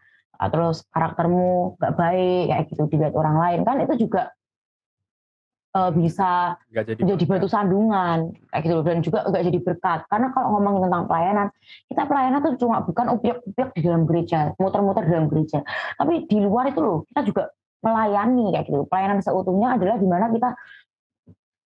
terus 0.41 0.81
karaktermu 0.89 1.77
gak 1.77 1.93
baik 1.93 2.49
kayak 2.49 2.65
gitu 2.73 2.83
dilihat 2.89 3.13
orang 3.13 3.37
lain 3.37 3.59
kan 3.61 3.77
itu 3.77 4.09
juga 4.09 4.33
uh, 5.75 5.91
bisa 5.93 6.55
Nggak 6.71 6.85
jadi 6.95 7.01
jadi 7.15 7.23
batu 7.27 7.47
sandungan. 7.47 8.35
Kayak 8.51 8.61
gitu 8.65 8.75
dan 8.83 8.97
juga 9.01 9.19
nggak 9.27 9.43
jadi 9.47 9.59
berkat. 9.61 9.99
Karena 10.07 10.27
kalau 10.35 10.47
ngomongin 10.57 10.81
tentang 10.89 11.03
pelayanan 11.07 11.47
kita 11.91 12.01
pelayanan 12.07 12.39
tuh 12.43 12.53
cuma 12.59 12.77
bukan 12.83 13.05
upiak-upiak 13.17 13.69
di 13.75 13.81
dalam 13.83 14.03
gereja 14.07 14.39
muter-muter 14.57 15.03
di 15.07 15.11
dalam 15.11 15.27
gereja. 15.31 15.59
Tapi 15.97 16.13
di 16.25 16.37
luar 16.41 16.71
itu 16.71 16.79
loh 16.79 17.03
kita 17.11 17.21
juga 17.27 17.43
melayani 17.81 18.53
kayak 18.53 18.65
gitu 18.69 18.85
pelayanan 18.85 19.19
seutuhnya 19.25 19.73
adalah 19.73 19.97
di 19.97 20.05
mana 20.05 20.29
kita 20.29 20.53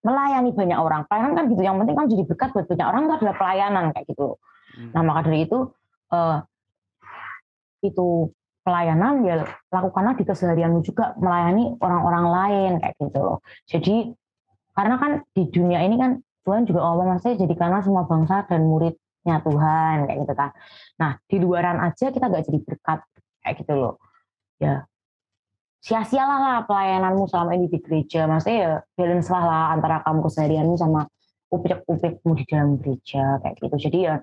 melayani 0.06 0.50
banyak 0.54 0.80
orang. 0.80 1.02
Pelayanan 1.10 1.34
kan 1.34 1.44
gitu 1.52 1.62
yang 1.66 1.76
penting 1.82 1.96
kan 1.98 2.08
jadi 2.08 2.24
berkat 2.24 2.50
buat 2.56 2.66
banyak 2.72 2.88
orang 2.88 3.02
itu 3.06 3.14
adalah 3.20 3.36
pelayanan 3.36 3.86
kayak 3.92 4.08
gitu 4.10 4.40
Hmm. 4.76 4.92
nah 4.92 5.02
maka 5.08 5.32
dari 5.32 5.48
itu 5.48 5.72
uh, 6.12 6.44
itu 7.80 8.08
pelayanan 8.66 9.22
ya 9.22 9.46
lakukanlah 9.70 10.18
di 10.18 10.26
keseharianmu 10.26 10.82
juga 10.82 11.14
melayani 11.22 11.78
orang-orang 11.78 12.26
lain 12.34 12.72
kayak 12.82 12.98
gitu 12.98 13.20
loh. 13.22 13.40
Jadi 13.70 14.10
karena 14.74 14.96
kan 14.98 15.12
di 15.38 15.44
dunia 15.54 15.86
ini 15.86 15.96
kan 16.02 16.18
Tuhan 16.42 16.66
juga 16.66 16.82
ngomong 16.82 17.22
saya 17.22 17.38
jadikanlah 17.38 17.86
semua 17.86 18.10
bangsa 18.10 18.42
dan 18.50 18.66
muridnya 18.66 19.38
Tuhan 19.46 20.10
kayak 20.10 20.18
gitu 20.26 20.34
kan. 20.34 20.50
Nah 20.98 21.12
di 21.30 21.38
luaran 21.38 21.78
aja 21.78 22.10
kita 22.10 22.26
gak 22.26 22.46
jadi 22.50 22.60
berkat 22.66 23.00
kayak 23.46 23.56
gitu 23.62 23.74
loh. 23.78 23.96
Ya 24.58 24.90
sia-sialah 25.86 26.40
lah 26.42 26.58
pelayananmu 26.66 27.30
selama 27.30 27.54
ini 27.54 27.70
di 27.70 27.78
gereja. 27.78 28.26
Maksudnya 28.26 28.58
ya 28.58 28.74
balance 28.98 29.30
lah, 29.30 29.44
lah 29.46 29.64
antara 29.78 30.02
kamu 30.02 30.26
keseharianmu 30.26 30.76
sama 30.82 31.06
upik-upikmu 31.54 32.34
di 32.34 32.44
dalam 32.50 32.82
gereja 32.82 33.38
kayak 33.46 33.62
gitu. 33.62 33.78
Jadi 33.78 34.00
ya 34.10 34.18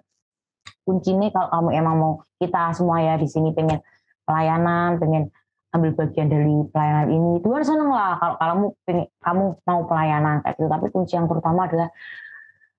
kuncinya 0.82 1.30
kalau 1.30 1.48
kamu 1.54 1.68
emang 1.78 1.94
mau 1.94 2.12
kita 2.42 2.74
semua 2.74 2.98
ya 2.98 3.14
di 3.14 3.30
sini 3.30 3.54
pengen 3.54 3.78
pelayanan, 4.26 4.98
pengen 4.98 5.30
ambil 5.72 5.90
bagian 5.96 6.28
dari 6.28 6.52
pelayanan 6.68 7.08
ini, 7.08 7.32
Tuhan 7.40 7.62
seneng 7.64 7.88
lah 7.88 8.20
kalau 8.20 8.36
kamu 8.36 8.66
pengen, 8.84 9.06
kamu 9.24 9.44
mau 9.64 9.80
pelayanan 9.88 10.44
kayak 10.44 10.54
gitu. 10.60 10.68
Tapi 10.68 10.86
kunci 10.92 11.12
yang 11.16 11.26
terutama 11.26 11.64
adalah 11.64 11.88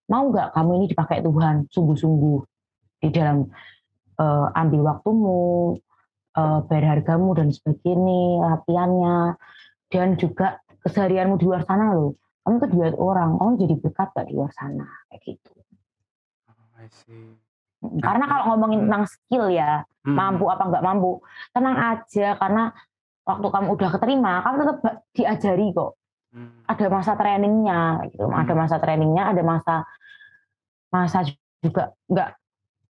mau 0.08 0.30
nggak 0.30 0.54
kamu 0.54 0.72
ini 0.78 0.86
dipakai 0.94 1.26
Tuhan 1.26 1.56
sungguh-sungguh 1.74 2.40
di 3.02 3.10
dalam 3.10 3.50
uh, 4.22 4.48
ambil 4.54 4.82
waktumu, 4.94 5.76
uh, 6.38 6.60
bayar 6.70 7.02
hargamu 7.02 7.34
dan 7.34 7.50
sebagainya, 7.50 8.62
latihannya, 8.62 9.42
dan 9.90 10.16
juga 10.22 10.62
keseharianmu 10.86 11.42
di 11.42 11.46
luar 11.50 11.66
sana 11.66 11.98
loh. 11.98 12.14
Kamu 12.44 12.60
tuh 12.60 12.70
dilihat 12.76 12.96
orang, 13.00 13.40
kamu 13.40 13.52
jadi 13.58 13.76
berkat 13.80 14.08
gak 14.14 14.28
di 14.28 14.34
luar 14.36 14.52
sana 14.52 14.86
kayak 15.08 15.22
gitu. 15.24 15.52
Oh, 16.52 16.78
I 16.78 16.92
see. 16.92 17.43
Karena 18.00 18.26
kalau 18.26 18.44
ngomongin 18.54 18.88
tentang 18.88 19.04
skill 19.08 19.52
ya, 19.52 19.84
Hmm. 20.04 20.16
mampu 20.20 20.52
apa 20.52 20.68
nggak 20.68 20.84
mampu, 20.84 21.24
tenang 21.56 21.76
aja 21.80 22.36
karena 22.36 22.76
waktu 23.24 23.48
kamu 23.48 23.68
udah 23.72 23.90
keterima, 23.96 24.44
kamu 24.44 24.56
tetap 24.60 24.78
diajari 25.16 25.68
kok. 25.72 25.92
Hmm. 26.36 26.60
Ada 26.68 26.86
masa 26.92 27.12
trainingnya, 27.16 28.04
gitu. 28.12 28.28
Ada 28.28 28.52
Hmm. 28.52 28.60
masa 28.60 28.76
trainingnya, 28.84 29.24
ada 29.32 29.42
masa 29.44 29.76
masa 30.92 31.24
juga 31.64 31.96
nggak 32.12 32.30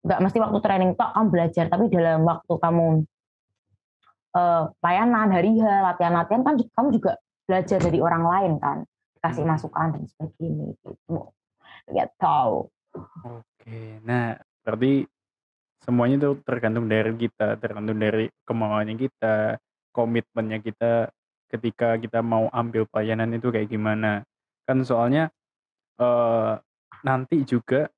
nggak 0.02 0.20
mesti 0.26 0.38
waktu 0.42 0.60
training 0.64 0.92
tok 0.98 1.12
kamu 1.14 1.28
belajar, 1.30 1.66
tapi 1.70 1.86
dalam 1.92 2.24
waktu 2.26 2.54
kamu 2.58 2.86
eh, 4.32 4.64
pelayanan 4.80 5.28
hari 5.28 5.60
H, 5.60 5.64
latihan-latihan 5.92 6.42
kan 6.48 6.56
kamu 6.56 6.88
juga 6.96 7.20
belajar 7.44 7.84
dari 7.84 8.00
orang 8.00 8.24
lain 8.24 8.54
kan, 8.64 8.78
kasih 9.20 9.44
Hmm. 9.44 9.52
masukan 9.52 9.88
dan 9.92 10.04
sebagainya 10.08 10.72
gitu. 10.80 11.36
Ya 11.92 12.08
tahu. 12.16 12.72
Oke, 13.28 14.00
nah 14.08 14.40
berarti 14.62 15.06
semuanya 15.82 16.16
itu 16.22 16.32
tergantung 16.46 16.86
dari 16.86 17.14
kita, 17.18 17.58
tergantung 17.58 17.98
dari 17.98 18.30
kemauannya 18.46 18.96
kita, 18.98 19.58
komitmennya 19.92 20.62
kita 20.62 21.10
ketika 21.52 22.00
kita 22.00 22.24
mau 22.24 22.48
ambil 22.54 22.88
pelayanan 22.88 23.36
itu 23.36 23.52
kayak 23.52 23.68
gimana. 23.68 24.24
Kan 24.64 24.86
soalnya 24.88 25.34
eh, 26.00 26.54
nanti 27.04 27.44
juga 27.44 27.92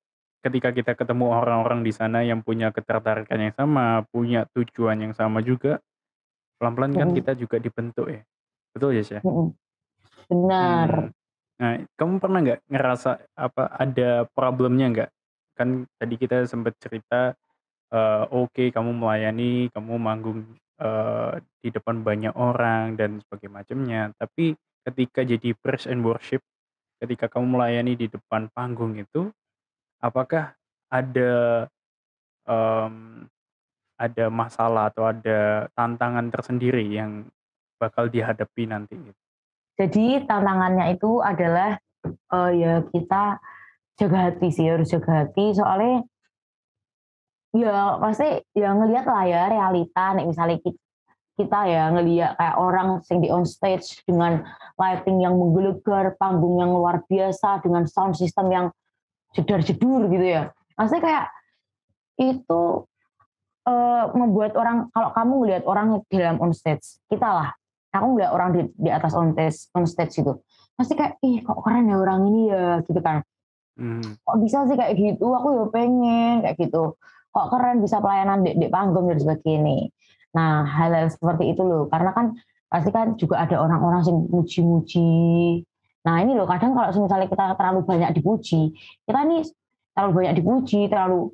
ketika 0.43 0.75
kita 0.75 0.91
ketemu 0.99 1.31
orang-orang 1.31 1.87
di 1.87 1.95
sana 1.95 2.19
yang 2.19 2.43
punya 2.43 2.73
ketertarikan 2.75 3.39
yang 3.39 3.55
sama, 3.55 4.03
punya 4.11 4.43
tujuan 4.51 4.99
yang 4.99 5.13
sama 5.15 5.39
juga, 5.39 5.79
pelan-pelan 6.59 6.91
kan 6.99 7.09
kita 7.15 7.31
juga 7.39 7.63
dibentuk 7.63 8.11
ya. 8.11 8.21
Betul 8.75 8.99
ya, 8.99 9.03
Syah? 9.07 9.23
Mm-mm. 9.23 9.55
Benar. 10.27 10.89
Hmm. 10.91 11.11
Nah, 11.63 11.73
kamu 11.95 12.13
pernah 12.19 12.39
nggak 12.43 12.59
ngerasa 12.67 13.11
apa, 13.39 13.63
ada 13.71 14.27
problemnya 14.35 14.87
nggak? 14.91 15.09
Kan 15.53 15.85
tadi 16.01 16.15
kita 16.17 16.49
sempet 16.49 16.73
cerita, 16.81 17.37
eee, 17.93 18.23
oke 18.33 18.73
kamu 18.73 18.91
melayani, 18.97 19.69
kamu 19.69 19.93
manggung, 20.01 20.39
eee, 20.81 21.41
di 21.61 21.69
depan 21.69 22.01
banyak 22.01 22.33
orang 22.33 22.97
dan 22.97 23.21
sebagai 23.21 23.49
macamnya, 23.53 24.09
tapi 24.17 24.57
ketika 24.83 25.21
jadi 25.23 25.53
praise 25.61 25.85
and 25.87 26.01
worship, 26.01 26.41
ketika 26.99 27.29
kamu 27.29 27.55
melayani 27.59 27.93
di 27.95 28.07
depan 28.09 28.49
panggung 28.51 28.97
itu, 28.97 29.29
apakah 30.01 30.57
ada, 30.89 31.33
mmm, 32.49 33.29
ada 34.01 34.25
masalah 34.33 34.89
atau 34.89 35.05
ada 35.07 35.69
tantangan 35.77 36.27
tersendiri 36.33 36.83
yang 36.89 37.29
bakal 37.77 38.09
dihadapi 38.09 38.65
nanti? 38.67 38.97
Jadi 39.77 40.25
tantangannya 40.25 40.97
itu 40.97 41.21
adalah, 41.21 41.77
eee, 42.05 42.49
ya 42.57 42.73
kita 42.89 43.37
jaga 43.99 44.17
hati 44.29 44.47
sih, 44.49 44.65
harus 44.69 44.89
jaga 44.89 45.25
hati 45.25 45.53
soalnya 45.53 46.03
ya 47.53 48.01
pasti 48.01 48.41
ya 48.57 48.73
ngelihat 48.73 49.05
lah 49.05 49.23
ya 49.29 49.41
realita 49.45 50.17
nek 50.17 50.25
misalnya 50.25 50.57
kit 50.57 50.73
kita 51.37 51.65
ya 51.65 51.89
ngelihat 51.93 52.37
kayak 52.37 52.55
orang 52.61 53.01
sing 53.05 53.21
di 53.21 53.29
on 53.33 53.45
stage 53.45 54.01
dengan 54.05 54.45
lighting 54.77 55.17
yang 55.17 55.33
menggelegar, 55.33 56.13
panggung 56.21 56.61
yang 56.61 56.69
luar 56.69 57.01
biasa, 57.09 57.57
dengan 57.65 57.89
sound 57.89 58.13
system 58.13 58.53
yang 58.53 58.69
jedar-jedur 59.33 60.13
gitu 60.13 60.25
ya. 60.29 60.53
Maksudnya 60.77 61.01
kayak 61.01 61.25
itu, 62.21 62.63
eee, 63.65 64.03
membuat 64.13 64.53
orang 64.53 64.93
kalau 64.93 65.09
kamu 65.17 65.33
ngelihat 65.41 65.63
orang 65.65 65.87
di 66.05 66.15
dalam 66.21 66.37
on 66.37 66.53
stage, 66.53 67.01
kita 67.09 67.25
lah, 67.25 67.49
aku 67.89 68.05
ngelihat 68.13 68.31
orang 68.33 68.49
di 68.53 68.61
di 68.77 68.89
atas 68.93 69.17
on 69.17 69.33
stage 69.33 69.57
on 69.73 69.85
stage 69.89 70.13
gitu, 70.21 70.37
pasti 70.77 70.93
kayak, 70.93 71.17
"Ih 71.25 71.41
kok 71.41 71.65
keren 71.65 71.89
ya 71.89 71.97
orang 71.97 72.29
ini 72.29 72.53
ya," 72.53 72.85
gitu 72.85 73.01
kan. 73.01 73.25
Mmm. 73.79 74.21
"Kok 74.21 74.37
bisa 74.43 74.69
sih 74.69 74.77
kayak 74.77 74.93
gitu, 74.97 75.33
aku 75.33 75.47
ya 75.57 75.65
pengen," 75.73 76.45
kayak 76.45 76.57
gitu. 76.61 76.93
"Kok 77.33 77.45
keren 77.49 77.81
bisa 77.81 77.97
pelayanan 78.03 78.45
di 78.45 78.53
di 78.57 78.67
panggung 78.69 79.09
dan 79.09 79.17
sebagainya." 79.17 79.89
Nah, 80.37 80.65
hal-hal 80.65 81.09
seperti 81.09 81.53
itu 81.53 81.61
loh, 81.65 81.89
karena 81.89 82.13
kan 82.13 82.25
pasti 82.69 82.89
kan 82.93 83.13
juga 83.17 83.41
ada 83.45 83.61
orang-orang 83.61 84.01
yang 84.09 84.19
muji-muji. 84.33 85.61
Nah 86.05 86.15
ini 86.25 86.33
loh 86.35 86.49
kadang 86.49 86.73
kalau 86.75 86.89
misalnya 86.89 87.29
kita 87.29 87.53
terlalu 87.55 87.85
banyak 87.85 88.11
dipuji, 88.17 88.73
kita 89.07 89.19
nih 89.29 89.41
terlalu 89.93 90.11
banyak 90.19 90.33
dipuji, 90.41 90.79
terlalu 90.89 91.31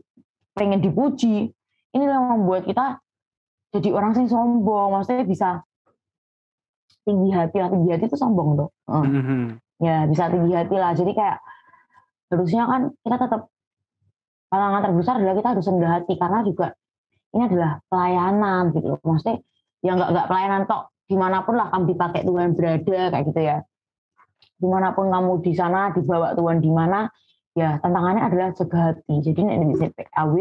pengen 0.53 0.79
dipuji, 0.83 1.49
ini 1.95 2.03
yang 2.05 2.27
membuat 2.27 2.67
kita 2.67 2.99
jadi 3.73 3.89
orang 3.95 4.13
yang 4.19 4.29
sombong, 4.29 4.89
maksudnya 4.93 5.25
bisa 5.25 5.49
tinggi 7.07 7.29
hati 7.31 7.57
lah, 7.63 7.69
tinggi 7.71 7.89
hati 7.95 8.05
itu 8.11 8.17
sombong 8.19 8.49
tuh, 8.59 8.69
heeh. 8.91 9.03
Mhm 9.07 9.21
mhm. 9.23 9.43
Ya 9.79 10.03
bisa 10.05 10.27
tinggi 10.27 10.53
hati 10.53 10.75
lah, 10.75 10.91
jadi 10.91 11.11
kayak 11.15 11.37
harusnya 12.30 12.63
kan 12.69 12.82
kita 13.01 13.17
tetap 13.17 13.41
halangan 14.49 14.82
terbesar 14.89 15.13
adalah 15.21 15.36
kita 15.38 15.49
harus 15.53 15.65
rendah 15.69 15.91
hati 16.01 16.13
karena 16.17 16.39
juga 16.41 16.67
ini 17.30 17.41
adalah 17.45 17.71
pelayanan 17.86 18.73
gitu 18.73 18.97
loh, 18.97 18.99
maksudnya 19.05 19.38
ya 19.86 19.91
nggak 19.93 20.09
nggak 20.09 20.27
pelayanan 20.27 20.61
tok, 20.65 20.84
di 21.05 21.15
mana 21.15 21.38
pun 21.45 21.53
lah 21.61 21.69
kamu 21.69 21.84
dipakai 21.93 22.21
Tuhan 22.25 22.57
berada 22.57 23.01
kayak 23.13 23.25
gitu 23.30 23.41
ya. 23.41 23.57
Di 24.59 24.67
mana 24.67 24.91
pun 24.91 25.13
kamu 25.13 25.32
di 25.45 25.53
sana 25.53 25.93
dibawa 25.93 26.34
Tuhan 26.34 26.57
di 26.59 26.71
mana, 26.73 27.05
ya 27.53 27.77
tantangannya 27.80 28.25
adalah 28.25 28.49
jaga 28.57 28.80
hati. 28.91 29.21
Jadi 29.21 29.39
nek 29.45 29.55
di 29.61 29.75
PKW 29.77 30.36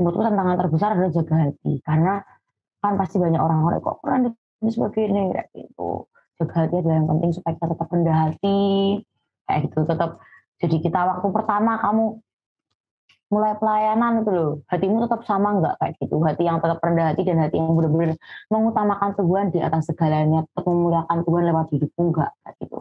menurutku 0.00 0.22
tantangan 0.24 0.56
terbesar 0.64 0.88
adalah 0.96 1.12
jaga 1.12 1.34
hati, 1.44 1.72
karena 1.84 2.14
kan 2.80 2.92
pasti 2.96 3.16
banyak 3.20 3.40
orang-orang, 3.42 3.78
"Kok 3.84 3.96
keren 4.00 4.20
dan 4.32 4.68
sebagainya," 4.72 5.22
kayak 5.34 5.48
gitu. 5.54 6.08
Jaga 6.40 6.54
hati 6.64 6.74
adalah 6.80 6.96
yang 7.04 7.08
penting 7.12 7.30
supaya 7.36 7.52
kita 7.52 7.66
tetap 7.76 7.88
rendah 7.92 8.16
hati, 8.16 8.60
kayak 9.44 9.60
gitu. 9.68 9.78
Tetap 9.84 10.10
jadi 10.62 10.76
kita 10.82 11.00
waktu 11.16 11.26
pertama 11.34 11.78
kamu 11.82 12.22
mulai 13.28 13.52
pelayanan 13.60 14.24
itu 14.24 14.30
loh, 14.32 14.52
hatimu 14.72 15.04
tetap 15.04 15.20
sama 15.28 15.60
nggak 15.60 15.74
kayak 15.76 15.94
gitu, 16.00 16.16
hati 16.24 16.48
yang 16.48 16.64
tetap 16.64 16.80
rendah 16.80 17.12
hati 17.12 17.28
dan 17.28 17.36
hati 17.44 17.60
yang 17.60 17.76
benar-benar 17.76 18.16
mengutamakan 18.48 19.10
Tuhan 19.20 19.46
di 19.52 19.60
atas 19.60 19.84
segalanya, 19.92 20.48
tetap 20.48 20.64
memuliakan 20.64 21.18
Tuhan 21.28 21.42
lewat 21.52 21.66
hidupmu 21.76 22.02
nggak, 22.08 22.30
kayak 22.40 22.54
gitu. 22.64 22.78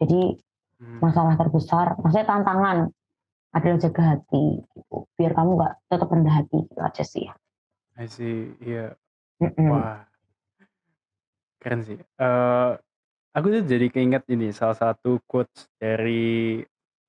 Jadi 0.00 0.20
Mmm. 0.80 0.98
masalah 1.04 1.34
terbesar 1.36 1.86
maksudnya 2.00 2.26
tantangan 2.26 2.78
adalah 3.52 3.78
jaga 3.78 4.02
hati 4.16 4.46
gitu, 4.64 4.96
biar 5.14 5.32
kamu 5.36 5.50
nggak 5.60 5.72
tetap 5.92 6.08
rendah 6.08 6.34
hati, 6.40 6.58
gitu 6.64 6.80
aja 6.80 7.04
sih. 7.04 7.26
I 8.00 8.06
see, 8.08 8.48
iya. 8.64 8.96
Mhm. 9.44 9.70
Wah. 9.70 10.02
Keren 11.60 11.80
sih, 11.84 12.00
eee, 12.00 12.70
aku 13.34 13.46
tuh 13.52 13.62
jadi 13.66 13.86
keinget 13.90 14.24
ini, 14.30 14.54
salah 14.54 14.78
satu 14.78 15.18
quotes 15.28 15.66
dari, 15.76 16.62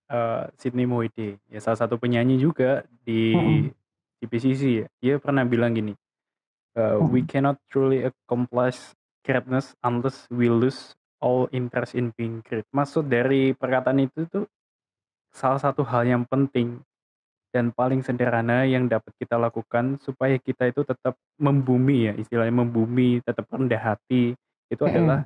eee, 0.09 0.43
Sydney 0.59 0.89
Moide, 0.89 1.37
ya 1.49 1.59
salah 1.63 1.79
satu 1.85 1.95
penyanyi 2.01 2.41
juga 2.41 2.83
di 3.05 3.23
Mhm. 3.33 3.71
di 4.19 4.25
PCC 4.31 4.63
ya, 4.83 4.87
dia 5.03 5.15
pernah 5.21 5.45
bilang 5.45 5.77
gini, 5.77 5.93
eee, 6.77 6.97
"We 7.01 7.21
Mhm. 7.21 7.27
cannot 7.27 7.59
truly 7.71 8.05
accomplish 8.07 8.93
greatness 9.25 9.75
unless 9.85 10.25
we 10.33 10.49
lose 10.51 10.95
all 11.21 11.47
interest 11.53 11.95
in 11.97 12.11
being 12.17 12.41
great." 12.45 12.65
Maksud 12.73 13.07
dari 13.11 13.53
perkataan 13.55 14.01
itu 14.03 14.25
tuh, 14.29 14.45
salah 15.35 15.59
satu 15.61 15.83
hal 15.87 16.07
yang 16.07 16.23
penting 16.29 16.81
dan 17.55 17.71
paling 17.73 18.01
sederhana 18.05 18.65
yang 18.67 18.87
dapat 18.91 19.11
kita 19.19 19.37
lakukan 19.39 19.97
supaya 20.03 20.37
kita 20.41 20.69
itu 20.71 20.83
tetap 20.87 21.15
membumi 21.41 22.11
ya, 22.11 22.13
istilahnya 22.17 22.55
membumi, 22.65 23.19
tetap 23.25 23.47
rendah 23.51 23.79
hati, 23.95 24.35
itu 24.71 24.83
adalah 24.85 25.25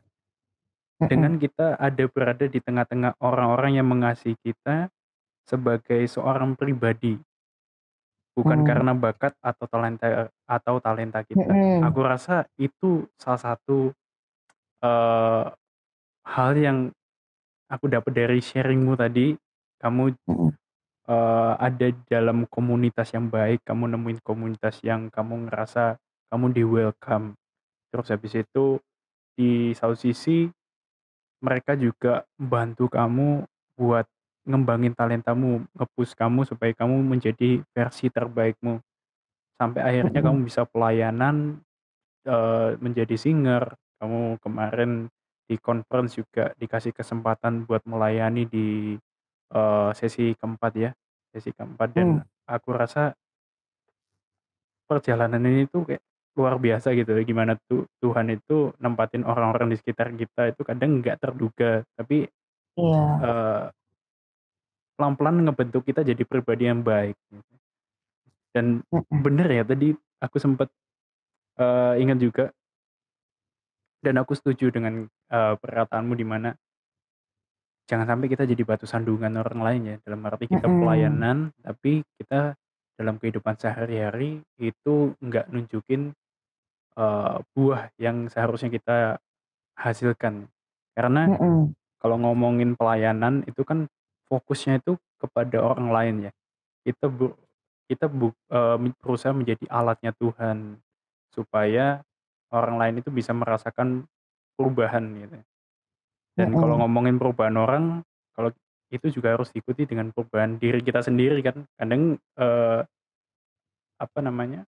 Mhm. 1.01 1.09
dengan 1.09 1.39
kita 1.39 1.79
ada 1.79 2.05
berada 2.11 2.45
di 2.49 2.59
tengah-tengah 2.59 3.15
orang-orang 3.23 3.79
yang 3.79 3.87
mengasihi 3.87 4.35
kita 4.43 4.91
sebagai 5.47 6.01
seorang 6.09 6.55
pribadi. 6.59 7.19
Bukan 8.37 8.61
Mmm. 8.61 8.61
karena 8.61 8.93
bakat 8.93 9.33
atau 9.41 9.65
talenta 9.65 10.29
atau 10.45 10.75
talenta 10.79 11.25
kita. 11.25 11.57
Mhm. 11.57 11.81
Aku 11.81 11.99
rasa 12.05 12.45
itu 12.61 13.09
salah 13.17 13.41
satu, 13.41 13.89
eee, 14.83 15.45
hal 16.27 16.51
yang 16.57 16.79
aku 17.71 17.87
dapat 17.91 18.13
dari 18.15 18.39
sharing-mu 18.43 18.95
tadi, 18.99 19.35
kamu, 19.81 20.15
Mhm. 20.27 20.59
eee, 21.09 21.53
ada 21.59 21.87
dalam 22.09 22.45
komunitas 22.49 23.13
yang 23.15 23.29
baik, 23.31 23.63
kamu 23.67 23.95
nemuin 23.97 24.19
komunitas 24.25 24.81
yang 24.85 25.09
kamu 25.13 25.49
ngerasa 25.49 25.97
kamu 26.33 26.47
di-welcome. 26.55 27.35
Terus 27.93 28.07
habis 28.13 28.33
itu 28.39 28.65
di 29.37 29.73
satu 29.77 29.95
sisi, 29.97 30.49
mereka 31.43 31.73
juga 31.79 32.25
bantu 32.39 32.87
kamu 32.91 33.45
buat 33.79 34.05
ngembangin 34.49 34.93
talentamu, 34.97 35.63
nge-push 35.77 36.15
kamu 36.17 36.43
supaya 36.47 36.73
kamu 36.75 37.03
menjadi 37.05 37.61
versi 37.75 38.09
terbaikmu. 38.11 38.81
Sampai 39.59 39.81
akhirnya 39.83 40.21
kamu 40.23 40.47
bisa 40.47 40.63
pelayanan, 40.67 41.59
eee, 42.27 42.77
menjadi 42.81 43.15
singer, 43.19 43.75
kamu 44.01 44.39
kemarin 44.43 44.91
di 45.49 45.57
conference 45.59 46.17
juga 46.19 46.53
dikasih 46.59 46.93
kesempatan 46.95 47.65
buat 47.67 47.83
melayani 47.87 48.45
di, 48.49 48.95
eee, 49.53 49.89
sesi 49.97 50.33
keempat 50.39 50.73
ya, 50.77 50.91
sesi 51.35 51.51
keempat 51.55 51.89
dan 51.95 52.09
Mmm. 52.21 52.27
aku 52.49 52.69
rasa 52.75 53.13
perjalanan 54.89 55.41
ini 55.45 55.69
tuh 55.69 55.85
kayak 55.85 56.01
luar 56.39 56.55
biasa 56.63 56.95
gitu 56.97 57.11
ya, 57.19 57.23
gimana 57.27 57.59
tu 57.69 57.83
Tuhan 58.03 58.31
itu 58.33 58.71
nempatin 58.79 59.23
orang-orang 59.27 59.75
di 59.75 59.77
sekitar 59.81 60.15
kita 60.15 60.55
itu 60.55 60.61
kadang 60.63 61.03
nggak 61.03 61.17
terduga, 61.23 61.83
tapi, 61.99 62.27
Iya. 62.77 63.23
eee 63.23 63.71
pelan-pelan 64.99 65.47
ngebentuk 65.47 65.87
kita 65.87 66.03
jadi 66.03 66.27
pribadi 66.27 66.67
yang 66.67 66.83
baik 66.83 67.15
gitu. 67.31 67.53
Dan 68.55 68.81
bener 69.11 69.47
ya 69.51 69.63
tadi 69.67 69.93
aku 70.23 70.37
sempet, 70.41 70.69
eee, 71.59 72.01
inget 72.03 72.19
juga 72.23 72.45
dan 74.03 74.15
aku 74.19 74.31
setuju 74.35 74.71
dengan, 74.71 75.11
eee, 75.27 75.53
perkataanmu 75.59 76.15
di 76.15 76.23
mana 76.23 76.55
jangan 77.89 78.05
sampai 78.05 78.29
kita 78.29 78.45
jadi 78.45 78.61
batu 78.61 78.85
sandungan 78.85 79.33
orang 79.41 79.61
lain 79.65 79.81
ya, 79.81 79.95
dalam 80.05 80.21
arti 80.29 80.45
kita 80.45 80.69
pelayanan, 80.69 81.49
tapi 81.65 82.05
kita 82.21 82.53
dalam 82.93 83.17
kehidupan 83.17 83.57
sehari-hari 83.57 84.45
itu 84.61 85.17
nggak 85.17 85.49
nunjukin, 85.49 86.13
eee, 86.99 87.35
buah 87.55 87.83
yang 88.01 88.27
seharusnya 88.31 88.69
kita 88.73 88.97
hasilkan. 89.79 90.47
Karena 90.97 91.27
Mhm. 91.27 91.73
kalau 92.01 92.17
ngomongin 92.21 92.75
pelayanan 92.79 93.43
itu 93.49 93.63
kan 93.67 93.87
fokusnya 94.31 94.81
itu 94.83 94.97
kepada 95.21 95.59
orang 95.63 95.89
lain 95.91 96.15
ya. 96.29 96.33
Kita 96.87 97.07
bu 97.11 97.33
kita 97.89 98.07
bu 98.11 98.33
eee, 98.51 98.77
berusaha 99.03 99.33
menjadi 99.35 99.65
alatnya 99.71 100.11
Tuhan, 100.17 100.79
supaya 101.33 102.01
orang 102.53 102.77
lain 102.81 102.95
itu 103.03 103.09
bisa 103.13 103.31
merasakan 103.35 104.05
perubahan 104.59 105.05
gitu. 105.21 105.37
Dan 106.37 106.55
kalau 106.59 106.79
Mhm. 106.79 106.83
ngomongin 106.83 107.17
perubahan 107.21 107.57
orang, 107.59 107.83
kalau 108.37 108.51
itu 108.93 109.07
juga 109.13 109.35
harus 109.37 109.51
diikuti 109.53 109.85
dengan 109.89 110.09
perubahan 110.15 110.57
diri 110.61 110.81
kita 110.85 111.01
sendiri 111.05 111.41
kan. 111.45 111.65
Kadang, 111.77 112.17
eee 112.39 112.81
apa 113.99 114.19
namanya 114.23 114.63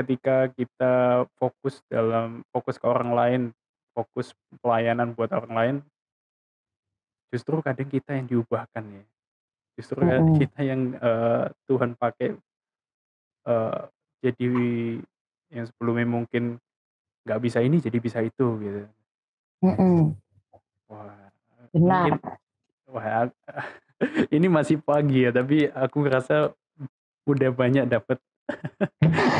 ketika 0.00 0.48
kita 0.56 1.24
fokus 1.36 1.84
dalam 1.92 2.40
fokus 2.50 2.80
ke 2.80 2.86
orang 2.88 3.12
lain, 3.12 3.42
fokus 3.92 4.32
pelayanan 4.64 5.12
buat 5.12 5.28
orang 5.30 5.52
lain 5.52 5.76
justru 7.30 7.62
kadang 7.62 7.86
kita 7.86 8.18
yang 8.18 8.26
diubahkan 8.26 8.84
ya. 8.90 9.04
Justru 9.78 10.02
Mhm. 10.02 10.34
kita 10.36 10.60
yang 10.66 10.80
uh, 10.98 11.46
Tuhan 11.70 11.94
pakai 11.94 12.36
uh, 13.46 13.86
jadi 14.20 14.50
yang 15.50 15.64
sebelumnya 15.70 16.06
mungkin 16.06 16.58
nggak 17.24 17.40
bisa 17.40 17.62
ini 17.62 17.78
jadi 17.78 17.98
bisa 18.02 18.18
itu 18.20 18.46
gitu. 18.60 18.82
Mhm. 19.62 20.18
Wah, 20.90 21.30
Benar. 21.70 22.02
mungkin 22.10 22.14
wah 22.90 23.30
ini 24.36 24.46
masih 24.50 24.82
pagi 24.82 25.24
ya, 25.24 25.30
tapi 25.30 25.70
aku 25.70 26.02
ngerasa 26.02 26.50
udah 27.30 27.50
banyak 27.54 27.86
dapat. 27.86 28.18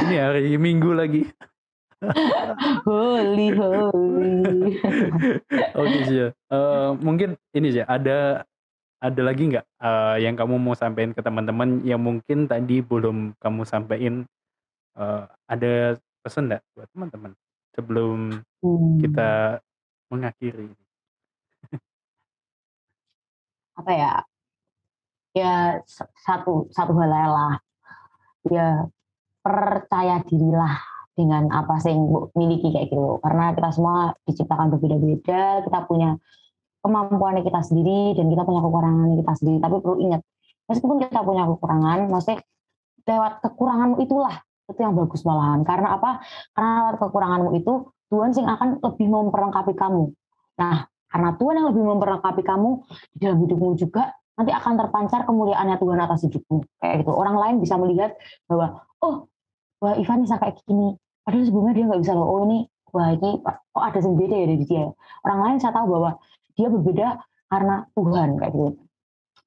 Ini 0.07 0.17
hari 0.17 0.55
Minggu 0.57 0.91
lagi. 0.95 1.23
holy 2.89 3.53
holy. 3.53 4.81
Oke 5.77 5.99
sih. 6.09 6.33
Uh, 6.49 6.97
mungkin 7.05 7.37
ini 7.53 7.77
sih 7.77 7.85
ada 7.85 8.49
ada 9.01 9.21
lagi 9.25 9.49
nggak 9.49 9.67
uh, 9.81 10.17
yang 10.21 10.37
kamu 10.37 10.61
mau 10.61 10.77
sampaikan 10.77 11.13
ke 11.17 11.21
teman-teman 11.21 11.81
yang 11.85 12.01
mungkin 12.01 12.49
tadi 12.49 12.81
belum 12.81 13.37
kamu 13.41 13.63
sampaikan? 13.69 14.25
Uh, 14.97 15.29
ada 15.49 15.97
pesan 16.21 16.49
nggak 16.53 16.63
buat 16.77 16.89
teman-teman 16.93 17.33
sebelum 17.77 18.45
Hmm. 18.61 19.01
kita 19.01 19.57
mengakhiri? 20.13 20.69
Apa 23.73 23.93
ya? 23.97 24.13
Ya 25.33 25.81
satu 26.21 26.69
satu 26.77 26.93
hal 27.01 27.09
lah. 27.09 27.55
Ya 28.53 28.85
percaya 29.41 30.21
dirilah 30.25 30.77
dengan 31.17 31.53
apa 31.53 31.77
yang 31.85 32.31
miliki 32.33 32.73
kayak 32.73 32.89
gitu. 32.89 33.21
Karena 33.21 33.53
kita 33.53 33.71
semua 33.75 34.17
diciptakan 34.25 34.73
berbeda-beda, 34.73 35.65
kita 35.67 35.79
punya 35.85 36.17
kemampuan 36.81 37.41
kita 37.45 37.61
sendiri 37.61 38.17
dan 38.17 38.33
kita 38.33 38.43
punya 38.49 38.61
kekurangan 38.65 39.09
kita 39.21 39.33
sendiri. 39.37 39.59
Tapi 39.61 39.75
perlu 39.85 39.97
ingat, 40.01 40.21
meskipun 40.71 40.97
kita 41.05 41.21
punya 41.21 41.45
kekurangan, 41.45 41.99
maksudnya 42.09 42.39
lewat 43.05 43.33
kekuranganmu 43.45 43.97
itulah 44.01 44.35
itu 44.71 44.81
yang 44.81 44.95
bagus 44.97 45.21
malahan. 45.27 45.61
Karena 45.67 45.99
apa? 45.99 46.11
Karena 46.57 46.71
lewat 46.87 46.97
kekuranganmu 47.03 47.51
itu 47.59 47.73
Tuhan 48.11 48.31
sing 48.35 48.47
akan 48.47 48.83
lebih 48.83 49.07
memperlengkapi 49.07 49.73
kamu. 49.77 50.11
Nah, 50.59 50.89
karena 51.11 51.31
Tuhan 51.39 51.55
yang 51.59 51.69
lebih 51.75 51.85
memperlengkapi 51.85 52.43
kamu 52.43 52.71
di 53.15 53.19
dalam 53.23 53.39
hidupmu 53.43 53.75
juga 53.79 54.15
nanti 54.39 54.57
akan 54.57 54.73
terpancar 54.79 55.29
kemuliaannya 55.29 55.77
Tuhan 55.77 55.99
atas 56.01 56.21
hidupmu. 56.27 56.59
Kayak 56.81 57.05
gitu. 57.05 57.13
Orang 57.13 57.37
lain 57.39 57.61
bisa 57.61 57.77
melihat 57.77 58.17
bahwa 58.49 58.83
oh, 59.03 59.30
wah 59.81 59.97
Ivan 59.97 60.23
bisa 60.23 60.37
kayak 60.37 60.61
gini. 60.69 60.95
Padahal 61.25 61.45
sebelumnya 61.49 61.75
dia 61.77 61.85
nggak 61.89 62.01
bisa 62.05 62.13
loh. 62.17 62.29
Oh 62.29 62.41
ini 62.47 62.69
wah 62.93 63.11
ini 63.13 63.31
oh 63.47 63.83
ada 63.83 63.99
yang 63.99 64.15
beda 64.17 64.37
ya 64.37 64.47
dari 64.47 64.65
dia. 64.69 64.85
Orang 65.25 65.41
lain 65.45 65.57
saya 65.59 65.73
tahu 65.75 65.87
bahwa 65.89 66.11
dia 66.55 66.69
berbeda 66.69 67.09
karena 67.51 67.77
Tuhan 67.97 68.29
kayak 68.39 68.53
gitu. 68.55 68.69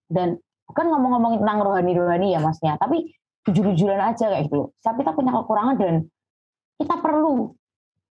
Dan 0.10 0.28
bukan 0.68 0.86
ngomong-ngomongin 0.90 1.40
tentang 1.46 1.60
rohani-rohani 1.64 2.28
ya 2.34 2.40
masnya, 2.42 2.76
tapi 2.82 3.14
jujur-jujuran 3.48 4.02
aja 4.02 4.26
kayak 4.34 4.50
gitu. 4.50 4.74
Tapi 4.82 4.98
kita 5.06 5.12
punya 5.14 5.32
kekurangan 5.32 5.76
dan 5.78 5.96
kita 6.82 6.96
perlu 7.00 7.54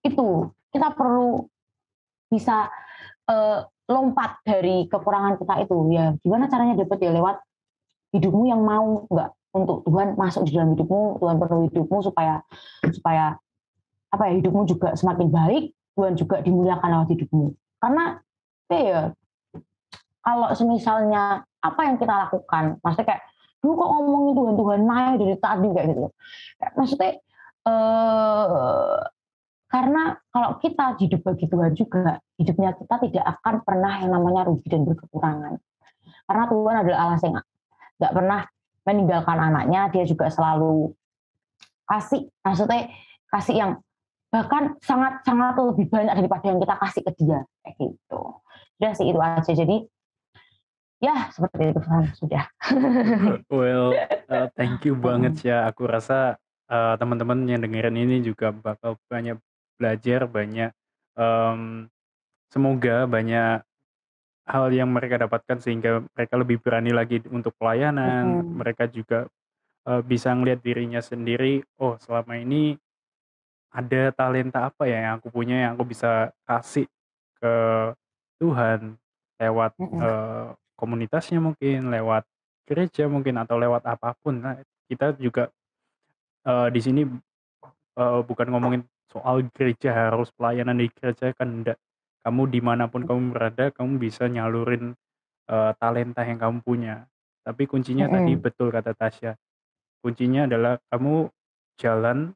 itu, 0.04 0.30
kita 0.76 0.88
perlu 0.94 1.48
bisa 2.30 2.70
uh, 3.30 3.66
lompat 3.90 4.42
dari 4.46 4.86
kekurangan 4.86 5.40
kita 5.42 5.56
itu. 5.66 5.78
Ya 5.94 6.14
gimana 6.22 6.52
caranya 6.52 6.78
dapat 6.78 6.98
ya 7.02 7.12
lewat 7.16 7.38
hidupmu 8.14 8.44
yang 8.50 8.62
mau 8.66 9.06
nggak 9.10 9.30
untuk 9.50 9.82
Tuhan 9.86 10.14
masuk 10.14 10.45
di 10.45 10.54
dalam 10.54 10.78
hidupmu, 10.78 11.18
Tuhan 11.18 11.36
perlu 11.41 11.66
hidupmu 11.70 11.97
supaya 12.06 12.41
supaya 12.93 13.38
apa 14.10 14.24
ya 14.30 14.34
hidupmu 14.41 14.62
juga 14.70 14.93
semakin 14.93 15.28
baik, 15.30 15.64
Tuhan 15.97 16.14
juga 16.18 16.41
dimuliakan 16.41 16.89
lewat 16.97 17.10
hidupmu. 17.14 17.45
Karena 17.82 18.18
ya 18.70 19.14
kalau 20.22 20.50
semisalnya 20.54 21.41
apa 21.60 21.82
yang 21.86 21.95
kita 21.97 22.14
lakukan, 22.14 22.78
maksudnya 22.86 23.08
kayak 23.16 23.24
lu 23.66 23.76
kok 23.76 23.89
ngomongin 23.91 24.34
Tuhan 24.38 24.56
Tuhan 24.56 24.82
naik 24.86 25.14
dari 25.20 25.36
tadi 25.41 25.68
kayak 25.74 25.88
gitu. 25.91 26.02
Kayak, 26.62 26.74
maksudnya 26.78 27.12
eh, 27.68 29.00
karena 29.70 30.04
kalau 30.34 30.52
kita 30.58 30.86
hidup 30.97 31.22
bagi 31.22 31.45
Tuhan 31.45 31.72
juga, 31.78 32.18
hidupnya 32.41 32.74
kita 32.74 32.95
tidak 33.06 33.26
akan 33.38 33.56
pernah 33.62 33.93
yang 34.02 34.12
namanya 34.18 34.50
rugi 34.50 34.66
dan 34.66 34.82
berkekurangan. 34.86 35.62
Karena 36.26 36.43
Tuhan 36.50 36.76
adalah 36.86 37.00
Allah 37.06 37.20
yang 37.22 37.36
nggak 38.00 38.14
pernah 38.14 38.41
meninggalkan 38.90 39.38
anaknya, 39.38 39.94
dia 39.94 40.04
juga 40.10 40.34
selalu 40.34 40.98
kasih, 41.86 42.26
maksudnya 42.42 42.90
kasih 43.30 43.56
yang 43.62 43.72
bahkan 44.30 44.78
sangat 44.82 45.22
sangat 45.26 45.58
lebih 45.58 45.90
banyak 45.90 46.14
daripada 46.18 46.46
yang 46.50 46.60
kita 46.62 46.76
kasih 46.82 47.02
ke 47.06 47.12
dia 47.18 47.40
kayak 47.66 47.76
gitu. 47.78 48.22
Sudah 48.78 48.92
sih 48.98 49.06
itu 49.10 49.20
aja. 49.22 49.52
Jadi 49.54 49.78
ya 51.02 51.16
seperti 51.30 51.64
itu 51.70 51.82
kan 51.82 52.04
sudah. 52.18 52.46
well, 53.54 53.94
uh, 54.34 54.48
thank 54.58 54.82
you 54.86 54.94
banget 54.98 55.42
ya. 55.46 55.66
Aku 55.70 55.86
rasa 55.86 56.38
uh, 56.70 56.94
teman-teman 56.98 57.46
yang 57.46 57.62
dengerin 57.62 57.98
ini 57.98 58.22
juga 58.26 58.54
bakal 58.54 58.98
banyak 59.10 59.38
belajar, 59.82 60.30
banyak 60.30 60.72
um, 61.18 61.90
semoga 62.50 63.06
banyak 63.10 63.66
hal 64.50 64.74
yang 64.74 64.89
mereka 64.89 65.22
dapatkan 65.22 65.62
sehingga 65.62 66.02
mereka 66.18 66.34
lebih 66.41 66.58
berani 66.58 66.89
lagi 66.89 67.22
untuk 67.30 67.54
pelayanan. 67.62 68.41
Mm-hmm. 68.41 68.56
Mereka 68.58 68.84
juga 68.89 69.30
uh, 69.86 70.02
bisa 70.02 70.34
ngelihat 70.34 70.66
dirinya 70.66 71.02
sendiri. 71.06 71.62
Oh, 71.78 72.02
selama 72.02 72.34
ini 72.41 72.74
ada 73.70 74.10
talenta 74.10 74.74
apa 74.74 74.89
ya 74.89 75.06
yang 75.06 75.22
aku 75.22 75.30
punya 75.30 75.70
yang 75.70 75.78
aku 75.78 75.93
bisa 75.93 76.34
kasih 76.50 76.89
ke 77.38 77.54
Tuhan 78.41 78.97
lewat 79.38 79.78
Mm-mm. 79.78 80.02
uh, 80.02 80.50
komunitasnya 80.74 81.38
mungkin, 81.38 81.93
lewat 81.93 82.26
gereja 82.66 83.06
mungkin 83.06 83.38
atau 83.38 83.62
lewat 83.62 83.86
apa 83.86 84.18
pun. 84.18 84.41
Nah, 84.41 84.58
kita 84.89 85.14
juga 85.22 85.54
uh, 86.50 86.68
di 86.74 86.82
sini 86.82 87.06
uh, 88.02 88.22
bukan 88.26 88.50
ngomongin 88.50 88.82
soal 89.14 89.45
gereja 89.54 90.10
harus 90.10 90.34
pelayanan 90.34 90.82
di 90.82 90.89
gereja 90.89 91.38
kan 91.38 91.50
enggak. 91.50 91.78
Kamu 92.26 92.52
di 92.52 92.60
mana 92.60 92.92
pun 92.92 93.08
kamu 93.08 93.32
berada, 93.32 93.72
kamu 93.72 93.98
bisa 93.98 94.28
nyalurin 94.28 94.94
uh, 95.48 95.72
talenta 95.80 96.28
yang 96.28 96.40
kamu 96.40 96.58
punya. 96.62 97.08
Tapi 97.44 97.66
kuncinya 97.66 98.06
tadi 98.12 98.36
betul 98.36 98.70
kata 98.70 98.94
Tasya. 98.94 99.34
Kuncinya 100.04 100.46
adalah 100.46 100.78
kamu 100.92 101.32
jalan 101.80 102.36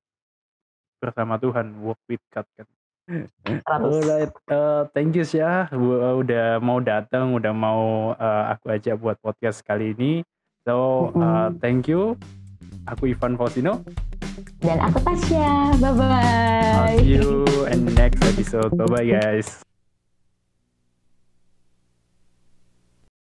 bersama 1.04 1.36
Tuhan, 1.36 1.84
walk 1.84 2.00
with 2.08 2.24
God 2.32 2.48
kan. 2.56 2.68
100. 3.04 3.68
Alright, 3.68 4.32
uh, 4.48 4.88
thank 4.96 5.12
you 5.12 5.28
ya 5.28 5.68
udah 5.76 6.64
mau 6.64 6.80
datang, 6.80 7.36
udah 7.36 7.52
mau 7.52 8.16
uh, 8.16 8.44
aku 8.56 8.72
ajak 8.72 8.96
buat 8.96 9.20
podcast 9.20 9.60
kali 9.68 9.92
ini. 9.92 10.24
So, 10.64 11.12
uh, 11.20 11.52
thank 11.60 11.92
you. 11.92 12.16
Aku 12.88 13.12
Ivan 13.12 13.36
Faustino. 13.36 13.84
Dan 14.64 14.80
aku 14.80 15.04
Tasya. 15.04 15.76
Bye 15.84 15.92
I'll 15.92 16.00
bye. 16.00 16.96
see 16.96 17.20
you 17.20 17.44
in 17.68 17.84
next 17.92 18.24
episode. 18.24 18.72
Bye 18.80 18.88
bye 18.88 19.04
guys. 19.04 19.73